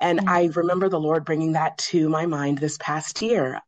And 0.01 0.19
mm-hmm. 0.19 0.29
I 0.29 0.49
remember 0.53 0.89
the 0.89 0.99
Lord 0.99 1.23
bringing 1.23 1.53
that 1.53 1.77
to 1.89 2.09
my 2.09 2.25
mind 2.25 2.57
this 2.57 2.77
past 2.77 3.21
year 3.21 3.61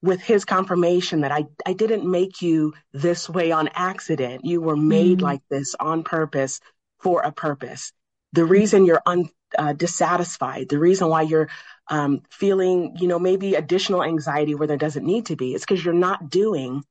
with 0.00 0.20
his 0.20 0.44
confirmation 0.44 1.22
that 1.22 1.32
I, 1.32 1.46
I 1.66 1.72
didn't 1.72 2.08
make 2.08 2.40
you 2.40 2.74
this 2.92 3.28
way 3.28 3.50
on 3.50 3.68
accident. 3.74 4.44
You 4.44 4.60
were 4.60 4.76
made 4.76 5.18
mm-hmm. 5.18 5.26
like 5.26 5.42
this 5.50 5.74
on 5.80 6.04
purpose 6.04 6.60
for 7.00 7.22
a 7.22 7.32
purpose. 7.32 7.92
The 8.32 8.44
reason 8.44 8.86
you're 8.86 9.02
un, 9.06 9.28
uh, 9.58 9.72
dissatisfied, 9.72 10.68
the 10.68 10.78
reason 10.78 11.08
why 11.08 11.22
you're 11.22 11.48
um, 11.88 12.22
feeling, 12.30 12.96
you 13.00 13.08
know, 13.08 13.18
maybe 13.18 13.56
additional 13.56 14.04
anxiety 14.04 14.54
where 14.54 14.68
there 14.68 14.76
doesn't 14.76 15.04
need 15.04 15.26
to 15.26 15.36
be 15.36 15.54
is 15.54 15.62
because 15.62 15.84
you're 15.84 15.94
not 15.94 16.30
doing 16.30 16.84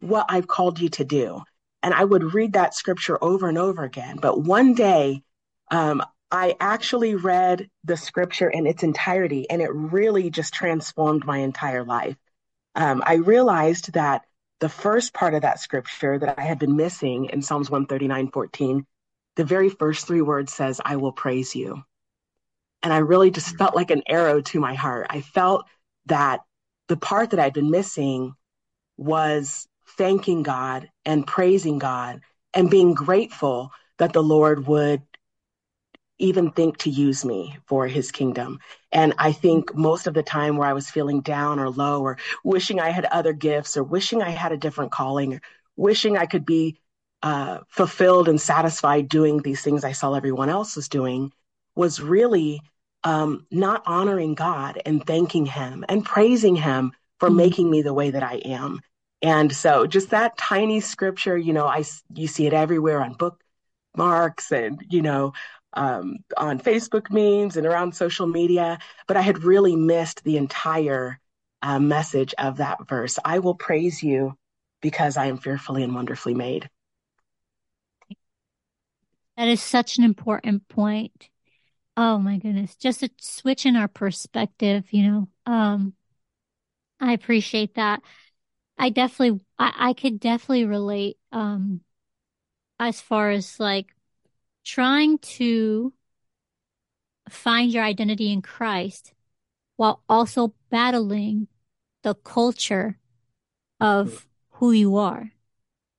what 0.00 0.26
I've 0.28 0.46
called 0.46 0.80
you 0.80 0.88
to 0.90 1.04
do. 1.04 1.42
And 1.82 1.94
I 1.94 2.04
would 2.04 2.34
read 2.34 2.54
that 2.54 2.74
scripture 2.74 3.22
over 3.22 3.48
and 3.48 3.58
over 3.58 3.84
again. 3.84 4.18
But 4.20 4.40
one 4.40 4.74
day, 4.74 5.22
um, 5.70 6.02
I 6.30 6.56
actually 6.60 7.14
read 7.14 7.70
the 7.84 7.96
scripture 7.96 8.50
in 8.50 8.66
its 8.66 8.82
entirety, 8.82 9.48
and 9.48 9.62
it 9.62 9.70
really 9.72 10.28
just 10.30 10.52
transformed 10.52 11.24
my 11.24 11.38
entire 11.38 11.84
life. 11.84 12.16
Um, 12.74 13.02
I 13.06 13.14
realized 13.14 13.92
that 13.94 14.22
the 14.60 14.68
first 14.68 15.14
part 15.14 15.34
of 15.34 15.42
that 15.42 15.60
scripture 15.60 16.18
that 16.18 16.38
I 16.38 16.42
had 16.42 16.58
been 16.58 16.76
missing 16.76 17.26
in 17.26 17.42
Psalms 17.42 17.70
139 17.70 18.30
14, 18.30 18.86
the 19.36 19.44
very 19.44 19.68
first 19.68 20.06
three 20.06 20.20
words 20.20 20.52
says, 20.52 20.80
I 20.84 20.96
will 20.96 21.12
praise 21.12 21.54
you. 21.54 21.82
And 22.82 22.92
I 22.92 22.98
really 22.98 23.30
just 23.30 23.56
felt 23.56 23.74
like 23.74 23.90
an 23.90 24.02
arrow 24.06 24.40
to 24.40 24.60
my 24.60 24.74
heart. 24.74 25.06
I 25.10 25.20
felt 25.20 25.66
that 26.06 26.40
the 26.88 26.96
part 26.96 27.30
that 27.30 27.40
I'd 27.40 27.52
been 27.52 27.70
missing 27.70 28.34
was 28.96 29.66
thanking 29.96 30.42
God 30.42 30.90
and 31.04 31.26
praising 31.26 31.78
God 31.78 32.20
and 32.54 32.70
being 32.70 32.94
grateful 32.94 33.70
that 33.98 34.12
the 34.12 34.22
Lord 34.22 34.66
would 34.66 35.02
even 36.18 36.50
think 36.50 36.78
to 36.78 36.90
use 36.90 37.24
me 37.24 37.56
for 37.66 37.86
his 37.86 38.10
kingdom. 38.10 38.58
And 38.90 39.14
I 39.18 39.32
think 39.32 39.74
most 39.74 40.06
of 40.06 40.14
the 40.14 40.22
time 40.22 40.56
where 40.56 40.68
I 40.68 40.72
was 40.72 40.90
feeling 40.90 41.20
down 41.20 41.60
or 41.60 41.70
low 41.70 42.02
or 42.02 42.18
wishing 42.44 42.80
I 42.80 42.90
had 42.90 43.04
other 43.04 43.32
gifts 43.32 43.76
or 43.76 43.84
wishing 43.84 44.22
I 44.22 44.30
had 44.30 44.52
a 44.52 44.56
different 44.56 44.90
calling 44.90 45.34
or 45.34 45.40
wishing 45.76 46.16
I 46.16 46.26
could 46.26 46.44
be 46.44 46.80
uh, 47.22 47.58
fulfilled 47.68 48.28
and 48.28 48.40
satisfied 48.40 49.08
doing 49.08 49.38
these 49.38 49.62
things 49.62 49.84
I 49.84 49.92
saw 49.92 50.14
everyone 50.14 50.48
else 50.48 50.76
was 50.76 50.88
doing 50.88 51.32
was 51.74 52.00
really 52.00 52.60
um, 53.04 53.46
not 53.50 53.82
honoring 53.86 54.34
God 54.34 54.80
and 54.84 55.04
thanking 55.04 55.46
him 55.46 55.84
and 55.88 56.04
praising 56.04 56.56
him 56.56 56.92
for 57.20 57.28
mm-hmm. 57.28 57.36
making 57.36 57.70
me 57.70 57.82
the 57.82 57.94
way 57.94 58.10
that 58.10 58.22
I 58.22 58.36
am. 58.36 58.80
And 59.22 59.52
so 59.52 59.86
just 59.86 60.10
that 60.10 60.36
tiny 60.38 60.80
scripture, 60.80 61.36
you 61.36 61.52
know, 61.52 61.66
I, 61.66 61.84
you 62.14 62.28
see 62.28 62.46
it 62.46 62.52
everywhere 62.52 63.00
on 63.02 63.14
bookmarks 63.14 64.52
and, 64.52 64.84
you 64.88 65.02
know, 65.02 65.32
um, 65.72 66.18
on 66.36 66.58
Facebook 66.60 67.10
memes 67.10 67.56
and 67.56 67.66
around 67.66 67.94
social 67.94 68.26
media, 68.26 68.78
but 69.06 69.16
I 69.16 69.20
had 69.20 69.44
really 69.44 69.76
missed 69.76 70.24
the 70.24 70.36
entire 70.36 71.20
uh, 71.62 71.78
message 71.78 72.34
of 72.38 72.58
that 72.58 72.88
verse. 72.88 73.18
I 73.24 73.40
will 73.40 73.54
praise 73.54 74.02
you 74.02 74.36
because 74.80 75.16
I 75.16 75.26
am 75.26 75.38
fearfully 75.38 75.82
and 75.82 75.94
wonderfully 75.94 76.34
made. 76.34 76.70
That 79.36 79.48
is 79.48 79.62
such 79.62 79.98
an 79.98 80.04
important 80.04 80.68
point. 80.68 81.30
Oh 81.96 82.18
my 82.18 82.38
goodness. 82.38 82.76
Just 82.76 83.02
a 83.02 83.10
switch 83.20 83.66
in 83.66 83.76
our 83.76 83.88
perspective, 83.88 84.84
you 84.92 85.10
know. 85.10 85.28
Um, 85.46 85.94
I 87.00 87.12
appreciate 87.12 87.74
that. 87.74 88.02
I 88.78 88.90
definitely, 88.90 89.40
I, 89.58 89.72
I 89.90 89.92
could 89.92 90.20
definitely 90.20 90.64
relate, 90.64 91.18
um, 91.32 91.80
as 92.78 93.00
far 93.00 93.30
as 93.30 93.58
like 93.58 93.88
trying 94.64 95.18
to 95.18 95.92
find 97.28 97.72
your 97.72 97.84
identity 97.84 98.32
in 98.32 98.42
Christ 98.42 99.12
while 99.76 100.02
also 100.08 100.54
battling 100.70 101.48
the 102.02 102.14
culture 102.14 102.98
of 103.80 104.26
who 104.52 104.72
you 104.72 104.96
are. 104.96 105.32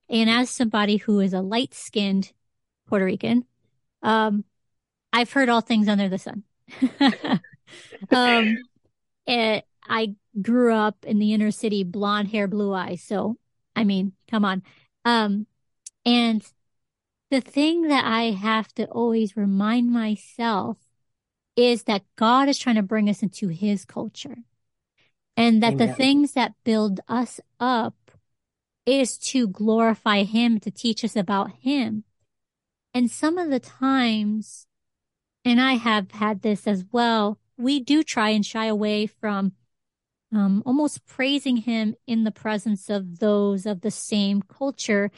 And 0.10 0.30
as 0.30 0.50
somebody 0.50 0.98
who 0.98 1.20
is 1.20 1.34
a 1.34 1.42
light 1.42 1.74
skinned 1.74 2.34
Puerto 2.88 3.06
Rican, 3.06 3.46
um, 4.02 4.44
I've 5.14 5.32
heard 5.32 5.50
all 5.50 5.62
things 5.62 5.88
under 5.88 6.10
the 6.10 6.18
sun. 6.18 6.44
um, 8.12 8.58
it, 9.28 9.66
I 9.90 10.16
grew 10.42 10.74
up 10.74 11.04
in 11.06 11.20
the 11.20 11.34
inner 11.34 11.52
city, 11.52 11.84
blonde 11.84 12.30
hair, 12.30 12.48
blue 12.48 12.74
eyes. 12.74 13.02
So, 13.02 13.38
I 13.76 13.84
mean, 13.84 14.14
come 14.30 14.46
on. 14.46 14.64
Um, 15.04 15.48
and 16.06 16.46
the 17.32 17.42
thing 17.42 17.84
that 17.84 18.06
I 18.06 18.32
have 18.32 18.74
to 18.76 18.86
always 18.86 19.36
remind 19.36 19.92
myself 19.92 20.78
is 21.56 21.84
that 21.84 22.04
God 22.16 22.48
is 22.48 22.58
trying 22.58 22.76
to 22.76 22.84
bring 22.84 23.10
us 23.10 23.22
into 23.22 23.50
his 23.50 23.86
culture 23.86 24.38
and 25.36 25.62
that 25.64 25.74
Amen. 25.74 25.88
the 25.88 25.94
things 25.94 26.34
that 26.34 26.54
build 26.64 27.00
us 27.08 27.40
up 27.60 27.96
is 28.86 29.18
to 29.18 29.48
glorify 29.48 30.24
him, 30.24 30.60
to 30.60 30.72
teach 30.72 31.04
us 31.04 31.16
about 31.16 31.52
him. 31.62 32.04
And 32.94 33.12
some 33.12 33.38
of 33.38 33.50
the 33.50 33.60
times, 33.60 34.66
and 35.46 35.62
I 35.62 35.74
have 35.74 36.12
had 36.12 36.42
this 36.42 36.68
as 36.68 36.86
well, 36.92 37.40
we 37.58 37.80
do 37.80 38.04
try 38.04 38.30
and 38.30 38.46
shy 38.46 38.66
away 38.66 39.06
from 39.06 39.54
um, 40.34 40.64
almost 40.66 41.06
praising 41.06 41.58
him 41.58 41.96
in 42.08 42.24
the 42.24 42.32
presence 42.32 42.90
of 42.90 43.20
those 43.20 43.66
of 43.66 43.82
the 43.82 43.92
same 43.92 44.42
culture 44.42 45.12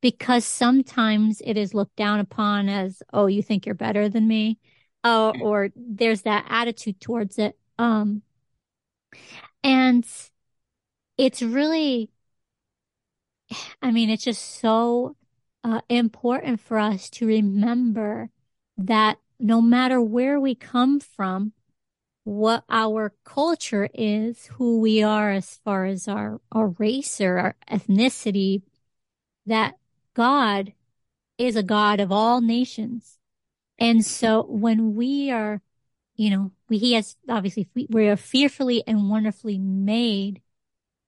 because 0.00 0.44
sometimes 0.44 1.40
it 1.44 1.56
is 1.56 1.74
looked 1.74 1.96
down 1.96 2.20
upon 2.20 2.68
as, 2.68 3.02
oh, 3.12 3.26
you 3.26 3.42
think 3.42 3.66
you're 3.66 3.74
better 3.74 4.08
than 4.08 4.26
me. 4.26 4.58
Oh, 5.04 5.32
or 5.40 5.70
there's 5.76 6.22
that 6.22 6.46
attitude 6.48 7.00
towards 7.00 7.38
it. 7.38 7.56
Um, 7.78 8.22
and 9.62 10.06
it's 11.16 11.42
really, 11.42 12.10
I 13.80 13.90
mean, 13.90 14.10
it's 14.10 14.24
just 14.24 14.60
so 14.60 15.16
uh, 15.64 15.80
important 15.88 16.60
for 16.60 16.78
us 16.78 17.08
to 17.10 17.26
remember 17.26 18.30
that 18.78 19.18
no 19.38 19.60
matter 19.60 20.00
where 20.00 20.40
we 20.40 20.54
come 20.54 21.00
from, 21.00 21.52
what 22.26 22.64
our 22.68 23.12
culture 23.24 23.88
is, 23.94 24.46
who 24.54 24.80
we 24.80 25.00
are 25.00 25.30
as 25.30 25.60
far 25.64 25.84
as 25.84 26.08
our, 26.08 26.40
our 26.50 26.66
race 26.70 27.20
or 27.20 27.38
our 27.38 27.56
ethnicity, 27.70 28.62
that 29.46 29.74
God 30.12 30.72
is 31.38 31.54
a 31.54 31.62
God 31.62 32.00
of 32.00 32.10
all 32.10 32.40
nations. 32.40 33.20
And 33.78 34.04
so 34.04 34.42
when 34.42 34.96
we 34.96 35.30
are, 35.30 35.62
you 36.16 36.30
know, 36.30 36.50
we, 36.68 36.78
he 36.78 36.94
has 36.94 37.14
obviously, 37.28 37.68
we 37.90 38.08
are 38.08 38.16
fearfully 38.16 38.82
and 38.88 39.08
wonderfully 39.08 39.56
made, 39.56 40.42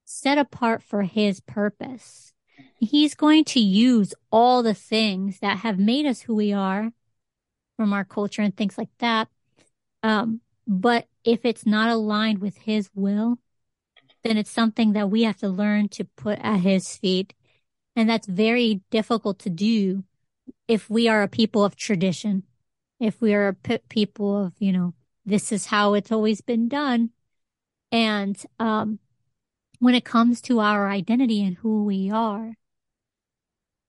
set 0.05 0.39
apart 0.39 0.85
for 0.85 1.03
his 1.03 1.41
purpose. 1.41 2.33
He's 2.79 3.17
going 3.17 3.43
to 3.47 3.61
use 3.61 4.15
all 4.31 4.63
the 4.63 4.73
things 4.73 5.41
that 5.41 5.59
have 5.59 5.81
made 5.81 6.07
us 6.07 6.21
who 6.21 6.37
we 6.37 6.53
are 6.53 6.93
from 7.77 7.93
our 7.93 8.05
culture 8.05 8.43
and 8.43 8.57
things 8.57 8.79
like 8.79 8.97
that. 9.01 9.27
Um, 10.05 10.43
but 10.69 11.09
if 11.25 11.45
it's 11.45 11.67
not 11.67 11.91
aligned 11.91 12.41
with 12.41 12.59
his 12.59 12.91
will, 12.95 13.39
then 14.23 14.37
it's 14.37 14.51
something 14.51 14.93
that 14.93 15.11
we 15.11 15.25
have 15.25 15.39
to 15.39 15.49
learn 15.49 15.89
to 15.91 16.05
put 16.05 16.39
at 16.41 16.61
his 16.61 16.97
feet 16.97 17.35
and 17.99 18.09
that's 18.09 18.29
very 18.29 18.83
difficult 18.91 19.41
to 19.41 19.51
do 19.51 20.05
if 20.69 20.89
we 20.89 21.09
are 21.09 21.23
a 21.23 21.29
people 21.29 21.65
of 21.65 21.75
tradition, 21.75 22.45
if 23.01 23.21
we 23.21 23.35
are 23.35 23.49
a 23.49 23.55
p- 23.55 23.81
people 23.89 24.47
of, 24.47 24.53
you 24.61 24.73
know, 24.73 24.95
this 25.27 25.51
is 25.51 25.67
how 25.67 25.95
it's 25.95 26.13
always 26.13 26.41
been 26.41 26.69
done. 26.69 27.11
And, 27.91 28.41
um, 28.61 29.01
when 29.81 29.97
it 29.97 30.05
comes 30.05 30.41
to 30.43 30.61
our 30.61 30.89
identity 30.89 31.43
and 31.43 31.57
who 31.57 31.85
we 31.85 32.09
are, 32.09 32.55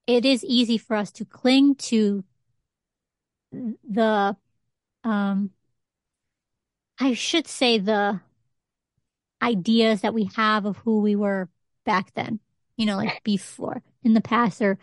it 0.07 0.25
is 0.25 0.43
easy 0.43 0.79
for 0.79 0.95
us 0.95 1.11
to 1.11 1.25
cling 1.25 1.75
to 1.75 2.23
the, 3.51 4.35
um, 5.03 5.51
I 6.99 7.13
should 7.13 7.47
say 7.47 7.77
the 7.77 8.19
ideas 9.41 10.01
that 10.01 10.13
we 10.13 10.29
have 10.35 10.65
of 10.65 10.77
who 10.77 11.01
we 11.01 11.15
were 11.15 11.49
back 11.85 12.13
then, 12.13 12.39
you 12.75 12.85
know, 12.85 12.97
like 12.97 13.23
before 13.23 13.81
in 14.03 14.13
the 14.13 14.21
past 14.21 14.62
or 14.62 14.77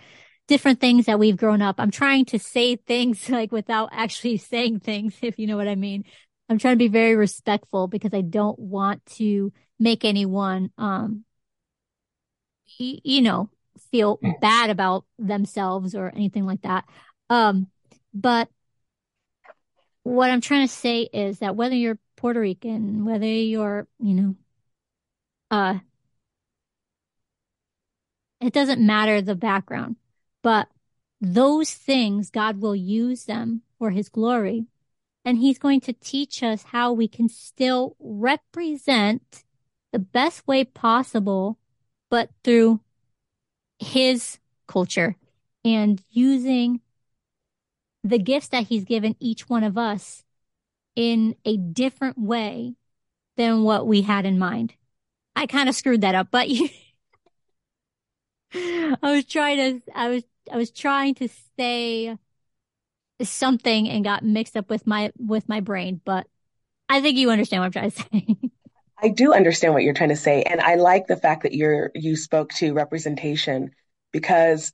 different 0.48 0.81
things 0.81 1.07
that 1.07 1.18
we've 1.18 1.37
grown 1.37 1.61
up. 1.61 1.76
I'm 1.79 1.90
trying 1.90 2.24
to 2.26 2.38
say 2.38 2.76
things 2.76 3.29
like 3.31 3.52
without 3.52 3.90
actually 3.92 4.38
saying 4.38 4.81
things, 4.81 5.14
if 5.22 5.38
you 5.38 5.46
know 5.46 5.57
what 5.57 5.68
I 5.68 5.74
mean. 5.74 6.05
I'm 6.48 6.59
trying 6.59 6.74
to 6.74 6.79
be 6.79 6.88
very 6.88 7.16
respectful 7.16 7.88
because 7.88 8.14
I 8.14 8.20
don't 8.20 8.59
want 8.59 9.05
to 9.16 9.52
make 9.81 10.05
anyone, 10.05 10.70
um, 10.79 11.24
you 12.79 13.20
know, 13.20 13.50
feel 13.90 14.20
bad 14.40 14.70
about 14.70 15.05
themselves 15.18 15.96
or 15.96 16.09
anything 16.14 16.46
like 16.46 16.62
that. 16.62 16.85
Um, 17.29 17.66
but 18.14 18.48
what 20.05 20.31
I'm 20.31 20.40
trying 20.40 20.68
to 20.68 20.72
say 20.72 21.02
is 21.12 21.40
that 21.40 21.57
whether 21.57 21.74
you're 21.74 21.98
Puerto 22.16 22.40
Rican, 22.40 23.05
whether 23.05 23.26
you're, 23.26 23.87
you 23.98 24.14
know, 24.14 24.35
uh, 25.50 25.79
it 28.40 28.52
doesn't 28.52 28.85
matter 28.85 29.20
the 29.20 29.35
background, 29.35 29.96
but 30.42 30.68
those 31.20 31.72
things, 31.72 32.31
God 32.31 32.61
will 32.61 32.76
use 32.76 33.24
them 33.24 33.62
for 33.79 33.90
his 33.90 34.09
glory. 34.09 34.66
And 35.24 35.38
he's 35.38 35.59
going 35.59 35.81
to 35.83 35.92
teach 35.92 36.42
us 36.42 36.62
how 36.62 36.92
we 36.92 37.09
can 37.09 37.29
still 37.29 37.96
represent 37.98 39.44
the 39.92 39.98
best 39.98 40.46
way 40.46 40.64
possible, 40.64 41.59
but 42.11 42.31
through 42.44 42.81
his 43.79 44.38
culture 44.68 45.16
and 45.64 46.00
using 46.11 46.81
the 48.05 48.18
gifts 48.18 48.48
that 48.48 48.68
he's 48.68 48.85
given 48.85 49.16
each 49.18 49.48
one 49.48 49.64
of 49.64 49.76
us 49.76 50.22
in 50.96 51.37
a 51.44 51.56
different 51.56 52.18
way 52.18 52.74
than 53.37 53.62
what 53.62 53.87
we 53.87 54.02
had 54.02 54.26
in 54.26 54.38
mind. 54.38 54.74
I 55.37 55.46
kind 55.46 55.68
of 55.68 55.74
screwed 55.74 56.00
that 56.00 56.14
up, 56.14 56.28
but 56.30 56.48
you, 56.50 56.68
I 58.54 58.96
was 59.02 59.24
trying 59.26 59.56
to, 59.56 59.92
I 59.94 60.09
was, 60.09 60.24
I 60.50 60.56
was 60.56 60.70
trying 60.70 61.14
to 61.16 61.28
say 61.59 62.16
something 63.22 63.88
and 63.88 64.04
got 64.04 64.24
mixed 64.24 64.56
up 64.56 64.70
with 64.70 64.87
my, 64.87 65.12
with 65.18 65.48
my 65.48 65.61
brain, 65.61 66.00
but 66.04 66.26
I 66.88 67.00
think 67.00 67.18
you 67.18 67.30
understand 67.30 67.61
what 67.61 67.66
I'm 67.66 67.72
trying 67.72 67.90
to 67.90 68.02
say. 68.12 68.50
I 69.02 69.09
do 69.09 69.35
understand 69.35 69.74
what 69.74 69.82
you're 69.82 69.94
trying 69.94 70.09
to 70.11 70.16
say. 70.16 70.42
And 70.42 70.61
I 70.61 70.76
like 70.76 71.06
the 71.06 71.16
fact 71.16 71.42
that 71.42 71.52
you're, 71.52 71.90
you 71.94 72.16
spoke 72.16 72.52
to 72.54 72.72
representation 72.72 73.72
because 74.12 74.72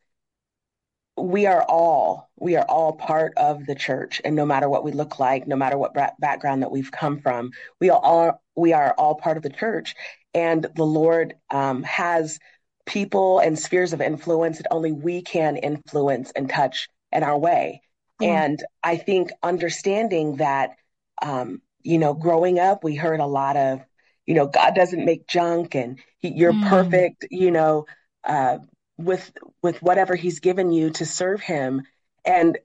we 1.16 1.46
are 1.46 1.62
all, 1.62 2.30
we 2.36 2.56
are 2.56 2.64
all 2.64 2.94
part 2.94 3.34
of 3.36 3.66
the 3.66 3.74
church. 3.74 4.20
And 4.24 4.34
no 4.34 4.46
matter 4.46 4.68
what 4.68 4.84
we 4.84 4.92
look 4.92 5.18
like, 5.18 5.46
no 5.46 5.56
matter 5.56 5.76
what 5.76 5.94
background 6.18 6.62
that 6.62 6.70
we've 6.70 6.90
come 6.90 7.20
from, 7.20 7.50
we 7.80 7.90
are 7.90 8.00
all, 8.02 8.42
we 8.56 8.72
are 8.72 8.94
all 8.96 9.14
part 9.14 9.36
of 9.36 9.42
the 9.42 9.50
church. 9.50 9.94
And 10.34 10.66
the 10.74 10.86
Lord 10.86 11.34
um, 11.50 11.82
has 11.82 12.38
people 12.86 13.38
and 13.38 13.58
spheres 13.58 13.92
of 13.92 14.00
influence 14.00 14.58
that 14.58 14.66
only 14.70 14.92
we 14.92 15.22
can 15.22 15.56
influence 15.56 16.32
and 16.34 16.48
touch 16.48 16.88
in 17.12 17.22
our 17.22 17.38
way. 17.38 17.82
Mm-hmm. 18.20 18.32
And 18.32 18.64
I 18.82 18.96
think 18.96 19.30
understanding 19.42 20.36
that, 20.36 20.76
um, 21.20 21.60
you 21.82 21.98
know, 21.98 22.14
growing 22.14 22.58
up, 22.58 22.82
we 22.82 22.94
heard 22.94 23.20
a 23.20 23.26
lot 23.26 23.56
of, 23.56 23.84
you 24.26 24.34
know, 24.34 24.46
God 24.46 24.74
doesn't 24.74 25.04
make 25.04 25.26
junk 25.26 25.74
and 25.74 25.98
he, 26.18 26.32
you're 26.32 26.52
mm. 26.52 26.68
perfect, 26.68 27.26
you 27.30 27.50
know, 27.50 27.86
uh, 28.24 28.58
with 29.04 29.32
with 29.62 29.82
whatever 29.82 30.14
He's 30.14 30.40
given 30.40 30.72
you 30.72 30.90
to 30.90 31.06
serve 31.06 31.40
Him. 31.40 31.82
And 32.24 32.58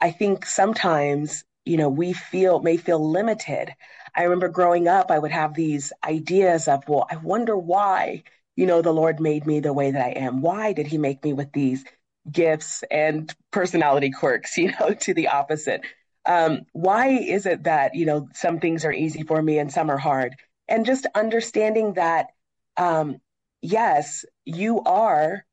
I 0.00 0.10
think 0.10 0.46
sometimes, 0.46 1.44
you 1.64 1.76
know, 1.76 1.88
we 1.88 2.12
feel 2.12 2.60
may 2.60 2.76
feel 2.76 3.10
limited. 3.10 3.74
I 4.14 4.24
remember 4.24 4.48
growing 4.48 4.88
up, 4.88 5.10
I 5.10 5.18
would 5.18 5.32
have 5.32 5.54
these 5.54 5.92
ideas 6.04 6.68
of, 6.68 6.86
well, 6.88 7.06
I 7.10 7.16
wonder 7.16 7.56
why, 7.56 8.22
you 8.56 8.66
know, 8.66 8.82
the 8.82 8.92
Lord 8.92 9.20
made 9.20 9.46
me 9.46 9.60
the 9.60 9.72
way 9.72 9.90
that 9.90 10.04
I 10.04 10.10
am. 10.10 10.40
Why 10.42 10.72
did 10.72 10.86
he 10.86 10.98
make 10.98 11.24
me 11.24 11.32
with 11.32 11.52
these 11.52 11.84
gifts 12.30 12.84
and 12.90 13.34
personality 13.50 14.10
quirks, 14.10 14.56
you 14.58 14.72
know, 14.78 14.94
to 14.94 15.14
the 15.14 15.28
opposite? 15.28 15.82
Um, 16.26 16.60
why 16.72 17.08
is 17.08 17.44
it 17.46 17.64
that, 17.64 17.94
you 17.94 18.06
know, 18.06 18.28
some 18.32 18.60
things 18.60 18.84
are 18.84 18.92
easy 18.92 19.22
for 19.22 19.42
me 19.42 19.58
and 19.58 19.70
some 19.70 19.90
are 19.90 19.98
hard? 19.98 20.34
And 20.68 20.86
just 20.86 21.06
understanding 21.14 21.94
that, 21.94 22.28
um, 22.76 23.20
yes, 23.60 24.24
you 24.44 24.80
are 24.82 25.44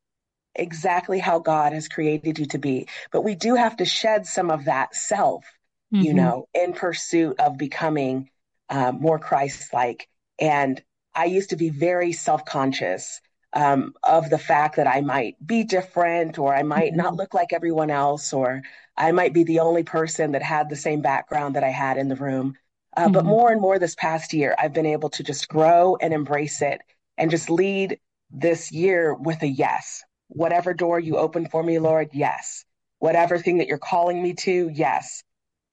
exactly 0.55 1.19
how 1.19 1.39
God 1.39 1.73
has 1.73 1.87
created 1.87 2.39
you 2.39 2.45
to 2.47 2.57
be. 2.57 2.87
But 3.11 3.23
we 3.23 3.35
do 3.35 3.55
have 3.55 3.77
to 3.77 3.85
shed 3.85 4.25
some 4.25 4.49
of 4.49 4.65
that 4.65 4.95
self, 4.95 5.45
mm-hmm. 5.93 6.03
you 6.03 6.13
know, 6.13 6.47
in 6.53 6.73
pursuit 6.73 7.39
of 7.39 7.57
becoming 7.57 8.29
uh, 8.69 8.91
more 8.91 9.19
Christ 9.19 9.73
like. 9.73 10.07
And 10.39 10.81
I 11.13 11.25
used 11.25 11.51
to 11.51 11.55
be 11.55 11.69
very 11.69 12.13
self 12.13 12.45
conscious 12.45 13.21
um, 13.53 13.93
of 14.03 14.29
the 14.29 14.37
fact 14.37 14.77
that 14.77 14.87
I 14.87 15.01
might 15.01 15.35
be 15.45 15.63
different 15.63 16.37
or 16.39 16.55
I 16.55 16.63
might 16.63 16.91
mm-hmm. 16.91 17.01
not 17.01 17.15
look 17.15 17.33
like 17.33 17.53
everyone 17.53 17.91
else 17.91 18.33
or 18.33 18.61
I 18.95 19.11
might 19.11 19.33
be 19.33 19.43
the 19.43 19.59
only 19.59 19.83
person 19.83 20.33
that 20.33 20.43
had 20.43 20.69
the 20.69 20.75
same 20.75 21.01
background 21.01 21.55
that 21.55 21.63
I 21.63 21.69
had 21.69 21.97
in 21.97 22.07
the 22.07 22.15
room. 22.15 22.55
Uh, 22.95 23.03
mm-hmm. 23.03 23.13
But 23.13 23.25
more 23.25 23.51
and 23.51 23.61
more 23.61 23.79
this 23.79 23.95
past 23.95 24.33
year, 24.33 24.55
I've 24.57 24.73
been 24.73 24.85
able 24.85 25.09
to 25.11 25.23
just 25.23 25.47
grow 25.47 25.97
and 25.97 26.13
embrace 26.13 26.61
it 26.61 26.81
and 27.17 27.31
just 27.31 27.49
lead 27.49 27.99
this 28.29 28.71
year 28.71 29.13
with 29.13 29.41
a 29.43 29.47
yes. 29.47 30.03
Whatever 30.31 30.73
door 30.73 30.99
you 30.99 31.17
open 31.17 31.47
for 31.47 31.61
me, 31.61 31.77
Lord, 31.79 32.09
yes. 32.13 32.65
Whatever 32.99 33.37
thing 33.37 33.57
that 33.57 33.67
you're 33.67 33.77
calling 33.77 34.21
me 34.21 34.33
to, 34.33 34.69
yes. 34.73 35.23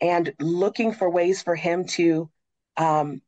And 0.00 0.32
looking 0.40 0.92
for 0.92 1.08
ways 1.08 1.42
for 1.42 1.54
him 1.54 1.84
to 1.86 2.30
um, 2.76 3.20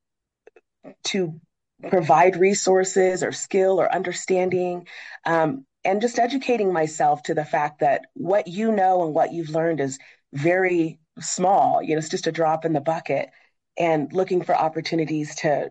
to 1.05 1.41
provide 1.89 2.37
resources 2.37 3.23
or 3.23 3.33
skill 3.33 3.81
or 3.81 3.93
understanding 3.93 4.87
um, 5.25 5.65
and 5.85 6.01
just 6.01 6.19
educating 6.19 6.73
myself 6.73 7.23
to 7.23 7.35
the 7.35 7.45
fact 7.45 7.81
that 7.81 8.03
what 8.15 8.47
you 8.47 8.71
know 8.71 9.05
and 9.05 9.15
what 9.15 9.33
you've 9.33 9.51
learned 9.51 9.81
is 9.81 9.99
very 10.33 10.99
small 11.19 11.83
you 11.83 11.95
know 11.95 11.99
it's 11.99 12.09
just 12.09 12.27
a 12.27 12.33
drop 12.33 12.65
in 12.65 12.73
the 12.73 12.81
bucket 12.81 13.31
and 13.79 14.13
looking 14.13 14.43
for 14.43 14.55
opportunities 14.55 15.35
to 15.37 15.71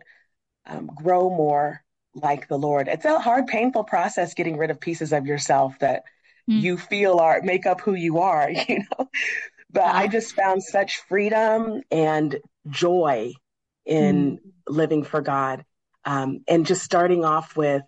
um, 0.65 0.89
grow 0.95 1.30
more 1.30 1.84
like 2.15 2.48
the 2.48 2.58
lord 2.58 2.88
it's 2.88 3.06
a 3.06 3.19
hard 3.19 3.48
painful 3.48 3.84
process 3.84 4.34
getting 4.34 4.58
rid 4.58 4.72
of 4.72 4.80
pieces 4.80 5.13
of 5.13 5.26
yourself 5.26 5.78
that 5.80 6.04
mm. 6.50 6.60
you 6.60 6.78
feel 6.78 7.19
are 7.19 7.41
make 7.43 7.65
up 7.65 7.82
who 7.82 7.93
you 7.93 8.19
are 8.19 8.50
you 8.67 8.80
know 8.80 9.10
but 9.72 9.86
i 9.86 10.08
just 10.08 10.36
found 10.36 10.63
such 10.63 10.98
freedom 11.08 11.82
and 11.91 12.38
joy 12.69 13.32
in 13.86 14.38
mm. 14.38 14.39
living 14.67 15.04
for 15.04 15.22
god 15.22 15.63
um, 16.06 16.41
and 16.48 16.65
just 16.65 16.84
starting 16.84 17.24
off 17.24 17.56
with 17.56 17.84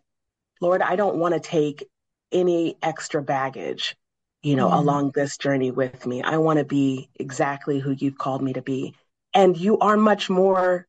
lord 0.61 0.81
i 0.81 0.95
don't 0.95 1.17
want 1.17 1.33
to 1.33 1.39
take 1.39 1.83
any 2.31 2.77
extra 2.81 3.21
baggage 3.21 3.95
you 4.43 4.55
know, 4.55 4.69
mm. 4.69 4.77
along 4.77 5.11
this 5.13 5.37
journey 5.37 5.71
with 5.71 6.05
me. 6.05 6.21
I 6.21 6.37
want 6.37 6.59
to 6.59 6.65
be 6.65 7.09
exactly 7.15 7.79
who 7.79 7.91
you've 7.91 8.17
called 8.17 8.41
me 8.41 8.53
to 8.53 8.61
be. 8.61 8.95
And 9.33 9.55
you 9.55 9.77
are 9.79 9.97
much 9.97 10.29
more 10.29 10.87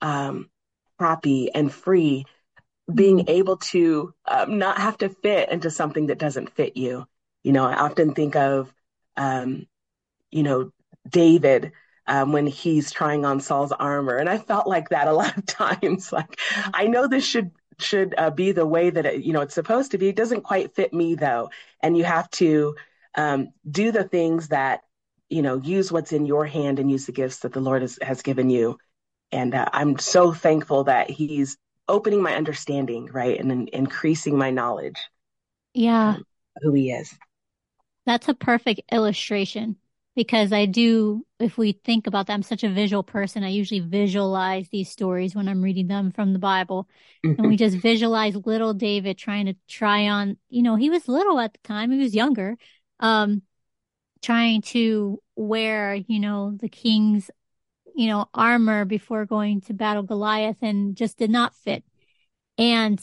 um, 0.00 0.48
happy 0.98 1.52
and 1.54 1.72
free 1.72 2.24
being 2.92 3.18
mm. 3.18 3.28
able 3.28 3.56
to 3.58 4.14
um, 4.26 4.58
not 4.58 4.78
have 4.78 4.98
to 4.98 5.08
fit 5.08 5.50
into 5.50 5.70
something 5.70 6.06
that 6.06 6.18
doesn't 6.18 6.54
fit 6.54 6.76
you. 6.76 7.06
You 7.42 7.52
know, 7.52 7.64
I 7.64 7.74
often 7.76 8.14
think 8.14 8.36
of, 8.36 8.72
um, 9.16 9.66
you 10.30 10.42
know, 10.42 10.72
David 11.08 11.72
um, 12.06 12.32
when 12.32 12.46
he's 12.46 12.92
trying 12.92 13.24
on 13.24 13.40
Saul's 13.40 13.72
armor, 13.72 14.16
and 14.16 14.28
I 14.28 14.38
felt 14.38 14.66
like 14.66 14.90
that 14.90 15.08
a 15.08 15.12
lot 15.20 15.36
of 15.36 15.46
times. 15.46 16.12
Like, 16.12 16.38
I 16.72 16.86
know 16.86 17.06
this 17.06 17.24
should 17.24 17.50
should 17.78 18.14
uh, 18.16 18.30
be 18.30 18.52
the 18.52 18.66
way 18.66 18.88
that 18.88 19.04
it, 19.04 19.22
you 19.22 19.32
know 19.32 19.42
it's 19.42 19.54
supposed 19.54 19.92
to 19.92 19.98
be. 19.98 20.08
It 20.08 20.16
doesn't 20.16 20.42
quite 20.42 20.74
fit 20.74 20.92
me 20.92 21.14
though, 21.14 21.50
and 21.80 21.96
you 21.96 22.04
have 22.04 22.30
to 22.32 22.76
um, 23.14 23.48
do 23.68 23.92
the 23.92 24.04
things 24.04 24.48
that 24.48 24.82
you 25.28 25.42
know 25.42 25.56
use 25.56 25.90
what's 25.90 26.12
in 26.12 26.26
your 26.26 26.46
hand 26.46 26.78
and 26.78 26.90
use 26.90 27.06
the 27.06 27.12
gifts 27.12 27.40
that 27.40 27.52
the 27.52 27.60
Lord 27.60 27.82
has, 27.82 27.98
has 28.02 28.22
given 28.22 28.50
you. 28.50 28.78
And 29.32 29.54
uh, 29.54 29.66
I'm 29.72 29.98
so 29.98 30.32
thankful 30.32 30.84
that 30.84 31.10
He's 31.10 31.58
opening 31.88 32.22
my 32.22 32.34
understanding, 32.34 33.06
right, 33.12 33.38
and, 33.38 33.50
and 33.50 33.68
increasing 33.70 34.36
my 34.36 34.50
knowledge. 34.50 34.98
Yeah, 35.74 36.16
um, 36.16 36.24
who 36.62 36.72
He 36.72 36.90
is. 36.90 37.14
That's 38.06 38.28
a 38.28 38.34
perfect 38.34 38.82
illustration 38.92 39.76
because 40.16 40.50
I 40.50 40.64
do, 40.64 41.26
if 41.38 41.58
we 41.58 41.72
think 41.72 42.06
about 42.06 42.26
that, 42.26 42.32
I'm 42.32 42.42
such 42.42 42.64
a 42.64 42.70
visual 42.70 43.02
person. 43.02 43.44
I 43.44 43.50
usually 43.50 43.80
visualize 43.80 44.68
these 44.70 44.88
stories 44.88 45.34
when 45.34 45.46
I'm 45.46 45.62
reading 45.62 45.88
them 45.88 46.10
from 46.10 46.32
the 46.32 46.38
Bible. 46.38 46.88
Mm-hmm. 47.24 47.40
And 47.40 47.50
we 47.50 47.56
just 47.56 47.76
visualize 47.76 48.34
little 48.34 48.72
David 48.72 49.18
trying 49.18 49.46
to 49.46 49.54
try 49.68 50.08
on, 50.08 50.38
you 50.48 50.62
know, 50.62 50.74
he 50.76 50.88
was 50.88 51.06
little 51.06 51.38
at 51.38 51.52
the 51.52 51.58
time, 51.64 51.92
he 51.92 51.98
was 51.98 52.14
younger, 52.14 52.56
um, 52.98 53.42
trying 54.22 54.62
to 54.62 55.22
wear, 55.36 55.94
you 55.94 56.18
know, 56.18 56.56
the 56.58 56.70
king's, 56.70 57.30
you 57.96 58.08
know, 58.08 58.28
armor 58.34 58.84
before 58.84 59.24
going 59.26 59.60
to 59.62 59.74
battle 59.74 60.02
Goliath 60.02 60.58
and 60.62 60.96
just 60.96 61.18
did 61.18 61.30
not 61.30 61.54
fit. 61.54 61.84
And 62.58 63.00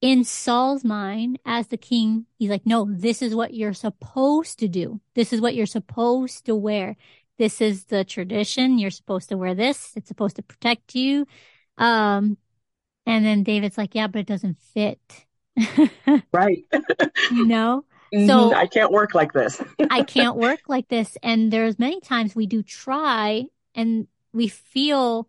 in 0.00 0.24
Saul's 0.24 0.84
mind, 0.84 1.38
as 1.44 1.66
the 1.66 1.76
king, 1.76 2.26
he's 2.38 2.50
like, 2.50 2.64
no, 2.64 2.86
this 2.90 3.22
is 3.22 3.34
what 3.34 3.54
you're 3.54 3.74
supposed 3.74 4.58
to 4.60 4.68
do. 4.68 5.00
This 5.14 5.32
is 5.32 5.40
what 5.40 5.54
you're 5.54 5.66
supposed 5.66 6.46
to 6.46 6.54
wear. 6.54 6.96
This 7.38 7.60
is 7.60 7.84
the 7.84 8.04
tradition. 8.04 8.78
You're 8.78 8.90
supposed 8.90 9.28
to 9.30 9.36
wear 9.36 9.54
this. 9.54 9.92
It's 9.96 10.08
supposed 10.08 10.36
to 10.36 10.42
protect 10.42 10.94
you. 10.94 11.26
Um, 11.76 12.38
and 13.06 13.24
then 13.24 13.42
David's 13.42 13.78
like, 13.78 13.94
yeah, 13.94 14.06
but 14.06 14.20
it 14.20 14.26
doesn't 14.26 14.58
fit. 14.58 15.00
right. 16.32 16.64
you 17.30 17.46
know? 17.46 17.84
Mm-hmm. 18.12 18.26
So 18.26 18.52
I 18.52 18.66
can't 18.66 18.90
work 18.90 19.14
like 19.14 19.32
this. 19.32 19.62
I 19.90 20.02
can't 20.02 20.36
work 20.36 20.62
like 20.66 20.88
this. 20.88 21.16
And 21.22 21.52
there's 21.52 21.78
many 21.78 22.00
times 22.00 22.34
we 22.34 22.46
do 22.46 22.60
try 22.60 23.44
and 23.74 24.08
we 24.32 24.48
feel 24.48 25.28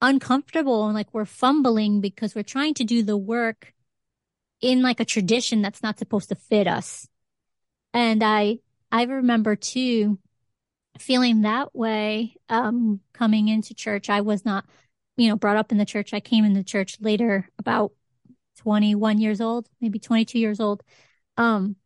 uncomfortable 0.00 0.86
and 0.86 0.94
like 0.94 1.12
we're 1.12 1.24
fumbling 1.24 2.00
because 2.00 2.34
we're 2.34 2.42
trying 2.42 2.74
to 2.74 2.84
do 2.84 3.02
the 3.02 3.16
work 3.16 3.74
in 4.60 4.82
like 4.82 5.00
a 5.00 5.04
tradition 5.04 5.62
that's 5.62 5.82
not 5.82 5.98
supposed 5.98 6.28
to 6.28 6.34
fit 6.34 6.66
us. 6.66 7.06
And 7.92 8.22
I, 8.22 8.58
I 8.90 9.04
remember 9.04 9.56
too 9.56 10.18
feeling 10.98 11.42
that 11.42 11.74
way, 11.74 12.36
um, 12.48 13.00
coming 13.12 13.48
into 13.48 13.74
church. 13.74 14.10
I 14.10 14.20
was 14.20 14.44
not, 14.44 14.64
you 15.16 15.28
know, 15.28 15.36
brought 15.36 15.56
up 15.56 15.72
in 15.72 15.78
the 15.78 15.86
church. 15.86 16.12
I 16.12 16.20
came 16.20 16.44
in 16.44 16.52
the 16.52 16.64
church 16.64 16.98
later, 17.00 17.48
about 17.58 17.92
21 18.58 19.18
years 19.18 19.40
old, 19.40 19.68
maybe 19.80 19.98
22 19.98 20.38
years 20.38 20.60
old. 20.60 20.82
Um, 21.36 21.76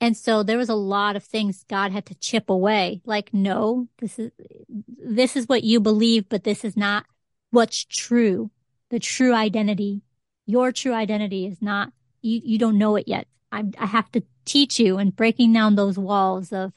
and 0.00 0.16
so 0.16 0.42
there 0.42 0.58
was 0.58 0.68
a 0.70 0.74
lot 0.74 1.16
of 1.16 1.22
things 1.22 1.64
God 1.68 1.92
had 1.92 2.06
to 2.06 2.14
chip 2.14 2.48
away. 2.48 3.02
Like, 3.04 3.34
no, 3.34 3.88
this 3.98 4.18
is, 4.18 4.30
this 4.68 5.36
is 5.36 5.46
what 5.46 5.62
you 5.62 5.80
believe, 5.80 6.28
but 6.28 6.44
this 6.44 6.64
is 6.64 6.76
not 6.76 7.04
what's 7.50 7.84
true, 7.84 8.50
the 8.88 8.98
true 8.98 9.34
identity. 9.34 10.02
Your 10.46 10.72
true 10.72 10.94
identity 10.94 11.46
is 11.46 11.60
not, 11.60 11.92
you, 12.22 12.40
you 12.42 12.58
don't 12.58 12.78
know 12.78 12.96
it 12.96 13.08
yet. 13.08 13.26
I, 13.52 13.64
I 13.78 13.86
have 13.86 14.10
to 14.12 14.22
teach 14.44 14.80
you 14.80 14.98
and 14.98 15.14
breaking 15.14 15.52
down 15.52 15.74
those 15.74 15.98
walls 15.98 16.52
of, 16.52 16.72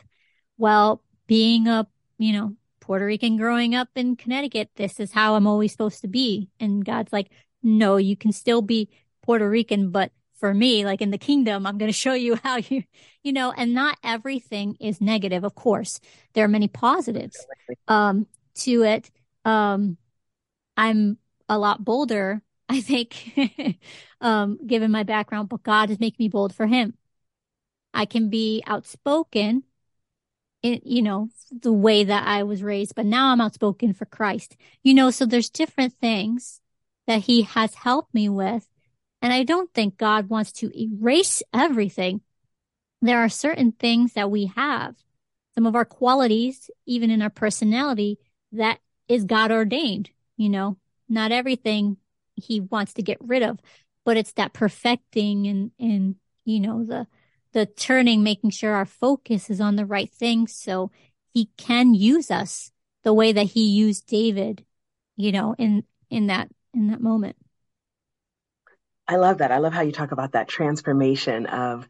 well, 0.57 1.01
being 1.27 1.67
a, 1.67 1.87
you 2.17 2.33
know, 2.33 2.55
Puerto 2.81 3.05
Rican 3.05 3.37
growing 3.37 3.73
up 3.73 3.87
in 3.95 4.17
Connecticut, 4.17 4.69
this 4.75 4.99
is 4.99 5.13
how 5.13 5.35
I'm 5.35 5.47
always 5.47 5.71
supposed 5.71 6.01
to 6.01 6.07
be. 6.09 6.49
And 6.59 6.83
God's 6.83 7.13
like, 7.13 7.31
no, 7.61 7.95
you 7.95 8.17
can 8.17 8.33
still 8.33 8.61
be 8.61 8.89
Puerto 9.21 9.49
Rican, 9.49 9.89
but 9.91 10.11
for 10.39 10.53
me, 10.53 10.85
like 10.85 11.01
in 11.01 11.11
the 11.11 11.17
kingdom, 11.17 11.65
I'm 11.65 11.77
going 11.77 11.91
to 11.91 11.97
show 11.97 12.13
you 12.13 12.35
how 12.43 12.57
you, 12.57 12.83
you 13.23 13.33
know, 13.33 13.51
and 13.51 13.73
not 13.73 13.97
everything 14.03 14.75
is 14.79 15.01
negative. 15.01 15.43
Of 15.43 15.55
course, 15.55 15.99
there 16.33 16.45
are 16.45 16.49
many 16.49 16.67
positives, 16.67 17.45
um, 17.87 18.27
to 18.55 18.83
it. 18.83 19.09
Um, 19.45 19.97
I'm 20.77 21.17
a 21.49 21.57
lot 21.57 21.83
bolder, 21.83 22.41
I 22.69 22.81
think, 22.81 23.77
um, 24.21 24.59
given 24.65 24.91
my 24.91 25.03
background, 25.03 25.49
but 25.49 25.63
God 25.63 25.89
is 25.89 25.99
making 25.99 26.23
me 26.23 26.29
bold 26.29 26.55
for 26.55 26.65
him. 26.65 26.95
I 27.93 28.05
can 28.05 28.29
be 28.29 28.63
outspoken 28.65 29.63
in, 30.63 30.81
you 30.83 31.01
know, 31.01 31.29
the 31.51 31.73
way 31.73 32.03
that 32.03 32.25
I 32.25 32.43
was 32.43 32.63
raised, 32.63 32.95
but 32.95 33.05
now 33.05 33.27
I'm 33.27 33.41
outspoken 33.41 33.93
for 33.93 34.05
Christ, 34.05 34.55
you 34.81 34.93
know, 34.93 35.11
so 35.11 35.25
there's 35.25 35.49
different 35.49 35.93
things 36.01 36.61
that 37.05 37.23
he 37.23 37.43
has 37.43 37.75
helped 37.75 38.13
me 38.13 38.29
with. 38.29 38.67
And 39.23 39.31
I 39.31 39.43
don't 39.43 39.73
think 39.73 39.97
God 39.97 40.29
wants 40.29 40.51
to 40.51 40.69
erase 40.77 41.41
everything. 41.53 42.19
There 43.01 43.19
are 43.19 43.29
certain 43.29 43.71
things 43.71 44.13
that 44.13 44.29
we 44.29 44.51
have, 44.55 44.95
some 45.55 45.65
of 45.65 45.75
our 45.75 45.85
qualities, 45.85 46.69
even 46.85 47.09
in 47.09 47.21
our 47.21 47.29
personality, 47.29 48.19
that 48.51 48.79
is 49.07 49.23
God 49.23 49.49
ordained. 49.49 50.09
You 50.35 50.49
know, 50.49 50.77
not 51.07 51.31
everything 51.31 51.97
he 52.35 52.59
wants 52.59 52.93
to 52.93 53.01
get 53.01 53.17
rid 53.21 53.43
of, 53.43 53.59
but 54.03 54.17
it's 54.17 54.33
that 54.33 54.51
perfecting 54.51 55.47
and, 55.47 55.71
and, 55.79 56.15
you 56.43 56.59
know, 56.59 56.83
the, 56.83 57.07
the 57.53 57.65
turning, 57.65 58.23
making 58.23 58.49
sure 58.49 58.73
our 58.73 58.85
focus 58.85 59.49
is 59.49 59.61
on 59.61 59.77
the 59.77 59.85
right 59.85 60.11
thing. 60.11 60.47
So 60.47 60.91
he 61.33 61.49
can 61.55 61.93
use 61.93 62.29
us 62.29 62.71
the 63.03 63.13
way 63.13 63.31
that 63.31 63.43
he 63.43 63.67
used 63.69 64.05
David, 64.07 64.65
you 65.15 65.31
know, 65.31 65.55
in, 65.57 65.85
in 66.09 66.27
that, 66.27 66.49
in 66.73 66.87
that 66.87 66.99
moment. 66.99 67.37
I 69.07 69.17
love 69.17 69.39
that. 69.39 69.51
I 69.51 69.57
love 69.57 69.73
how 69.73 69.81
you 69.81 69.91
talk 69.91 70.11
about 70.11 70.31
that 70.31 70.47
transformation 70.47 71.45
of, 71.47 71.87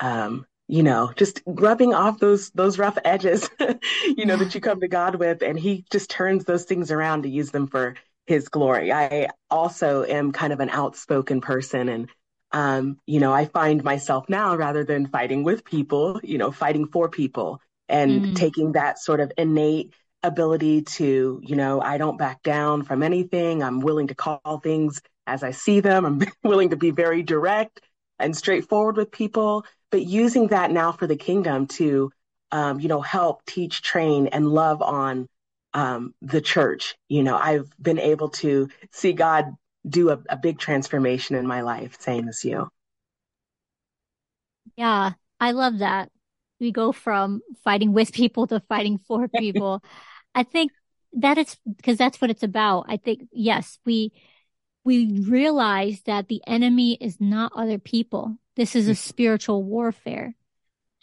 um, 0.00 0.46
you 0.66 0.82
know, 0.82 1.12
just 1.14 1.42
rubbing 1.46 1.92
off 1.92 2.18
those 2.18 2.50
those 2.50 2.78
rough 2.78 2.96
edges, 3.04 3.50
you 4.04 4.24
know, 4.24 4.36
that 4.36 4.54
you 4.54 4.60
come 4.60 4.80
to 4.80 4.88
God 4.88 5.16
with, 5.16 5.42
and 5.42 5.58
He 5.58 5.84
just 5.90 6.10
turns 6.10 6.44
those 6.44 6.64
things 6.64 6.90
around 6.90 7.22
to 7.22 7.28
use 7.28 7.50
them 7.50 7.66
for 7.66 7.96
His 8.26 8.48
glory. 8.48 8.92
I 8.92 9.28
also 9.50 10.04
am 10.04 10.32
kind 10.32 10.52
of 10.52 10.60
an 10.60 10.70
outspoken 10.70 11.42
person, 11.42 11.88
and 11.90 12.10
um, 12.52 12.98
you 13.06 13.20
know, 13.20 13.32
I 13.32 13.44
find 13.44 13.84
myself 13.84 14.28
now 14.28 14.56
rather 14.56 14.84
than 14.84 15.08
fighting 15.08 15.44
with 15.44 15.64
people, 15.64 16.20
you 16.22 16.38
know, 16.38 16.50
fighting 16.50 16.86
for 16.86 17.10
people 17.10 17.60
and 17.88 18.10
mm-hmm. 18.10 18.34
taking 18.34 18.72
that 18.72 18.98
sort 18.98 19.20
of 19.20 19.32
innate 19.36 19.92
ability 20.22 20.82
to, 20.82 21.40
you 21.44 21.56
know, 21.56 21.80
I 21.80 21.98
don't 21.98 22.16
back 22.16 22.42
down 22.42 22.84
from 22.84 23.02
anything. 23.02 23.62
I'm 23.62 23.80
willing 23.80 24.06
to 24.06 24.14
call 24.14 24.60
things 24.62 25.02
as 25.26 25.42
I 25.42 25.50
see 25.50 25.80
them. 25.80 26.04
I'm 26.04 26.22
willing 26.44 26.70
to 26.70 26.76
be 26.76 26.90
very 26.90 27.22
direct 27.22 27.80
and 28.18 28.36
straightforward 28.36 28.96
with 28.96 29.10
people 29.10 29.64
but 29.94 30.04
using 30.04 30.48
that 30.48 30.72
now 30.72 30.90
for 30.90 31.06
the 31.06 31.14
kingdom 31.14 31.68
to, 31.68 32.10
um, 32.50 32.80
you 32.80 32.88
know, 32.88 33.00
help 33.00 33.44
teach, 33.46 33.80
train, 33.80 34.26
and 34.26 34.48
love 34.48 34.82
on 34.82 35.28
um, 35.72 36.12
the 36.20 36.40
church. 36.40 36.96
You 37.08 37.22
know, 37.22 37.36
I've 37.36 37.70
been 37.80 38.00
able 38.00 38.30
to 38.30 38.68
see 38.90 39.12
God 39.12 39.54
do 39.88 40.10
a, 40.10 40.18
a 40.28 40.36
big 40.36 40.58
transformation 40.58 41.36
in 41.36 41.46
my 41.46 41.60
life, 41.60 41.96
same 42.00 42.28
as 42.28 42.44
you. 42.44 42.68
Yeah, 44.76 45.12
I 45.38 45.52
love 45.52 45.78
that. 45.78 46.10
We 46.58 46.72
go 46.72 46.90
from 46.90 47.42
fighting 47.62 47.92
with 47.92 48.12
people 48.12 48.48
to 48.48 48.58
fighting 48.68 48.98
for 48.98 49.28
people. 49.38 49.80
I 50.34 50.42
think 50.42 50.72
that 51.12 51.38
it's 51.38 51.56
because 51.76 51.98
that's 51.98 52.20
what 52.20 52.30
it's 52.30 52.42
about. 52.42 52.86
I 52.88 52.96
think, 52.96 53.28
yes, 53.30 53.78
we, 53.86 54.10
we 54.84 55.20
realize 55.22 56.02
that 56.02 56.28
the 56.28 56.42
enemy 56.46 56.94
is 57.00 57.20
not 57.20 57.52
other 57.56 57.78
people. 57.78 58.36
This 58.54 58.76
is 58.76 58.86
a 58.86 58.92
mm-hmm. 58.92 58.96
spiritual 58.96 59.64
warfare. 59.64 60.34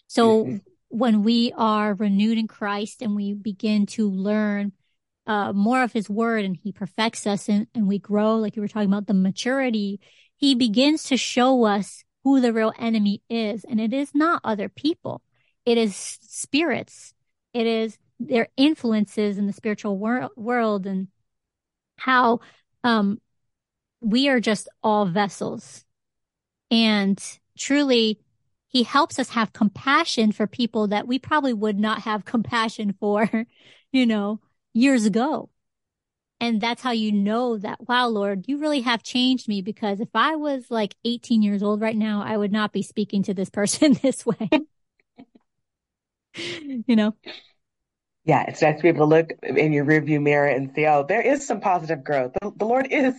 So 0.08 0.46
mm-hmm. 0.46 0.58
when 0.90 1.24
we 1.24 1.52
are 1.58 1.94
renewed 1.94 2.38
in 2.38 2.48
Christ 2.48 3.02
and 3.02 3.16
we 3.16 3.34
begin 3.34 3.88
to 3.88 4.10
learn 4.10 4.72
uh, 5.26 5.54
more 5.54 5.84
of 5.84 5.94
his 5.94 6.10
word 6.10 6.46
and 6.46 6.56
he 6.56 6.72
perfects 6.72 7.26
us 7.26 7.50
and, 7.50 7.68
and 7.74 7.88
we 7.88 8.00
grow, 8.00 8.36
like 8.36 8.56
you 8.56 8.62
were 8.62 8.68
talking 8.68 8.90
about 8.90 9.08
the 9.08 9.14
maturity, 9.14 10.00
he 10.36 10.56
begins 10.56 11.04
to 11.04 11.18
show 11.18 11.64
us 11.66 12.04
who 12.24 12.40
the 12.40 12.54
real 12.54 12.74
enemy 12.78 13.22
is. 13.30 13.64
And 13.64 13.80
it 13.80 13.94
is 13.94 14.14
not 14.14 14.42
other 14.44 14.70
people. 14.70 15.22
It 15.66 15.78
is 15.78 15.96
spirits. 15.96 17.14
It 17.54 17.68
is 17.68 17.98
their 18.20 18.48
influences 18.58 19.38
in 19.38 19.48
the 19.48 19.54
spiritual 19.54 19.98
wor- 19.98 20.30
world 20.36 20.86
and 20.86 21.08
how, 21.98 22.40
um, 22.84 23.20
we 24.02 24.30
are 24.30 24.40
just 24.40 24.68
all 24.84 25.06
vessels. 25.06 25.86
And 26.72 27.22
truly, 27.58 28.20
he 28.68 28.84
helps 28.84 29.20
us 29.20 29.30
have 29.32 29.54
compassion 29.54 30.32
for 30.32 30.48
people 30.48 30.88
that 30.88 31.08
we 31.08 31.20
probably 31.20 31.54
would 31.54 31.80
not 31.80 32.02
have 32.04 32.26
compassion 32.26 32.96
for, 33.00 33.30
you 33.92 34.06
know, 34.06 34.40
years 34.74 35.06
ago. 35.06 35.50
And 36.40 36.60
that's 36.60 36.82
how 36.82 36.92
you 36.92 37.12
know 37.12 37.58
that, 37.60 37.88
wow, 37.88 38.08
Lord, 38.08 38.46
you 38.48 38.58
really 38.58 38.82
have 38.82 39.04
changed 39.04 39.48
me 39.48 39.62
because 39.62 40.00
if 40.00 40.10
I 40.16 40.36
was 40.36 40.72
like 40.72 40.96
18 41.06 41.44
years 41.44 41.64
old 41.64 41.82
right 41.82 41.96
now, 41.96 42.24
I 42.26 42.38
would 42.38 42.52
not 42.52 42.74
be 42.74 42.82
speaking 42.82 43.24
to 43.24 43.34
this 43.34 43.50
person 43.50 43.94
this 44.04 44.26
way. 44.26 44.50
you 46.88 46.96
know? 46.96 47.16
Yeah, 48.24 48.44
it's 48.48 48.62
nice 48.62 48.78
to 48.78 48.84
be 48.84 48.90
able 48.90 49.10
to 49.10 49.16
look 49.16 49.32
in 49.42 49.74
your 49.74 49.84
rearview 49.84 50.22
mirror 50.22 50.48
and 50.48 50.72
see, 50.76 50.86
oh, 50.86 51.04
there 51.08 51.22
is 51.22 51.46
some 51.46 51.60
positive 51.60 52.04
growth. 52.04 52.34
The, 52.40 52.52
the, 52.56 52.66
Lord 52.66 52.88
is 52.92 53.16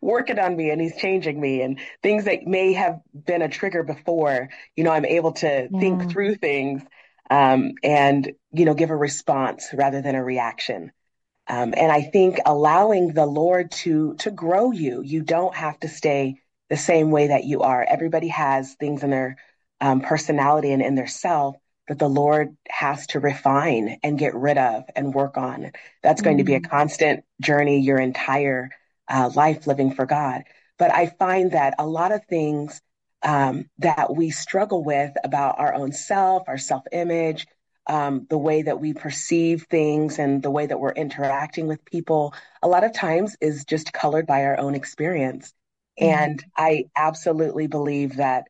working 0.00 0.38
on 0.38 0.56
me 0.56 0.70
and 0.70 0.80
He's 0.80 0.96
changing 0.96 1.38
me, 1.38 1.60
and 1.60 1.78
things 2.02 2.24
that 2.24 2.46
may 2.46 2.72
have 2.72 3.00
been 3.12 3.42
a 3.42 3.48
trigger 3.48 3.82
before, 3.82 4.48
you 4.74 4.84
know, 4.84 4.90
I'm 4.90 5.04
able 5.04 5.32
to 5.32 5.68
yeah. 5.70 5.80
think 5.80 6.10
through 6.10 6.36
things 6.36 6.82
um, 7.30 7.72
and, 7.82 8.32
you 8.52 8.64
know, 8.64 8.74
give 8.74 8.90
a 8.90 8.96
response 8.96 9.68
rather 9.74 10.00
than 10.00 10.14
a 10.14 10.24
reaction. 10.24 10.92
Um, 11.46 11.74
and 11.76 11.92
I 11.92 12.02
think 12.02 12.38
allowing 12.44 13.12
the 13.12 13.26
Lord 13.26 13.70
to 13.82 14.14
to 14.16 14.30
grow 14.30 14.70
you, 14.70 15.02
you 15.02 15.22
don't 15.22 15.54
have 15.54 15.78
to 15.80 15.88
stay 15.88 16.40
the 16.68 16.76
same 16.76 17.10
way 17.10 17.28
that 17.28 17.44
you 17.44 17.62
are. 17.62 17.82
Everybody 17.82 18.28
has 18.28 18.74
things 18.74 19.02
in 19.02 19.10
their 19.10 19.36
um, 19.80 20.00
personality 20.00 20.72
and 20.72 20.82
in 20.82 20.94
their 20.94 21.06
self 21.06 21.56
that 21.88 21.98
the 21.98 22.08
Lord 22.08 22.56
has 22.68 23.06
to 23.08 23.20
refine 23.20 23.98
and 24.02 24.18
get 24.18 24.34
rid 24.34 24.58
of 24.58 24.84
and 24.94 25.14
work 25.14 25.36
on. 25.36 25.72
That's 26.02 26.22
going 26.22 26.36
mm-hmm. 26.36 26.44
to 26.44 26.44
be 26.44 26.54
a 26.54 26.60
mm. 26.60 26.70
constant 26.70 27.24
journey 27.40 27.80
your 27.80 27.98
entire 27.98 28.70
uh, 29.08 29.30
life 29.34 29.66
living 29.66 29.94
for 29.94 30.06
God. 30.06 30.44
But 30.78 30.92
I 30.92 31.06
find 31.06 31.52
that 31.52 31.74
a 31.78 31.86
lot 31.86 32.12
of 32.12 32.24
things 32.26 32.80
um, 33.22 33.68
that 33.78 34.14
we 34.14 34.30
struggle 34.30 34.84
with 34.84 35.12
about 35.24 35.58
our 35.58 35.74
own 35.74 35.92
self, 35.92 36.44
our 36.46 36.58
self 36.58 36.84
image, 36.92 37.46
um, 37.86 38.26
the 38.28 38.38
way 38.38 38.62
that 38.62 38.80
we 38.80 38.92
perceive 38.92 39.66
things 39.70 40.18
and 40.18 40.42
the 40.42 40.50
way 40.50 40.66
that 40.66 40.78
we're 40.78 40.92
interacting 40.92 41.66
with 41.66 41.84
people, 41.84 42.34
a 42.62 42.68
lot 42.68 42.84
of 42.84 42.92
times 42.92 43.36
is 43.40 43.64
just 43.64 43.92
colored 43.92 44.26
by 44.26 44.44
our 44.44 44.58
own 44.58 44.74
experience. 44.74 45.52
Mm-hmm. 45.98 46.10
And 46.10 46.44
I 46.56 46.84
absolutely 46.94 47.66
believe 47.66 48.16
that 48.16 48.44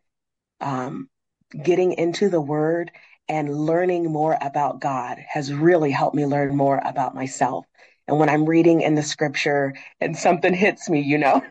um, 0.60 1.08
getting 1.50 1.92
into 1.92 2.28
the 2.28 2.40
word 2.40 2.90
and 3.28 3.66
learning 3.66 4.10
more 4.10 4.38
about 4.40 4.80
God 4.80 5.18
has 5.28 5.52
really 5.52 5.90
helped 5.90 6.16
me 6.16 6.26
learn 6.26 6.56
more 6.56 6.80
about 6.84 7.14
myself. 7.14 7.66
And 8.06 8.18
when 8.18 8.28
I'm 8.28 8.46
reading 8.46 8.80
in 8.80 8.94
the 8.94 9.02
scripture 9.02 9.74
and 10.00 10.16
something 10.16 10.54
hits 10.54 10.88
me, 10.88 11.00
you 11.00 11.18
know, 11.18 11.42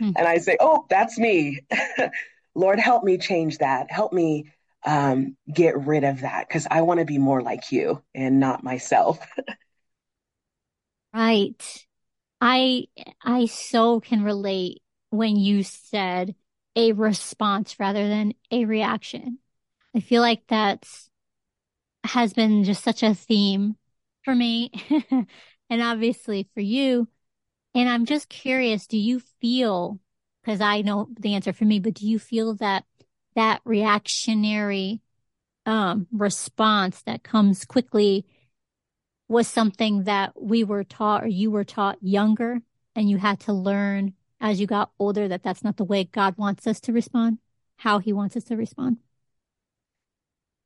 mm-hmm. 0.00 0.10
and 0.16 0.28
I 0.28 0.38
say, 0.38 0.56
Oh, 0.60 0.84
that's 0.90 1.18
me. 1.18 1.60
Lord, 2.54 2.78
help 2.78 3.04
me 3.04 3.18
change 3.18 3.58
that. 3.58 3.90
Help 3.90 4.12
me 4.12 4.52
um, 4.84 5.36
get 5.52 5.78
rid 5.78 6.04
of 6.04 6.20
that 6.20 6.48
because 6.48 6.66
I 6.70 6.82
want 6.82 7.00
to 7.00 7.06
be 7.06 7.18
more 7.18 7.42
like 7.42 7.72
you 7.72 8.02
and 8.14 8.40
not 8.40 8.62
myself. 8.62 9.18
right. 11.14 11.86
I 12.40 12.86
I 13.22 13.46
so 13.46 14.00
can 14.00 14.22
relate 14.22 14.82
when 15.10 15.36
you 15.36 15.62
said 15.62 16.34
a 16.76 16.92
response 16.92 17.80
rather 17.80 18.08
than 18.08 18.34
a 18.50 18.66
reaction. 18.66 19.38
I 19.96 20.00
feel 20.00 20.20
like 20.20 20.42
that's 20.48 21.08
has 22.04 22.34
been 22.34 22.64
just 22.64 22.84
such 22.84 23.02
a 23.02 23.14
theme 23.14 23.76
for 24.22 24.34
me 24.34 24.70
and 25.70 25.82
obviously 25.82 26.48
for 26.52 26.60
you. 26.60 27.08
And 27.74 27.88
I'm 27.88 28.04
just 28.04 28.28
curious, 28.28 28.86
do 28.86 28.98
you 28.98 29.20
feel, 29.40 29.98
because 30.42 30.60
I 30.60 30.82
know 30.82 31.08
the 31.18 31.34
answer 31.34 31.52
for 31.52 31.64
me, 31.64 31.80
but 31.80 31.94
do 31.94 32.06
you 32.06 32.18
feel 32.18 32.54
that 32.56 32.84
that 33.34 33.62
reactionary 33.64 35.00
um, 35.64 36.06
response 36.12 37.02
that 37.02 37.22
comes 37.24 37.64
quickly 37.64 38.26
was 39.28 39.48
something 39.48 40.04
that 40.04 40.40
we 40.40 40.62
were 40.62 40.84
taught 40.84 41.24
or 41.24 41.28
you 41.28 41.50
were 41.50 41.64
taught 41.64 41.96
younger 42.02 42.60
and 42.94 43.08
you 43.08 43.16
had 43.16 43.40
to 43.40 43.52
learn 43.52 44.12
as 44.40 44.60
you 44.60 44.66
got 44.66 44.92
older 44.98 45.26
that 45.26 45.42
that's 45.42 45.64
not 45.64 45.78
the 45.78 45.84
way 45.84 46.04
God 46.04 46.36
wants 46.36 46.66
us 46.66 46.80
to 46.80 46.92
respond, 46.92 47.38
how 47.78 47.98
he 47.98 48.12
wants 48.12 48.36
us 48.36 48.44
to 48.44 48.56
respond? 48.56 48.98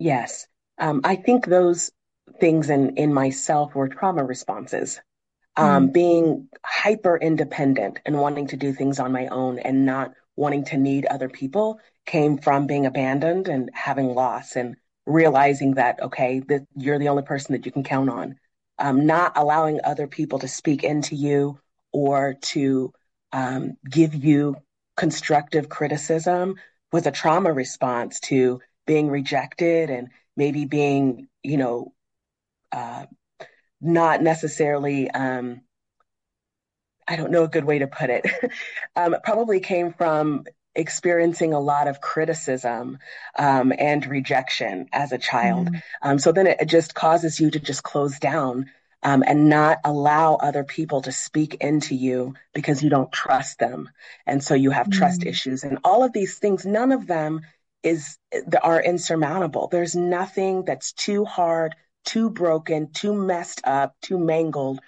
Yes. 0.00 0.48
Um, 0.78 1.02
I 1.04 1.14
think 1.14 1.46
those 1.46 1.92
things 2.40 2.70
in, 2.70 2.96
in 2.96 3.12
myself 3.14 3.74
were 3.74 3.88
trauma 3.88 4.24
responses. 4.24 5.00
Um, 5.56 5.90
mm 5.90 5.92
Being 5.92 6.48
hyper 6.64 7.16
independent 7.18 8.00
and 8.06 8.18
wanting 8.18 8.48
to 8.48 8.56
do 8.56 8.72
things 8.72 8.98
on 8.98 9.12
my 9.12 9.26
own 9.26 9.58
and 9.58 9.84
not 9.84 10.12
wanting 10.36 10.64
to 10.66 10.78
need 10.78 11.06
other 11.06 11.28
people 11.28 11.80
came 12.06 12.38
from 12.38 12.66
being 12.66 12.86
abandoned 12.86 13.48
and 13.48 13.70
having 13.74 14.14
loss 14.14 14.56
and 14.56 14.76
realizing 15.06 15.74
that, 15.74 16.00
okay, 16.02 16.40
that 16.48 16.62
you're 16.76 16.98
the 16.98 17.08
only 17.08 17.24
person 17.24 17.52
that 17.52 17.66
you 17.66 17.72
can 17.72 17.84
count 17.84 18.08
on. 18.08 18.36
Um, 18.78 19.06
not 19.06 19.32
allowing 19.36 19.80
other 19.84 20.06
people 20.06 20.38
to 20.38 20.48
speak 20.48 20.82
into 20.84 21.14
you 21.14 21.58
or 21.92 22.36
to 22.54 22.92
um, 23.32 23.76
give 23.88 24.14
you 24.14 24.56
constructive 24.96 25.68
criticism 25.68 26.54
was 26.92 27.06
a 27.06 27.10
trauma 27.10 27.52
response 27.52 28.20
to 28.20 28.60
being 28.90 29.08
rejected 29.08 29.88
and 29.88 30.08
maybe 30.36 30.64
being, 30.64 31.28
you 31.44 31.56
know, 31.56 31.92
uh, 32.72 33.06
not 33.80 34.20
necessarily 34.20 35.08
um, 35.08 35.60
I 37.06 37.14
don't 37.14 37.30
know 37.30 37.44
a 37.44 37.48
good 37.48 37.64
way 37.64 37.78
to 37.78 37.86
put 37.86 38.10
it. 38.10 38.26
um, 38.96 39.14
it 39.14 39.22
probably 39.22 39.60
came 39.60 39.92
from 39.92 40.42
experiencing 40.74 41.52
a 41.52 41.60
lot 41.60 41.86
of 41.86 42.00
criticism 42.00 42.98
um, 43.38 43.72
and 43.78 44.04
rejection 44.06 44.88
as 44.92 45.12
a 45.12 45.18
child. 45.18 45.68
Mm. 45.68 45.82
Um, 46.02 46.18
so 46.18 46.32
then 46.32 46.48
it, 46.48 46.66
just 46.66 46.92
causes 46.92 47.38
you 47.38 47.48
to 47.52 47.60
just 47.60 47.84
close 47.84 48.18
down 48.18 48.72
um, 49.04 49.22
and 49.24 49.48
not 49.48 49.78
allow 49.84 50.34
other 50.34 50.64
people 50.64 51.02
to 51.02 51.12
speak 51.12 51.54
into 51.60 51.94
you 51.94 52.34
because 52.54 52.82
you 52.82 52.90
don't 52.90 53.12
trust 53.12 53.60
them. 53.60 53.88
And 54.26 54.42
so 54.42 54.54
you 54.54 54.72
have 54.72 54.88
mm. 54.88 54.94
trust 54.94 55.24
issues 55.24 55.62
and 55.62 55.78
all 55.84 56.02
of 56.02 56.12
these 56.12 56.40
things, 56.40 56.66
none 56.66 56.90
of 56.90 57.06
them 57.06 57.42
is 57.82 58.18
are 58.62 58.82
insurmountable. 58.82 59.68
There's 59.68 59.96
nothing 59.96 60.64
that's 60.64 60.92
too 60.92 61.24
hard, 61.24 61.74
too 62.04 62.30
broken, 62.30 62.92
too 62.92 63.14
messed 63.14 63.62
up, 63.64 63.94
too 64.02 64.18
mangled 64.18 64.80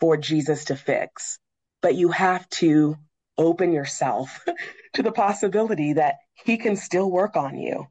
for 0.00 0.16
Jesus 0.16 0.66
to 0.66 0.76
fix 0.76 1.38
but 1.82 1.94
you 1.94 2.10
have 2.10 2.48
to 2.50 2.96
open 3.38 3.72
yourself 3.72 4.44
to 4.94 5.02
the 5.02 5.12
possibility 5.12 5.94
that 5.94 6.16
he 6.44 6.56
can 6.56 6.76
still 6.76 7.10
work 7.10 7.36
on 7.36 7.56
you. 7.56 7.86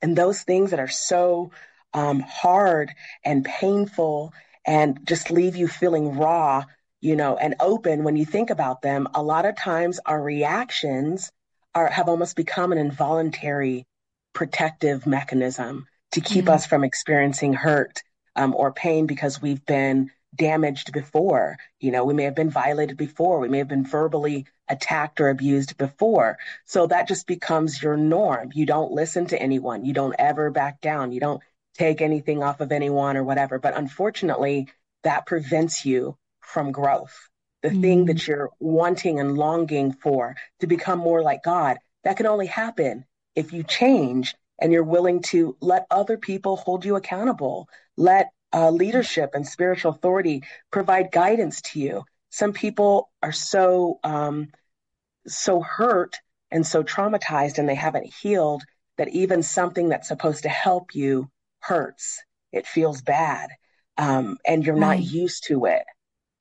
And 0.00 0.16
those 0.16 0.42
things 0.42 0.70
that 0.70 0.80
are 0.80 0.88
so 0.88 1.50
um, 1.92 2.20
hard 2.20 2.92
and 3.24 3.44
painful 3.44 4.32
and 4.66 5.00
just 5.06 5.30
leave 5.30 5.56
you 5.56 5.66
feeling 5.66 6.16
raw, 6.16 6.64
you 7.00 7.16
know, 7.16 7.36
and 7.36 7.56
open 7.60 8.04
when 8.04 8.16
you 8.16 8.24
think 8.24 8.50
about 8.50 8.82
them, 8.82 9.08
a 9.14 9.22
lot 9.22 9.46
of 9.46 9.56
times 9.56 9.98
our 10.06 10.20
reactions 10.22 11.30
are 11.74 11.88
have 11.88 12.08
almost 12.08 12.36
become 12.36 12.72
an 12.72 12.78
involuntary 12.78 13.86
protective 14.32 15.06
mechanism 15.06 15.86
to 16.12 16.20
keep 16.20 16.44
mm-hmm. 16.44 16.54
us 16.54 16.66
from 16.66 16.84
experiencing 16.84 17.52
hurt 17.52 18.02
um, 18.36 18.54
or 18.54 18.72
pain 18.72 19.06
because 19.06 19.42
we've 19.42 19.64
been 19.66 20.10
damaged 20.34 20.92
before. 20.92 21.56
You 21.80 21.90
know, 21.90 22.04
we 22.04 22.14
may 22.14 22.24
have 22.24 22.34
been 22.34 22.50
violated 22.50 22.96
before. 22.96 23.40
We 23.40 23.48
may 23.48 23.58
have 23.58 23.68
been 23.68 23.84
verbally 23.84 24.46
attacked 24.68 25.20
or 25.20 25.28
abused 25.28 25.76
before. 25.76 26.38
So 26.66 26.86
that 26.86 27.08
just 27.08 27.26
becomes 27.26 27.82
your 27.82 27.96
norm. 27.96 28.50
You 28.54 28.66
don't 28.66 28.92
listen 28.92 29.26
to 29.26 29.40
anyone. 29.40 29.84
You 29.84 29.94
don't 29.94 30.14
ever 30.18 30.50
back 30.50 30.80
down. 30.80 31.12
You 31.12 31.20
don't 31.20 31.42
take 31.76 32.00
anything 32.00 32.42
off 32.42 32.60
of 32.60 32.72
anyone 32.72 33.16
or 33.16 33.24
whatever. 33.24 33.58
But 33.58 33.76
unfortunately, 33.76 34.68
that 35.04 35.26
prevents 35.26 35.84
you 35.84 36.16
from 36.40 36.72
growth. 36.72 37.16
The 37.62 37.70
mm-hmm. 37.70 37.80
thing 37.80 38.04
that 38.06 38.26
you're 38.26 38.50
wanting 38.60 39.18
and 39.20 39.36
longing 39.36 39.92
for 39.92 40.36
to 40.60 40.66
become 40.66 40.98
more 40.98 41.22
like 41.22 41.42
God, 41.42 41.78
that 42.04 42.16
can 42.16 42.26
only 42.26 42.46
happen 42.46 43.04
if 43.38 43.52
you 43.52 43.62
change 43.62 44.34
and 44.58 44.72
you're 44.72 44.82
willing 44.82 45.22
to 45.22 45.56
let 45.60 45.86
other 45.92 46.18
people 46.18 46.56
hold 46.56 46.84
you 46.84 46.96
accountable. 46.96 47.68
Let 47.96 48.30
uh, 48.52 48.70
leadership 48.70 49.30
and 49.34 49.46
spiritual 49.46 49.92
authority 49.92 50.42
provide 50.72 51.12
guidance 51.12 51.62
to 51.62 51.78
you. 51.80 52.04
Some 52.30 52.52
people 52.52 53.10
are 53.22 53.32
so 53.32 54.00
um, 54.02 54.48
so 55.28 55.60
hurt 55.60 56.16
and 56.50 56.66
so 56.66 56.82
traumatized, 56.82 57.58
and 57.58 57.68
they 57.68 57.76
haven't 57.76 58.12
healed 58.12 58.64
that 58.96 59.08
even 59.10 59.44
something 59.44 59.90
that's 59.90 60.08
supposed 60.08 60.42
to 60.42 60.48
help 60.48 60.94
you 60.94 61.30
hurts. 61.60 62.20
It 62.52 62.66
feels 62.66 63.02
bad, 63.02 63.50
um, 63.96 64.38
and 64.44 64.66
you're 64.66 64.74
right. 64.74 64.98
not 64.98 65.12
used 65.12 65.44
to 65.46 65.66
it, 65.66 65.84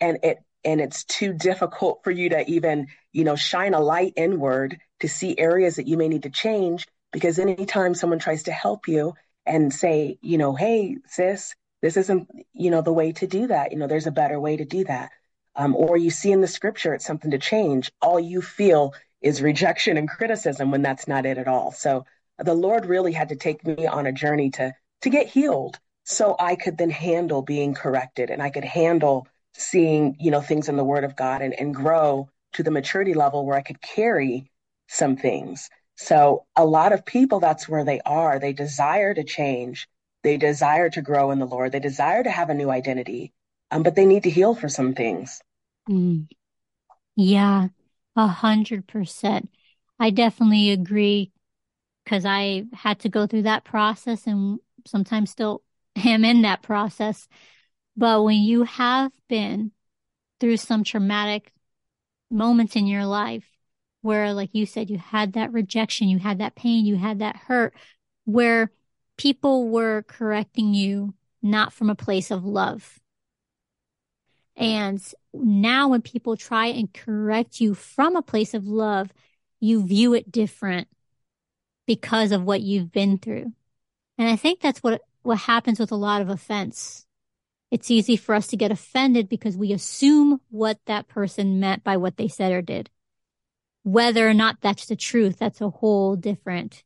and 0.02 0.18
it 0.24 0.40
and 0.66 0.82
it's 0.82 1.04
too 1.04 1.34
difficult 1.34 2.00
for 2.04 2.10
you 2.10 2.30
to 2.30 2.50
even 2.50 2.88
you 3.14 3.24
know 3.24 3.36
shine 3.36 3.76
a 3.76 3.80
light 3.80 4.14
inward 4.16 4.80
to 5.00 5.08
see 5.08 5.38
areas 5.38 5.76
that 5.76 5.88
you 5.88 5.98
may 5.98 6.08
need 6.08 6.24
to 6.24 6.30
change 6.30 6.88
because 7.12 7.40
anytime 7.40 7.96
someone 7.96 8.20
tries 8.20 8.44
to 8.44 8.52
help 8.52 8.88
you 8.88 9.14
and 9.46 9.74
say, 9.74 10.18
you 10.22 10.38
know, 10.38 10.56
hey, 10.56 10.98
sis, 11.06 11.56
this 11.82 11.98
isn't, 11.98 12.30
you 12.54 12.72
know, 12.72 12.82
the 12.82 12.94
way 12.94 13.12
to 13.14 13.28
do 13.28 13.48
that. 13.48 13.72
You 13.72 13.78
know, 13.78 13.88
there's 13.88 14.08
a 14.08 14.12
better 14.12 14.40
way 14.40 14.58
to 14.58 14.66
do 14.66 14.84
that. 14.86 15.12
Um, 15.56 15.76
or 15.76 15.98
you 15.98 16.12
see 16.12 16.32
in 16.32 16.42
the 16.42 16.48
scripture 16.48 16.94
it's 16.94 17.06
something 17.06 17.32
to 17.32 17.40
change. 17.40 17.92
All 18.02 18.20
you 18.20 18.42
feel 18.42 18.94
is 19.22 19.42
rejection 19.42 19.98
and 19.98 20.10
criticism 20.10 20.72
when 20.72 20.82
that's 20.82 21.08
not 21.08 21.26
it 21.26 21.38
at 21.38 21.48
all. 21.48 21.72
So 21.72 22.06
the 22.38 22.54
Lord 22.54 22.86
really 22.86 23.14
had 23.14 23.30
to 23.30 23.36
take 23.36 23.66
me 23.66 23.88
on 23.88 24.06
a 24.06 24.12
journey 24.12 24.52
to 24.52 24.74
to 25.02 25.10
get 25.10 25.28
healed 25.28 25.80
so 26.04 26.36
I 26.40 26.56
could 26.56 26.78
then 26.78 26.90
handle 26.90 27.42
being 27.42 27.74
corrected 27.74 28.30
and 28.30 28.42
I 28.42 28.50
could 28.50 28.66
handle 28.66 29.28
seeing, 29.54 30.16
you 30.20 30.32
know, 30.32 30.42
things 30.42 30.70
in 30.70 30.78
the 30.78 30.84
word 30.84 31.04
of 31.04 31.16
God 31.16 31.42
and, 31.42 31.54
and 31.54 31.74
grow 31.74 32.30
to 32.54 32.64
the 32.64 32.72
maturity 32.72 33.14
level 33.14 33.46
where 33.46 33.58
I 33.58 33.62
could 33.62 33.82
carry 33.82 34.50
some 34.88 35.18
things. 35.18 35.70
So 35.96 36.46
a 36.56 36.66
lot 36.66 36.94
of 36.94 37.06
people, 37.06 37.40
that's 37.40 37.68
where 37.68 37.84
they 37.84 38.00
are. 38.06 38.40
They 38.40 38.54
desire 38.54 39.14
to 39.14 39.24
change. 39.24 39.88
They 40.24 40.38
desire 40.38 40.90
to 40.92 41.02
grow 41.02 41.32
in 41.32 41.40
the 41.40 41.46
Lord. 41.46 41.72
They 41.72 41.80
desire 41.80 42.24
to 42.24 42.32
have 42.32 42.50
a 42.50 42.54
new 42.54 42.70
identity, 42.70 43.34
um, 43.72 43.84
but 43.84 43.96
they 43.96 44.06
need 44.06 44.24
to 44.24 44.30
heal 44.30 44.56
for 44.56 44.70
some 44.70 44.94
things. 44.94 45.42
Mm. 45.90 46.28
Yeah, 47.16 47.70
a 48.16 48.28
hundred 48.28 48.88
percent. 48.88 49.50
I 50.00 50.12
definitely 50.12 50.72
agree 50.72 51.32
because 52.04 52.26
I 52.26 52.66
had 52.74 53.00
to 53.00 53.10
go 53.10 53.28
through 53.28 53.44
that 53.44 53.66
process 53.66 54.28
and 54.28 54.60
sometimes 54.86 55.32
still 55.32 55.64
am 55.96 56.24
in 56.24 56.44
that 56.44 56.62
process. 56.62 57.28
But 57.96 58.24
when 58.24 58.38
you 58.38 58.64
have 58.64 59.12
been 59.28 59.72
through 60.40 60.58
some 60.58 60.84
traumatic 60.84 61.52
moments 62.30 62.76
in 62.76 62.88
your 62.88 63.06
life, 63.06 63.47
where, 64.08 64.32
like 64.32 64.52
you 64.54 64.66
said, 64.66 64.90
you 64.90 64.98
had 64.98 65.34
that 65.34 65.52
rejection, 65.52 66.08
you 66.08 66.18
had 66.18 66.40
that 66.40 66.56
pain, 66.56 66.86
you 66.86 66.96
had 66.96 67.20
that 67.20 67.36
hurt, 67.36 67.74
where 68.24 68.72
people 69.18 69.68
were 69.68 70.04
correcting 70.08 70.74
you 70.74 71.14
not 71.42 71.74
from 71.74 71.90
a 71.90 71.96
place 71.96 72.32
of 72.32 72.46
love. 72.46 73.00
And 74.56 75.04
now 75.34 75.90
when 75.90 76.02
people 76.02 76.38
try 76.38 76.68
and 76.68 76.92
correct 76.94 77.60
you 77.60 77.74
from 77.74 78.16
a 78.16 78.22
place 78.22 78.54
of 78.54 78.66
love, 78.66 79.12
you 79.60 79.86
view 79.86 80.14
it 80.14 80.32
different 80.32 80.88
because 81.86 82.32
of 82.32 82.44
what 82.44 82.62
you've 82.62 82.94
been 82.94 83.18
through. 83.18 83.52
And 84.18 84.30
I 84.30 84.38
think 84.38 84.62
that's 84.62 84.82
what, 84.82 85.02
what 85.22 85.38
happens 85.38 85.82
with 85.82 85.92
a 85.92 85.96
lot 85.96 86.22
of 86.22 86.30
offense. 86.30 87.06
It's 87.72 87.92
easy 87.92 88.16
for 88.16 88.34
us 88.34 88.48
to 88.48 88.58
get 88.58 88.72
offended 88.72 89.28
because 89.28 89.58
we 89.58 89.74
assume 89.74 90.40
what 90.50 90.80
that 90.86 91.10
person 91.10 91.60
meant 91.60 91.84
by 91.84 91.98
what 91.98 92.16
they 92.16 92.30
said 92.30 92.54
or 92.54 92.62
did. 92.62 92.90
Whether 93.88 94.28
or 94.28 94.34
not 94.34 94.60
that's 94.60 94.88
the 94.88 94.98
truth, 94.98 95.40
that's 95.40 95.62
a 95.62 95.70
whole 95.70 96.18
different 96.18 96.84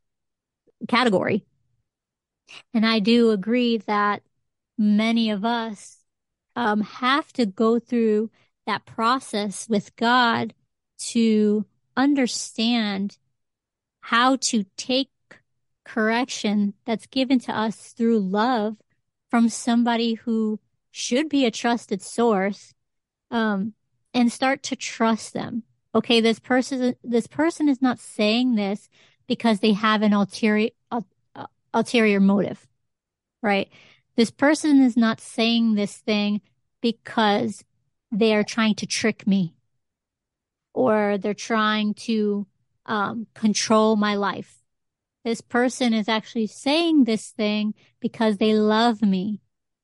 category. 0.88 1.44
And 2.76 2.86
I 2.86 3.00
do 3.00 3.32
agree 3.32 3.78
that 3.88 4.22
many 4.78 5.32
of 5.32 5.44
us 5.44 5.98
um, 6.56 6.82
have 6.82 7.34
to 7.34 7.48
go 7.48 7.80
through 7.80 8.30
that 8.68 8.86
process 8.86 9.68
with 9.68 9.96
God 9.96 10.54
to 11.10 11.66
understand 11.98 13.18
how 14.02 14.36
to 14.36 14.66
take 14.78 15.10
correction 15.84 16.76
that's 16.86 17.08
given 17.08 17.40
to 17.40 17.52
us 17.52 17.94
through 17.94 18.20
love 18.20 18.78
from 19.32 19.50
somebody 19.50 20.14
who 20.14 20.60
should 20.92 21.30
be 21.30 21.48
a 21.48 21.52
trusted 21.52 22.04
source 22.04 22.76
um, 23.32 23.74
and 24.14 24.32
start 24.32 24.62
to 24.62 24.76
trust 24.76 25.34
them 25.34 25.64
okay, 25.94 26.22
this 26.22 26.40
person, 26.40 26.96
this 27.04 27.28
person 27.28 27.68
is 27.68 27.82
not 27.82 28.00
saying 28.00 28.56
this 28.56 28.90
because 29.28 29.60
they 29.60 29.74
have 29.74 30.02
an 30.02 30.14
ulterior, 30.14 30.70
uh, 30.92 31.02
ulterior 31.74 32.20
motive, 32.20 32.68
right? 33.42 33.70
This 34.16 34.32
person 34.32 34.82
is 34.82 34.98
not 34.98 35.20
saying 35.20 35.76
this 35.76 35.98
thing 35.98 36.42
because 36.82 37.64
they 38.12 38.36
are 38.36 38.44
trying 38.44 38.76
to 38.76 38.86
trick 38.86 39.26
me 39.26 39.56
or 40.74 41.18
they're 41.18 41.34
trying 41.34 41.94
to 41.94 42.48
um, 42.86 43.28
control 43.34 43.96
my 43.96 44.16
life. 44.16 44.58
This 45.24 45.42
person 45.42 45.94
is 45.94 46.10
actually 46.10 46.48
saying 46.48 47.04
this 47.04 47.30
thing 47.30 47.74
because 48.00 48.38
they 48.38 48.54
love 48.54 49.02
me 49.02 49.40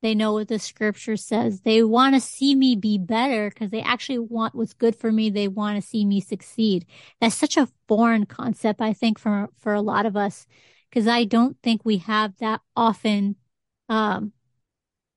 they 0.07 0.15
know 0.15 0.31
what 0.31 0.47
the 0.47 0.57
scripture 0.57 1.17
says. 1.17 1.59
They 1.61 1.83
want 1.83 2.15
to 2.15 2.21
see 2.21 2.55
me 2.55 2.77
be 2.77 2.97
better 2.97 3.49
because 3.49 3.71
they 3.71 3.81
actually 3.81 4.19
want 4.19 4.55
what's 4.55 4.73
good 4.73 4.95
for 4.95 5.11
me. 5.11 5.29
They 5.29 5.49
want 5.49 5.75
to 5.75 5.85
see 5.85 6.05
me 6.05 6.21
succeed. 6.21 6.85
That's 7.19 7.35
such 7.35 7.57
a 7.57 7.67
foreign 7.89 8.25
concept, 8.25 8.79
I 8.79 8.93
think, 8.93 9.19
for, 9.19 9.49
for 9.59 9.73
a 9.73 9.81
lot 9.81 10.05
of 10.05 10.15
us, 10.15 10.47
because 10.89 11.09
I 11.09 11.25
don't 11.25 11.57
think 11.61 11.81
we 11.83 11.97
have 11.97 12.37
that 12.37 12.61
often, 12.73 13.35
um, 13.89 14.31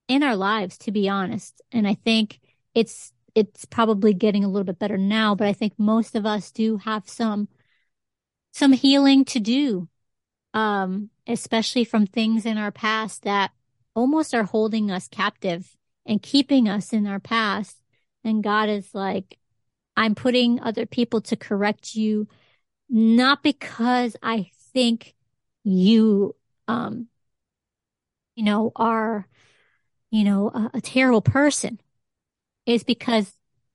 in 0.08 0.24
our 0.24 0.34
lives, 0.34 0.76
to 0.78 0.90
be 0.90 1.08
honest. 1.08 1.62
And 1.70 1.86
I 1.86 1.94
think 1.94 2.40
it's, 2.74 3.12
it's 3.36 3.64
probably 3.66 4.12
getting 4.12 4.42
a 4.42 4.48
little 4.48 4.64
bit 4.64 4.80
better 4.80 4.98
now, 4.98 5.36
but 5.36 5.46
I 5.46 5.52
think 5.52 5.74
most 5.78 6.16
of 6.16 6.26
us 6.26 6.50
do 6.50 6.78
have 6.78 7.08
some, 7.08 7.46
some 8.52 8.72
healing 8.72 9.24
to 9.26 9.38
do. 9.38 9.88
Um, 10.52 11.10
especially 11.28 11.84
from 11.84 12.06
things 12.06 12.44
in 12.44 12.58
our 12.58 12.72
past 12.72 13.22
that 13.22 13.52
almost 13.94 14.34
are 14.34 14.44
holding 14.44 14.90
us 14.90 15.08
captive 15.08 15.76
and 16.06 16.22
keeping 16.22 16.68
us 16.68 16.92
in 16.92 17.06
our 17.06 17.20
past. 17.20 17.76
And 18.24 18.42
God 18.42 18.68
is 18.68 18.94
like, 18.94 19.38
I'm 19.96 20.14
putting 20.14 20.60
other 20.60 20.86
people 20.86 21.20
to 21.22 21.36
correct 21.36 21.94
you, 21.94 22.28
not 22.88 23.42
because 23.42 24.16
I 24.22 24.50
think 24.72 25.14
you, 25.64 26.34
um, 26.68 27.08
you 28.34 28.44
know, 28.44 28.72
are, 28.76 29.26
you 30.10 30.24
know, 30.24 30.48
a, 30.48 30.70
a 30.74 30.80
terrible 30.80 31.22
person. 31.22 31.80
Is 32.66 32.84
because 32.84 33.32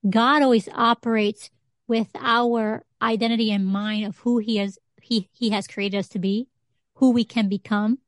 God 0.08 0.42
always 0.42 0.68
operates 0.72 1.50
with 1.86 2.08
our 2.18 2.84
identity 3.02 3.50
in 3.50 3.64
mind 3.64 4.06
of 4.06 4.16
who 4.18 4.38
he 4.38 4.56
has, 4.56 4.78
he, 5.02 5.28
he 5.32 5.50
has 5.50 5.66
created 5.66 5.98
us 5.98 6.08
to 6.08 6.18
be, 6.18 6.48
who 6.94 7.10
we 7.10 7.24
can 7.24 7.48
become. 7.48 7.98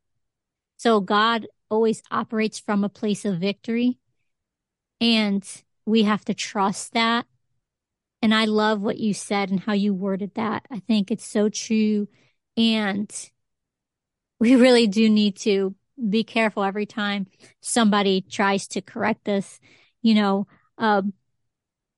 So 0.76 1.00
God 1.00 1.46
always 1.70 2.02
operates 2.10 2.58
from 2.58 2.84
a 2.84 2.88
place 2.88 3.24
of 3.24 3.38
victory. 3.38 3.98
And 5.00 5.46
we 5.86 6.02
have 6.04 6.24
to 6.26 6.34
trust 6.34 6.92
that. 6.92 7.26
And 8.20 8.34
I 8.34 8.46
love 8.46 8.80
what 8.80 8.98
you 8.98 9.14
said 9.14 9.50
and 9.50 9.60
how 9.60 9.72
you 9.74 9.94
worded 9.94 10.34
that. 10.34 10.66
I 10.70 10.80
think 10.80 11.10
it's 11.10 11.26
so 11.26 11.48
true. 11.48 12.08
And 12.56 13.10
we 14.40 14.56
really 14.56 14.86
do 14.86 15.08
need 15.08 15.36
to 15.38 15.74
be 16.08 16.24
careful 16.24 16.62
every 16.62 16.86
time 16.86 17.26
somebody 17.60 18.20
tries 18.20 18.68
to 18.68 18.80
correct 18.80 19.28
us. 19.28 19.58
You 20.02 20.14
know, 20.14 20.46
um, 20.78 21.12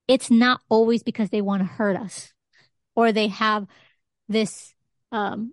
it's 0.08 0.30
not 0.30 0.60
always 0.68 1.02
because 1.02 1.30
they 1.30 1.42
want 1.42 1.62
to 1.62 1.66
hurt 1.66 1.96
us 1.96 2.32
or 2.94 3.12
they 3.12 3.28
have 3.28 3.66
this 4.28 4.74
um, 5.12 5.52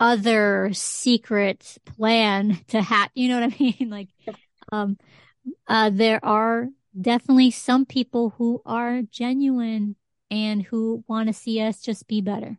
other 0.00 0.70
secret 0.72 1.78
plan 1.84 2.58
to 2.68 2.82
hack. 2.82 3.10
You 3.14 3.28
know 3.28 3.40
what 3.40 3.54
I 3.54 3.56
mean? 3.58 3.90
like, 3.90 4.08
um, 4.72 4.98
uh, 5.68 5.90
there 5.90 6.24
are 6.24 6.68
definitely 7.00 7.50
some 7.50 7.86
people 7.86 8.30
who 8.38 8.62
are 8.66 9.02
genuine 9.02 9.96
and 10.30 10.62
who 10.64 11.04
want 11.08 11.28
to 11.28 11.32
see 11.32 11.60
us 11.60 11.80
just 11.82 12.08
be 12.08 12.20
better. 12.20 12.58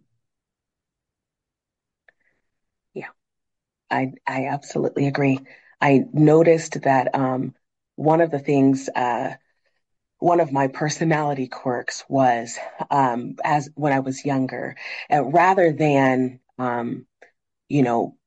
Yeah, 2.94 3.10
I 3.92 4.14
I 4.28 4.48
absolutely 4.48 5.08
agree. 5.08 5.40
I 5.82 6.06
noticed 6.14 6.82
that 6.84 7.16
um, 7.16 7.56
one 7.96 8.22
of 8.22 8.32
the 8.32 8.40
things, 8.40 8.90
uh, 8.96 9.36
one 10.20 10.40
of 10.42 10.52
my 10.54 10.68
personality 10.68 11.48
quirks 11.48 12.04
was 12.10 12.58
um, 12.92 13.36
as 13.44 13.70
when 13.76 13.94
I 13.94 14.00
was 14.02 14.26
younger, 14.26 14.76
uh, 15.12 15.24
rather 15.26 15.74
than 15.74 16.40
um, 16.60 17.08
you 17.70 17.84
know, 17.84 18.18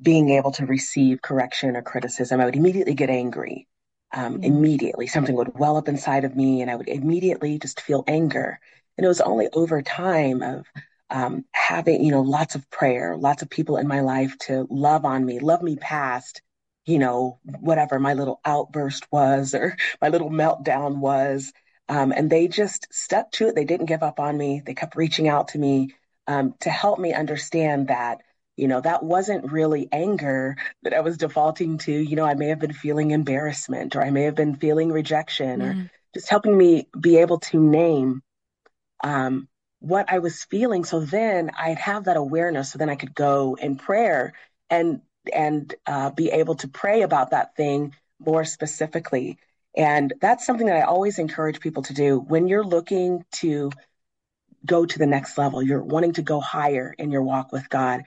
being 0.00 0.30
able 0.30 0.52
to 0.52 0.66
receive 0.66 1.22
correction 1.22 1.76
or 1.76 1.82
criticism, 1.82 2.40
I 2.40 2.44
would 2.44 2.56
immediately 2.56 2.94
get 2.94 3.10
angry. 3.10 3.66
Um, 4.12 4.34
mm-hmm. 4.34 4.44
Immediately, 4.44 5.06
something 5.06 5.34
would 5.36 5.58
well 5.58 5.76
up 5.76 5.88
inside 5.88 6.24
of 6.24 6.36
me, 6.36 6.62
and 6.62 6.70
I 6.70 6.76
would 6.76 6.88
immediately 6.88 7.58
just 7.58 7.80
feel 7.80 8.04
anger. 8.06 8.58
And 8.96 9.04
it 9.04 9.08
was 9.08 9.20
only 9.20 9.48
over 9.52 9.82
time 9.82 10.42
of 10.42 10.66
um, 11.10 11.44
having, 11.52 12.04
you 12.04 12.10
know, 12.10 12.22
lots 12.22 12.54
of 12.54 12.68
prayer, 12.70 13.16
lots 13.16 13.42
of 13.42 13.50
people 13.50 13.76
in 13.76 13.88
my 13.88 14.00
life 14.00 14.36
to 14.40 14.66
love 14.70 15.04
on 15.04 15.24
me, 15.24 15.38
love 15.38 15.62
me 15.62 15.76
past, 15.76 16.42
you 16.86 16.98
know, 16.98 17.38
whatever 17.60 17.98
my 17.98 18.14
little 18.14 18.40
outburst 18.44 19.06
was 19.12 19.54
or 19.54 19.76
my 20.02 20.08
little 20.08 20.30
meltdown 20.30 20.98
was. 20.98 21.52
Um, 21.88 22.12
and 22.12 22.30
they 22.30 22.46
just 22.46 22.86
stuck 22.92 23.32
to 23.32 23.48
it. 23.48 23.54
They 23.56 23.64
didn't 23.64 23.86
give 23.86 24.02
up 24.02 24.20
on 24.20 24.36
me. 24.36 24.62
They 24.64 24.74
kept 24.74 24.96
reaching 24.96 25.28
out 25.28 25.48
to 25.48 25.58
me 25.58 25.94
um, 26.26 26.54
to 26.60 26.70
help 26.70 26.98
me 26.98 27.12
understand 27.12 27.88
that, 27.88 28.20
you 28.56 28.68
know, 28.68 28.80
that 28.80 29.02
wasn't 29.02 29.50
really 29.50 29.88
anger 29.92 30.56
that 30.82 30.94
I 30.94 31.00
was 31.00 31.16
defaulting 31.16 31.78
to. 31.78 31.92
You 31.92 32.16
know, 32.16 32.24
I 32.24 32.34
may 32.34 32.48
have 32.48 32.58
been 32.58 32.72
feeling 32.72 33.10
embarrassment 33.10 33.96
or 33.96 34.02
I 34.02 34.10
may 34.10 34.24
have 34.24 34.34
been 34.34 34.56
feeling 34.56 34.92
rejection 34.92 35.60
mm-hmm. 35.60 35.80
or 35.80 35.90
just 36.14 36.28
helping 36.28 36.56
me 36.56 36.88
be 36.98 37.18
able 37.18 37.38
to 37.38 37.60
name 37.60 38.22
um, 39.02 39.48
what 39.80 40.06
I 40.12 40.18
was 40.18 40.44
feeling. 40.44 40.84
So 40.84 41.00
then 41.00 41.50
I'd 41.58 41.78
have 41.78 42.04
that 42.04 42.16
awareness. 42.16 42.72
So 42.72 42.78
then 42.78 42.90
I 42.90 42.96
could 42.96 43.14
go 43.14 43.56
in 43.60 43.76
prayer 43.76 44.34
and 44.68 45.00
and 45.32 45.74
uh, 45.86 46.10
be 46.10 46.30
able 46.30 46.54
to 46.56 46.68
pray 46.68 47.02
about 47.02 47.30
that 47.30 47.54
thing 47.56 47.94
more 48.18 48.44
specifically. 48.44 49.38
And 49.76 50.12
that's 50.20 50.46
something 50.46 50.66
that 50.66 50.76
I 50.76 50.82
always 50.82 51.18
encourage 51.18 51.60
people 51.60 51.82
to 51.84 51.94
do 51.94 52.18
when 52.18 52.48
you're 52.48 52.64
looking 52.64 53.24
to 53.36 53.70
go 54.64 54.84
to 54.84 54.98
the 54.98 55.06
next 55.06 55.38
level. 55.38 55.62
You're 55.62 55.82
wanting 55.82 56.14
to 56.14 56.22
go 56.22 56.40
higher 56.40 56.94
in 56.96 57.10
your 57.10 57.22
walk 57.22 57.52
with 57.52 57.68
God. 57.68 58.02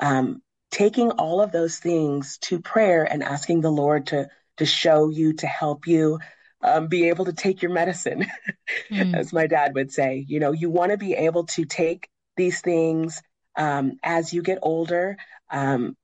Um, 0.00 0.42
taking 0.70 1.10
all 1.12 1.40
of 1.40 1.52
those 1.52 1.78
things 1.78 2.38
to 2.38 2.60
prayer 2.60 3.04
and 3.04 3.22
asking 3.22 3.60
the 3.60 3.70
Lord 3.70 4.08
to 4.08 4.28
to 4.58 4.66
show 4.66 5.08
you, 5.10 5.34
to 5.34 5.46
help 5.46 5.86
you, 5.86 6.18
um, 6.62 6.88
be 6.88 7.08
able 7.08 7.26
to 7.26 7.32
take 7.32 7.62
your 7.62 7.72
medicine, 7.72 8.26
mm. 8.90 9.14
as 9.14 9.32
my 9.32 9.46
dad 9.46 9.74
would 9.74 9.92
say. 9.92 10.24
You 10.26 10.40
know, 10.40 10.52
you 10.52 10.70
want 10.70 10.92
to 10.92 10.96
be 10.96 11.12
able 11.14 11.44
to 11.46 11.64
take 11.64 12.08
these 12.36 12.60
things 12.60 13.22
um, 13.56 13.98
as 14.02 14.32
you 14.32 14.42
get 14.42 14.58
older. 14.62 15.16
Um, 15.50 15.96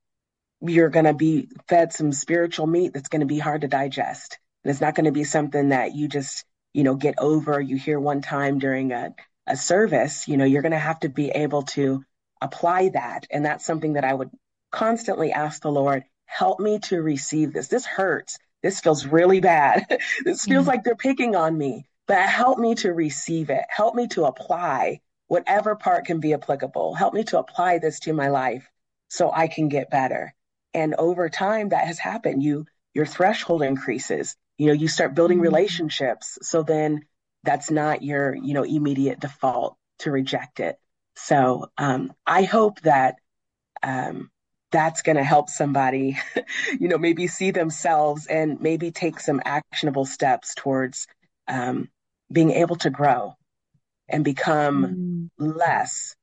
you're 0.61 0.89
going 0.89 1.05
to 1.05 1.13
be 1.13 1.49
fed 1.67 1.93
some 1.93 2.11
spiritual 2.11 2.67
meat 2.67 2.93
that's 2.93 3.09
going 3.09 3.21
to 3.21 3.25
be 3.25 3.39
hard 3.39 3.61
to 3.61 3.67
digest. 3.67 4.37
And 4.63 4.71
it's 4.71 4.81
not 4.81 4.95
going 4.95 5.05
to 5.05 5.11
be 5.11 5.25
something 5.25 5.69
that 5.69 5.93
you 5.93 6.07
just, 6.07 6.45
you 6.73 6.83
know, 6.83 6.95
get 6.95 7.15
over. 7.17 7.59
You 7.59 7.75
hear 7.75 7.99
one 7.99 8.21
time 8.21 8.59
during 8.59 8.91
a, 8.91 9.13
a 9.47 9.57
service, 9.57 10.27
you 10.27 10.37
know, 10.37 10.45
you're 10.45 10.61
going 10.61 10.71
to 10.71 10.77
have 10.77 10.99
to 11.01 11.09
be 11.09 11.29
able 11.29 11.63
to 11.63 12.03
apply 12.41 12.89
that. 12.89 13.27
And 13.31 13.45
that's 13.45 13.65
something 13.65 13.93
that 13.93 14.03
I 14.03 14.13
would 14.13 14.31
constantly 14.71 15.31
ask 15.31 15.61
the 15.61 15.71
Lord, 15.71 16.03
help 16.25 16.59
me 16.59 16.79
to 16.79 17.01
receive 17.01 17.53
this. 17.53 17.67
This 17.67 17.85
hurts 17.85 18.37
this 18.63 18.79
feels 18.79 19.05
really 19.05 19.41
bad. 19.41 19.85
this 20.23 20.45
feels 20.45 20.61
mm-hmm. 20.61 20.69
like 20.69 20.83
they're 20.83 20.95
picking 20.95 21.35
on 21.35 21.55
me, 21.55 21.85
but 22.07 22.27
help 22.27 22.57
me 22.57 22.73
to 22.75 22.91
receive 22.91 23.49
it. 23.51 23.65
Help 23.69 23.93
me 23.93 24.07
to 24.07 24.23
apply 24.23 25.01
whatever 25.27 25.75
part 25.75 26.05
can 26.05 26.19
be 26.19 26.33
applicable. 26.33 26.95
Help 26.95 27.13
me 27.13 27.23
to 27.25 27.39
apply 27.39 27.77
this 27.77 27.99
to 27.99 28.13
my 28.13 28.29
life 28.29 28.67
so 29.09 29.31
I 29.31 29.47
can 29.47 29.67
get 29.67 29.91
better. 29.91 30.33
And 30.73 30.95
over 30.95 31.29
time 31.29 31.69
that 31.69 31.85
has 31.85 31.99
happened. 31.99 32.41
You 32.41 32.65
your 32.95 33.05
threshold 33.05 33.63
increases. 33.63 34.35
You 34.57 34.67
know, 34.67 34.73
you 34.73 34.87
start 34.87 35.13
building 35.13 35.37
mm-hmm. 35.37 35.47
relationships. 35.47 36.39
So 36.41 36.63
then 36.63 37.01
that's 37.43 37.69
not 37.69 38.03
your, 38.03 38.35
you 38.35 38.53
know, 38.53 38.63
immediate 38.63 39.19
default 39.19 39.77
to 39.99 40.11
reject 40.11 40.59
it. 40.59 40.77
So 41.15 41.69
um, 41.77 42.13
I 42.25 42.43
hope 42.43 42.81
that 42.81 43.15
um, 43.81 44.31
that's 44.71 45.01
going 45.03 45.17
to 45.17 45.23
help 45.23 45.49
somebody, 45.49 46.17
you 46.79 46.87
know, 46.87 46.97
maybe 46.97 47.27
see 47.27 47.51
themselves 47.51 48.25
and 48.27 48.59
maybe 48.61 48.91
take 48.91 49.19
some 49.19 49.41
actionable 49.45 50.05
steps 50.05 50.55
towards 50.55 51.07
um, 51.47 51.89
being 52.31 52.51
able 52.51 52.77
to 52.77 52.89
grow 52.89 53.35
and 54.09 54.23
become 54.23 55.29
mm. 55.39 55.57
less 55.57 56.15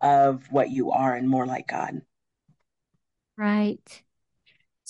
of 0.00 0.50
what 0.50 0.70
you 0.70 0.92
are 0.92 1.14
and 1.14 1.28
more 1.28 1.46
like 1.46 1.66
God. 1.68 2.00
Right. 3.36 4.02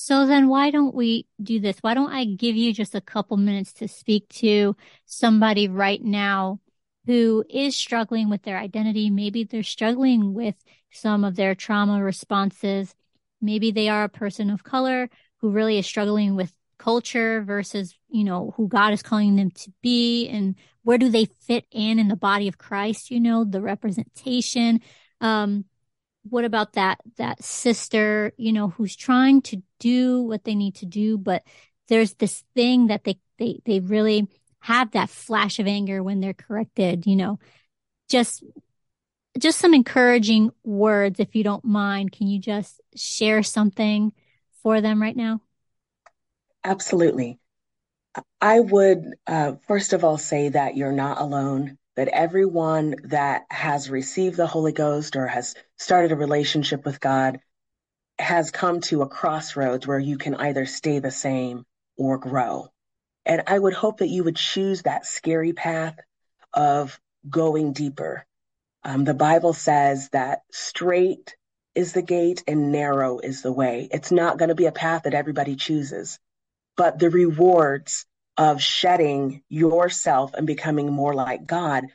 So 0.01 0.27
then 0.27 0.49
why 0.49 0.71
don't 0.71 0.95
we 0.95 1.27
do 1.43 1.59
this? 1.59 1.79
Why 1.81 1.95
don't 1.95 2.13
I 2.13 2.25
give 2.25 2.55
you 2.55 2.73
just 2.73 2.95
a 2.95 3.01
couple 3.01 3.37
minutes 3.37 3.73
to 3.75 3.89
speak 3.89 4.29
to 4.35 4.77
somebody 5.07 5.67
right 5.67 6.03
now 6.03 6.61
who 7.07 7.45
is 7.51 7.77
struggling 7.77 8.31
with 8.31 8.43
their 8.43 8.59
identity? 8.59 9.11
Maybe 9.11 9.43
they're 9.43 9.63
struggling 9.63 10.35
with 10.35 10.55
some 10.93 11.25
of 11.25 11.35
their 11.35 11.55
trauma 11.55 12.03
responses 12.03 12.95
Maybe 13.41 13.71
they 13.71 13.89
are 13.89 14.05
a 14.05 14.09
person 14.09 14.51
of 14.51 14.65
color 14.65 15.09
who 15.39 15.51
really 15.51 15.79
is 15.79 15.87
struggling 15.87 16.35
with 16.35 16.53
culture 16.79 17.43
versus, 17.43 17.97
you 18.09 18.25
know, 18.25 18.53
who 18.57 18.69
God 18.69 18.93
is 18.93 19.03
calling 19.03 19.37
them 19.37 19.51
to 19.51 19.73
be 19.83 20.29
and 20.29 20.55
where 20.83 20.99
do 20.99 21.09
they 21.09 21.27
fit 21.47 21.65
in 21.71 21.99
in 21.99 22.09
the 22.09 22.17
body 22.17 22.49
of 22.49 22.59
Christ, 22.59 23.11
you 23.11 23.21
know, 23.21 23.45
the 23.45 23.61
representation. 23.61 24.81
Um, 25.21 25.65
what 26.23 26.45
about 26.45 26.75
that, 26.75 27.01
that 27.17 27.43
sister, 27.43 28.33
you 28.37 28.53
know, 28.53 28.69
who's 28.69 28.97
trying 28.97 29.43
to 29.43 29.63
do 29.79 30.23
what 30.23 30.45
they 30.45 30.55
need 30.55 30.77
to 30.77 30.87
do, 30.87 31.19
but 31.19 31.43
there's 31.89 32.15
this 32.15 32.45
thing 32.55 32.89
that 32.89 33.05
they, 33.05 33.19
they, 33.39 33.61
they 33.65 33.81
really 33.81 34.29
have 34.61 34.91
that 34.93 35.09
flash 35.09 35.59
of 35.59 35.67
anger 35.67 36.03
when 36.03 36.21
they're 36.21 36.35
corrected, 36.35 37.07
you 37.07 37.17
know, 37.17 37.39
just 38.09 38.43
just 39.39 39.59
some 39.59 39.75
encouraging 39.75 40.51
words, 40.65 41.21
if 41.21 41.37
you 41.37 41.45
don't 41.45 41.65
mind. 41.65 42.13
Can 42.13 42.27
you 42.27 42.41
just 42.41 42.81
share 42.97 43.43
something 43.43 44.13
for 44.63 44.81
them 44.81 45.01
right 45.01 45.17
now? 45.17 45.41
Absolutely. 46.65 47.39
I 48.41 48.61
would, 48.61 49.15
uh, 49.27 49.55
first 49.67 49.93
of 49.93 50.03
all, 50.03 50.19
say 50.19 50.49
that 50.49 50.77
you're 50.77 50.93
not 50.93 51.21
alone, 51.21 51.78
that 51.99 52.07
everyone 52.07 52.95
that 53.07 53.43
has 53.51 53.91
received 53.91 54.37
the 54.37 54.47
Holy 54.47 54.71
Ghost 54.71 55.17
or 55.17 55.27
has 55.27 55.57
started 55.79 56.13
a 56.13 56.17
relationship 56.17 56.85
with 56.85 57.01
God 57.01 57.41
has 58.21 58.53
come 58.53 58.81
to 58.83 59.03
a 59.03 59.09
crossroads 59.09 59.85
where 59.85 59.99
you 59.99 60.17
can 60.17 60.37
either 60.37 60.65
stay 60.65 61.01
the 61.01 61.11
same 61.11 61.65
or 61.97 62.17
grow. 62.17 62.69
And 63.27 63.43
I 63.49 63.59
would 63.59 63.73
hope 63.73 63.99
that 63.99 64.07
you 64.07 64.23
would 64.23 64.37
choose 64.37 64.83
that 64.83 65.07
scary 65.07 65.53
path 65.53 65.99
of 66.55 67.01
going 67.29 67.73
deeper, 67.73 68.25
um, 68.85 69.03
the 69.03 69.13
Bible 69.13 69.53
says 69.53 70.09
that 70.11 70.43
straight 70.53 71.35
is 71.75 71.95
the 71.95 72.03
gate 72.03 72.45
and 72.47 72.71
narrow 72.71 73.19
is 73.19 73.43
the 73.43 73.53
way. 73.53 73.89
It's 73.91 74.13
not 74.13 74.39
going 74.39 74.51
to 74.51 74.55
be 74.55 74.67
a 74.67 74.73
path 74.73 75.03
that 75.03 75.15
everybody 75.15 75.57
chooses, 75.57 76.21
but 76.77 77.01
the 77.01 77.11
rewards 77.11 78.07
of 78.39 78.63
shedding 78.63 79.43
yourself 79.51 80.33
and 80.35 80.47
becoming 80.47 80.93
more 80.93 81.15
like 81.15 81.47
God 81.47 81.87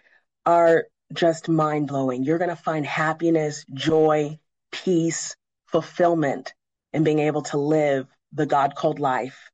are 0.45 0.85
just 1.13 1.49
mind 1.49 1.87
blowing. 1.87 2.23
You're 2.23 2.37
going 2.37 2.49
to 2.49 2.55
find 2.55 2.85
happiness, 2.85 3.65
joy, 3.73 4.39
peace, 4.71 5.35
fulfillment 5.67 6.53
in 6.93 7.03
being 7.03 7.19
able 7.19 7.43
to 7.43 7.57
live 7.57 8.07
the 8.33 8.45
God 8.45 8.75
called 8.75 8.99
life 8.99 9.49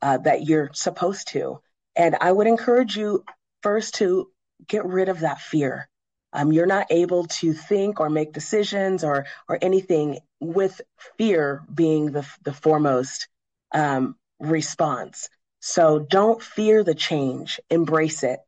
uh, 0.00 0.18
that 0.18 0.46
you're 0.46 0.70
supposed 0.74 1.28
to. 1.28 1.60
And 1.96 2.16
I 2.20 2.32
would 2.32 2.46
encourage 2.46 2.96
you 2.96 3.24
first 3.62 3.96
to 3.96 4.30
get 4.66 4.86
rid 4.86 5.10
of 5.10 5.20
that 5.20 5.40
fear 5.40 5.88
um, 6.32 6.52
you're 6.52 6.66
not 6.66 6.86
able 6.90 7.26
to 7.26 7.52
think 7.52 8.00
or 8.00 8.10
make 8.10 8.32
decisions 8.32 9.02
or 9.02 9.26
or 9.48 9.58
anything 9.60 10.18
with 10.40 10.80
fear 11.16 11.64
being 11.72 12.12
the 12.12 12.26
the 12.42 12.52
foremost 12.52 13.28
um, 13.72 14.16
response. 14.38 15.28
So 15.60 15.98
don't 15.98 16.42
fear 16.42 16.84
the 16.84 16.94
change, 16.94 17.60
embrace 17.70 18.22
it. 18.22 18.40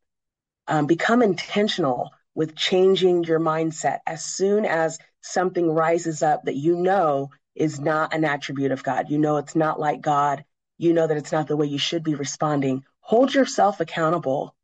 Um, 0.69 0.87
become 0.87 1.23
intentional 1.23 2.11
with 2.35 2.55
changing 2.55 3.25
your 3.25 3.41
mindset 3.41 3.99
as 4.07 4.25
soon 4.25 4.65
as 4.65 4.99
something 5.21 5.71
rises 5.71 6.23
up 6.23 6.45
that 6.45 6.57
you 6.57 6.77
know 6.77 7.31
is 7.55 7.81
not 7.81 8.15
an 8.15 8.25
attribute 8.25 8.73
of 8.73 8.85
God. 8.85 9.11
You 9.11 9.19
know 9.19 9.37
it's 9.39 9.57
not 9.57 9.81
like 9.81 10.01
God. 10.01 10.45
You 10.79 10.93
know 10.93 11.07
that 11.07 11.17
it's 11.17 11.33
not 11.33 11.49
the 11.49 11.57
way 11.57 11.67
you 11.67 11.79
should 11.79 12.05
be 12.05 12.15
responding. 12.15 12.85
Hold 13.01 13.35
yourself 13.35 13.81
accountable 13.81 14.55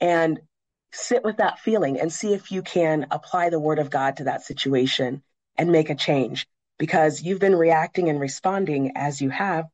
and 0.00 0.40
sit 0.92 1.24
with 1.24 1.38
that 1.38 1.58
feeling 1.58 1.98
and 1.98 2.12
see 2.12 2.34
if 2.34 2.52
you 2.52 2.62
can 2.62 3.06
apply 3.10 3.50
the 3.50 3.58
word 3.58 3.78
of 3.78 3.90
God 3.90 4.18
to 4.18 4.24
that 4.24 4.44
situation 4.44 5.22
and 5.56 5.72
make 5.72 5.90
a 5.90 5.94
change 5.94 6.46
because 6.78 7.22
you've 7.22 7.40
been 7.40 7.56
reacting 7.56 8.08
and 8.08 8.20
responding 8.20 8.92
as 8.96 9.20
you 9.20 9.30
have 9.30 9.66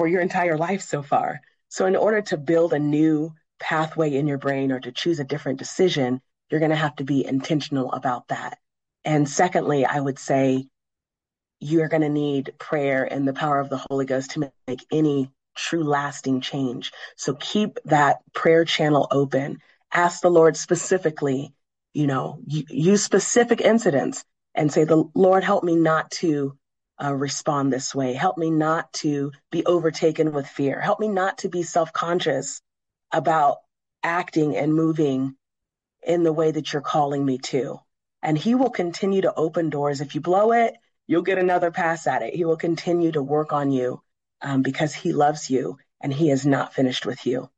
for 0.00 0.08
your 0.08 0.22
entire 0.22 0.56
life 0.56 0.80
so 0.80 1.02
far. 1.02 1.42
So, 1.68 1.84
in 1.84 1.94
order 1.94 2.22
to 2.22 2.38
build 2.38 2.72
a 2.72 2.78
new 2.78 3.34
pathway 3.58 4.14
in 4.14 4.26
your 4.26 4.38
brain 4.38 4.72
or 4.72 4.80
to 4.80 4.92
choose 4.92 5.20
a 5.20 5.24
different 5.24 5.58
decision, 5.58 6.22
you're 6.48 6.58
going 6.58 6.70
to 6.70 6.76
have 6.76 6.96
to 6.96 7.04
be 7.04 7.26
intentional 7.26 7.92
about 7.92 8.28
that. 8.28 8.56
And 9.04 9.28
secondly, 9.28 9.84
I 9.84 10.00
would 10.00 10.18
say 10.18 10.68
you're 11.58 11.88
going 11.88 12.00
to 12.00 12.08
need 12.08 12.54
prayer 12.58 13.04
and 13.04 13.28
the 13.28 13.34
power 13.34 13.60
of 13.60 13.68
the 13.68 13.84
Holy 13.90 14.06
Ghost 14.06 14.30
to 14.30 14.50
make 14.66 14.86
any 14.90 15.30
true 15.54 15.84
lasting 15.84 16.40
change. 16.40 16.92
So 17.16 17.34
keep 17.34 17.78
that 17.84 18.20
prayer 18.32 18.64
channel 18.64 19.06
open 19.10 19.58
ask 19.92 20.22
the 20.22 20.30
Lord 20.30 20.56
specifically, 20.56 21.52
you 21.92 22.06
know, 22.06 22.38
use 22.46 23.04
specific 23.04 23.60
incidents 23.60 24.24
and 24.54 24.72
say, 24.72 24.84
the 24.84 25.04
Lord, 25.14 25.44
help 25.44 25.62
me 25.62 25.76
not 25.76 26.10
to 26.12 26.56
uh, 27.02 27.14
respond 27.14 27.72
this 27.72 27.94
way. 27.94 28.14
Help 28.14 28.38
me 28.38 28.50
not 28.50 28.92
to 28.94 29.32
be 29.50 29.64
overtaken 29.66 30.32
with 30.32 30.46
fear. 30.48 30.80
Help 30.80 31.00
me 31.00 31.08
not 31.08 31.38
to 31.38 31.48
be 31.48 31.62
self 31.62 31.92
conscious 31.92 32.62
about 33.12 33.58
acting 34.02 34.56
and 34.56 34.74
moving 34.74 35.36
in 36.02 36.22
the 36.24 36.32
way 36.32 36.50
that 36.50 36.72
you're 36.72 36.82
calling 36.82 37.24
me 37.24 37.38
to. 37.38 37.80
and 38.22 38.36
he 38.38 38.54
will 38.54 38.70
continue 38.70 39.22
to 39.22 39.34
open 39.34 39.70
doors. 39.70 40.00
If 40.00 40.14
you 40.14 40.20
blow 40.20 40.52
it, 40.52 40.74
you'll 41.06 41.22
get 41.22 41.38
another 41.38 41.70
pass 41.70 42.06
at 42.06 42.22
it. 42.22 42.34
He 42.34 42.44
will 42.44 42.56
continue 42.58 43.12
to 43.12 43.22
work 43.22 43.52
on 43.52 43.70
you 43.70 44.02
um, 44.42 44.62
because 44.62 44.94
he 44.94 45.12
loves 45.12 45.50
you 45.50 45.78
and 46.00 46.12
he 46.12 46.30
is 46.30 46.46
not 46.46 46.74
finished 46.74 47.06
with 47.06 47.26
you. 47.26 47.50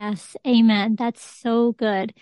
Yes, 0.00 0.36
amen. 0.46 0.96
That's 0.96 1.22
so 1.22 1.72
good. 1.72 2.14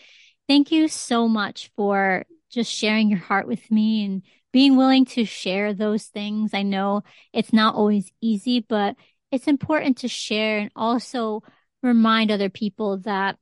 Thank 0.49 0.71
you 0.73 0.89
so 0.89 1.29
much 1.29 1.71
for 1.77 2.25
just 2.51 2.73
sharing 2.73 3.09
your 3.11 3.21
heart 3.21 3.47
with 3.47 3.71
me 3.71 4.05
and 4.05 4.23
being 4.53 4.77
willing 4.77 5.05
to 5.05 5.25
share 5.25 5.73
those 5.73 6.05
things. 6.07 6.55
I 6.55 6.63
know 6.63 7.03
it's 7.33 7.53
not 7.53 7.75
always 7.75 8.13
easy, 8.21 8.61
but 8.61 8.97
it's 9.31 9.47
important 9.47 9.99
to 9.99 10.09
share 10.09 10.59
and 10.59 10.71
also 10.75 11.43
remind 11.83 12.31
other 12.31 12.51
people 12.51 12.99
that 12.99 13.39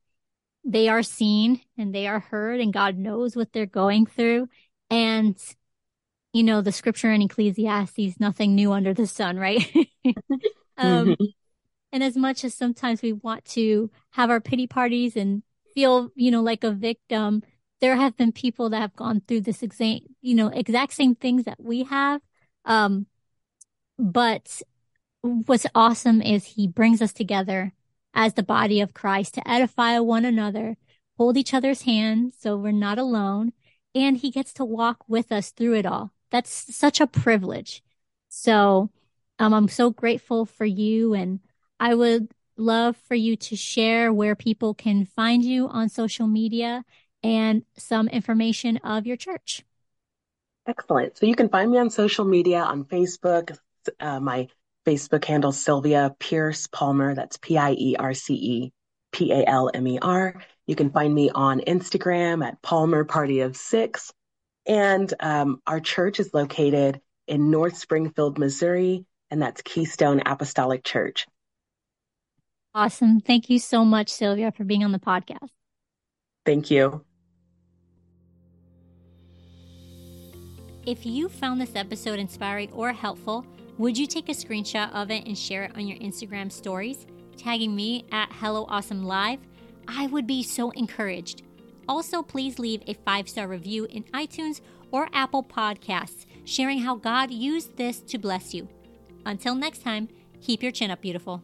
they 0.63 0.87
are 0.87 1.03
seen 1.03 1.61
and 1.77 1.93
they 1.93 2.07
are 2.07 2.19
heard 2.19 2.59
and 2.59 2.73
God 2.73 2.97
knows 2.97 3.35
what 3.35 3.51
they're 3.51 3.65
going 3.65 4.05
through. 4.05 4.47
And, 4.89 5.37
you 6.33 6.43
know, 6.43 6.61
the 6.61 6.71
scripture 6.71 7.11
in 7.11 7.21
Ecclesiastes, 7.21 8.19
nothing 8.19 8.55
new 8.55 8.71
under 8.71 8.93
the 8.93 9.07
sun, 9.07 9.37
right? 9.37 9.65
um, 10.77 11.07
mm-hmm. 11.07 11.23
And 11.91 12.03
as 12.03 12.15
much 12.15 12.43
as 12.43 12.53
sometimes 12.53 13.01
we 13.01 13.13
want 13.13 13.45
to 13.45 13.89
have 14.11 14.29
our 14.29 14.39
pity 14.39 14.67
parties 14.67 15.15
and 15.15 15.41
feel, 15.73 16.11
you 16.15 16.29
know, 16.29 16.41
like 16.41 16.63
a 16.63 16.71
victim, 16.71 17.41
there 17.81 17.95
have 17.95 18.17
been 18.17 18.31
people 18.31 18.69
that 18.69 18.81
have 18.81 18.95
gone 18.95 19.21
through 19.21 19.41
this 19.41 19.63
exact, 19.63 20.01
you 20.21 20.35
know, 20.35 20.47
exact 20.47 20.93
same 20.93 21.15
things 21.15 21.45
that 21.45 21.61
we 21.61 21.83
have. 21.83 22.21
Um, 22.65 23.07
but 23.97 24.61
what's 25.21 25.65
awesome 25.75 26.21
is 26.21 26.45
he 26.45 26.67
brings 26.67 27.01
us 27.01 27.13
together 27.13 27.73
as 28.13 28.33
the 28.33 28.43
body 28.43 28.81
of 28.81 28.93
Christ 28.93 29.35
to 29.35 29.49
edify 29.49 29.99
one 29.99 30.25
another, 30.25 30.77
hold 31.17 31.37
each 31.37 31.53
other's 31.53 31.83
hands 31.83 32.35
so 32.39 32.57
we're 32.57 32.71
not 32.71 32.97
alone, 32.97 33.53
and 33.93 34.17
he 34.17 34.31
gets 34.31 34.53
to 34.53 34.65
walk 34.65 35.03
with 35.07 35.31
us 35.31 35.51
through 35.51 35.75
it 35.75 35.85
all. 35.85 36.11
That's 36.31 36.75
such 36.75 37.01
a 37.01 37.07
privilege. 37.07 37.83
So, 38.29 38.89
um, 39.39 39.53
I'm 39.53 39.67
so 39.67 39.89
grateful 39.89 40.45
for 40.45 40.65
you 40.65 41.13
and 41.13 41.39
I 41.79 41.95
would 41.95 42.29
love 42.57 42.97
for 42.97 43.15
you 43.15 43.37
to 43.37 43.55
share 43.55 44.11
where 44.11 44.35
people 44.35 44.73
can 44.73 45.05
find 45.05 45.43
you 45.43 45.67
on 45.67 45.87
social 45.89 46.27
media 46.27 46.83
and 47.23 47.63
some 47.77 48.07
information 48.07 48.77
of 48.77 49.05
your 49.05 49.17
church. 49.17 49.63
Excellent. 50.67 51.17
So 51.17 51.25
you 51.25 51.35
can 51.35 51.49
find 51.49 51.71
me 51.71 51.77
on 51.77 51.89
social 51.89 52.25
media 52.25 52.59
on 52.59 52.83
Facebook. 52.85 53.57
Uh, 53.99 54.19
my 54.19 54.47
Facebook 54.85 55.25
handle 55.25 55.51
Sylvia 55.51 56.15
Pierce 56.19 56.67
Palmer. 56.67 57.15
That's 57.15 57.37
P 57.37 57.57
I 57.57 57.71
E 57.71 57.95
R 57.97 58.13
C 58.13 58.33
E 58.33 58.73
P 59.11 59.31
A 59.31 59.45
L 59.47 59.71
M 59.73 59.87
E 59.87 59.99
R. 59.99 60.41
You 60.67 60.75
can 60.75 60.91
find 60.91 61.13
me 61.13 61.31
on 61.33 61.61
Instagram 61.61 62.45
at 62.45 62.61
Palmer 62.61 63.03
Party 63.03 63.39
of 63.41 63.57
Six. 63.57 64.11
And 64.67 65.11
um, 65.19 65.61
our 65.65 65.79
church 65.79 66.19
is 66.19 66.33
located 66.33 67.01
in 67.27 67.49
North 67.49 67.77
Springfield, 67.77 68.37
Missouri, 68.37 69.05
and 69.31 69.41
that's 69.41 69.61
Keystone 69.63 70.21
Apostolic 70.25 70.83
Church. 70.83 71.25
Awesome. 72.75 73.19
Thank 73.19 73.49
you 73.49 73.57
so 73.57 73.83
much, 73.83 74.09
Sylvia, 74.09 74.51
for 74.51 74.63
being 74.63 74.83
on 74.83 74.91
the 74.91 74.99
podcast. 74.99 75.49
Thank 76.45 76.69
you. 76.69 77.03
If 80.89 81.05
you 81.05 81.29
found 81.29 81.61
this 81.61 81.75
episode 81.75 82.17
inspiring 82.17 82.71
or 82.71 82.91
helpful, 82.91 83.45
would 83.77 83.95
you 83.95 84.07
take 84.07 84.27
a 84.27 84.31
screenshot 84.31 84.91
of 84.91 85.11
it 85.11 85.27
and 85.27 85.37
share 85.37 85.65
it 85.65 85.75
on 85.75 85.87
your 85.87 85.99
Instagram 85.99 86.51
stories, 86.51 87.05
tagging 87.37 87.75
me 87.75 88.07
at 88.11 88.31
Hello 88.31 88.65
Awesome 88.67 89.03
Live? 89.03 89.37
I 89.87 90.07
would 90.07 90.25
be 90.25 90.41
so 90.41 90.71
encouraged. 90.71 91.43
Also, 91.87 92.23
please 92.23 92.57
leave 92.57 92.81
a 92.87 92.95
five 93.05 93.29
star 93.29 93.47
review 93.47 93.85
in 93.91 94.01
iTunes 94.15 94.61
or 94.89 95.09
Apple 95.13 95.43
Podcasts, 95.43 96.25
sharing 96.43 96.79
how 96.79 96.95
God 96.95 97.29
used 97.29 97.77
this 97.77 97.99
to 97.99 98.17
bless 98.17 98.55
you. 98.55 98.67
Until 99.27 99.53
next 99.53 99.83
time, 99.83 100.09
keep 100.41 100.63
your 100.63 100.71
chin 100.71 100.89
up, 100.89 101.01
beautiful. 101.01 101.43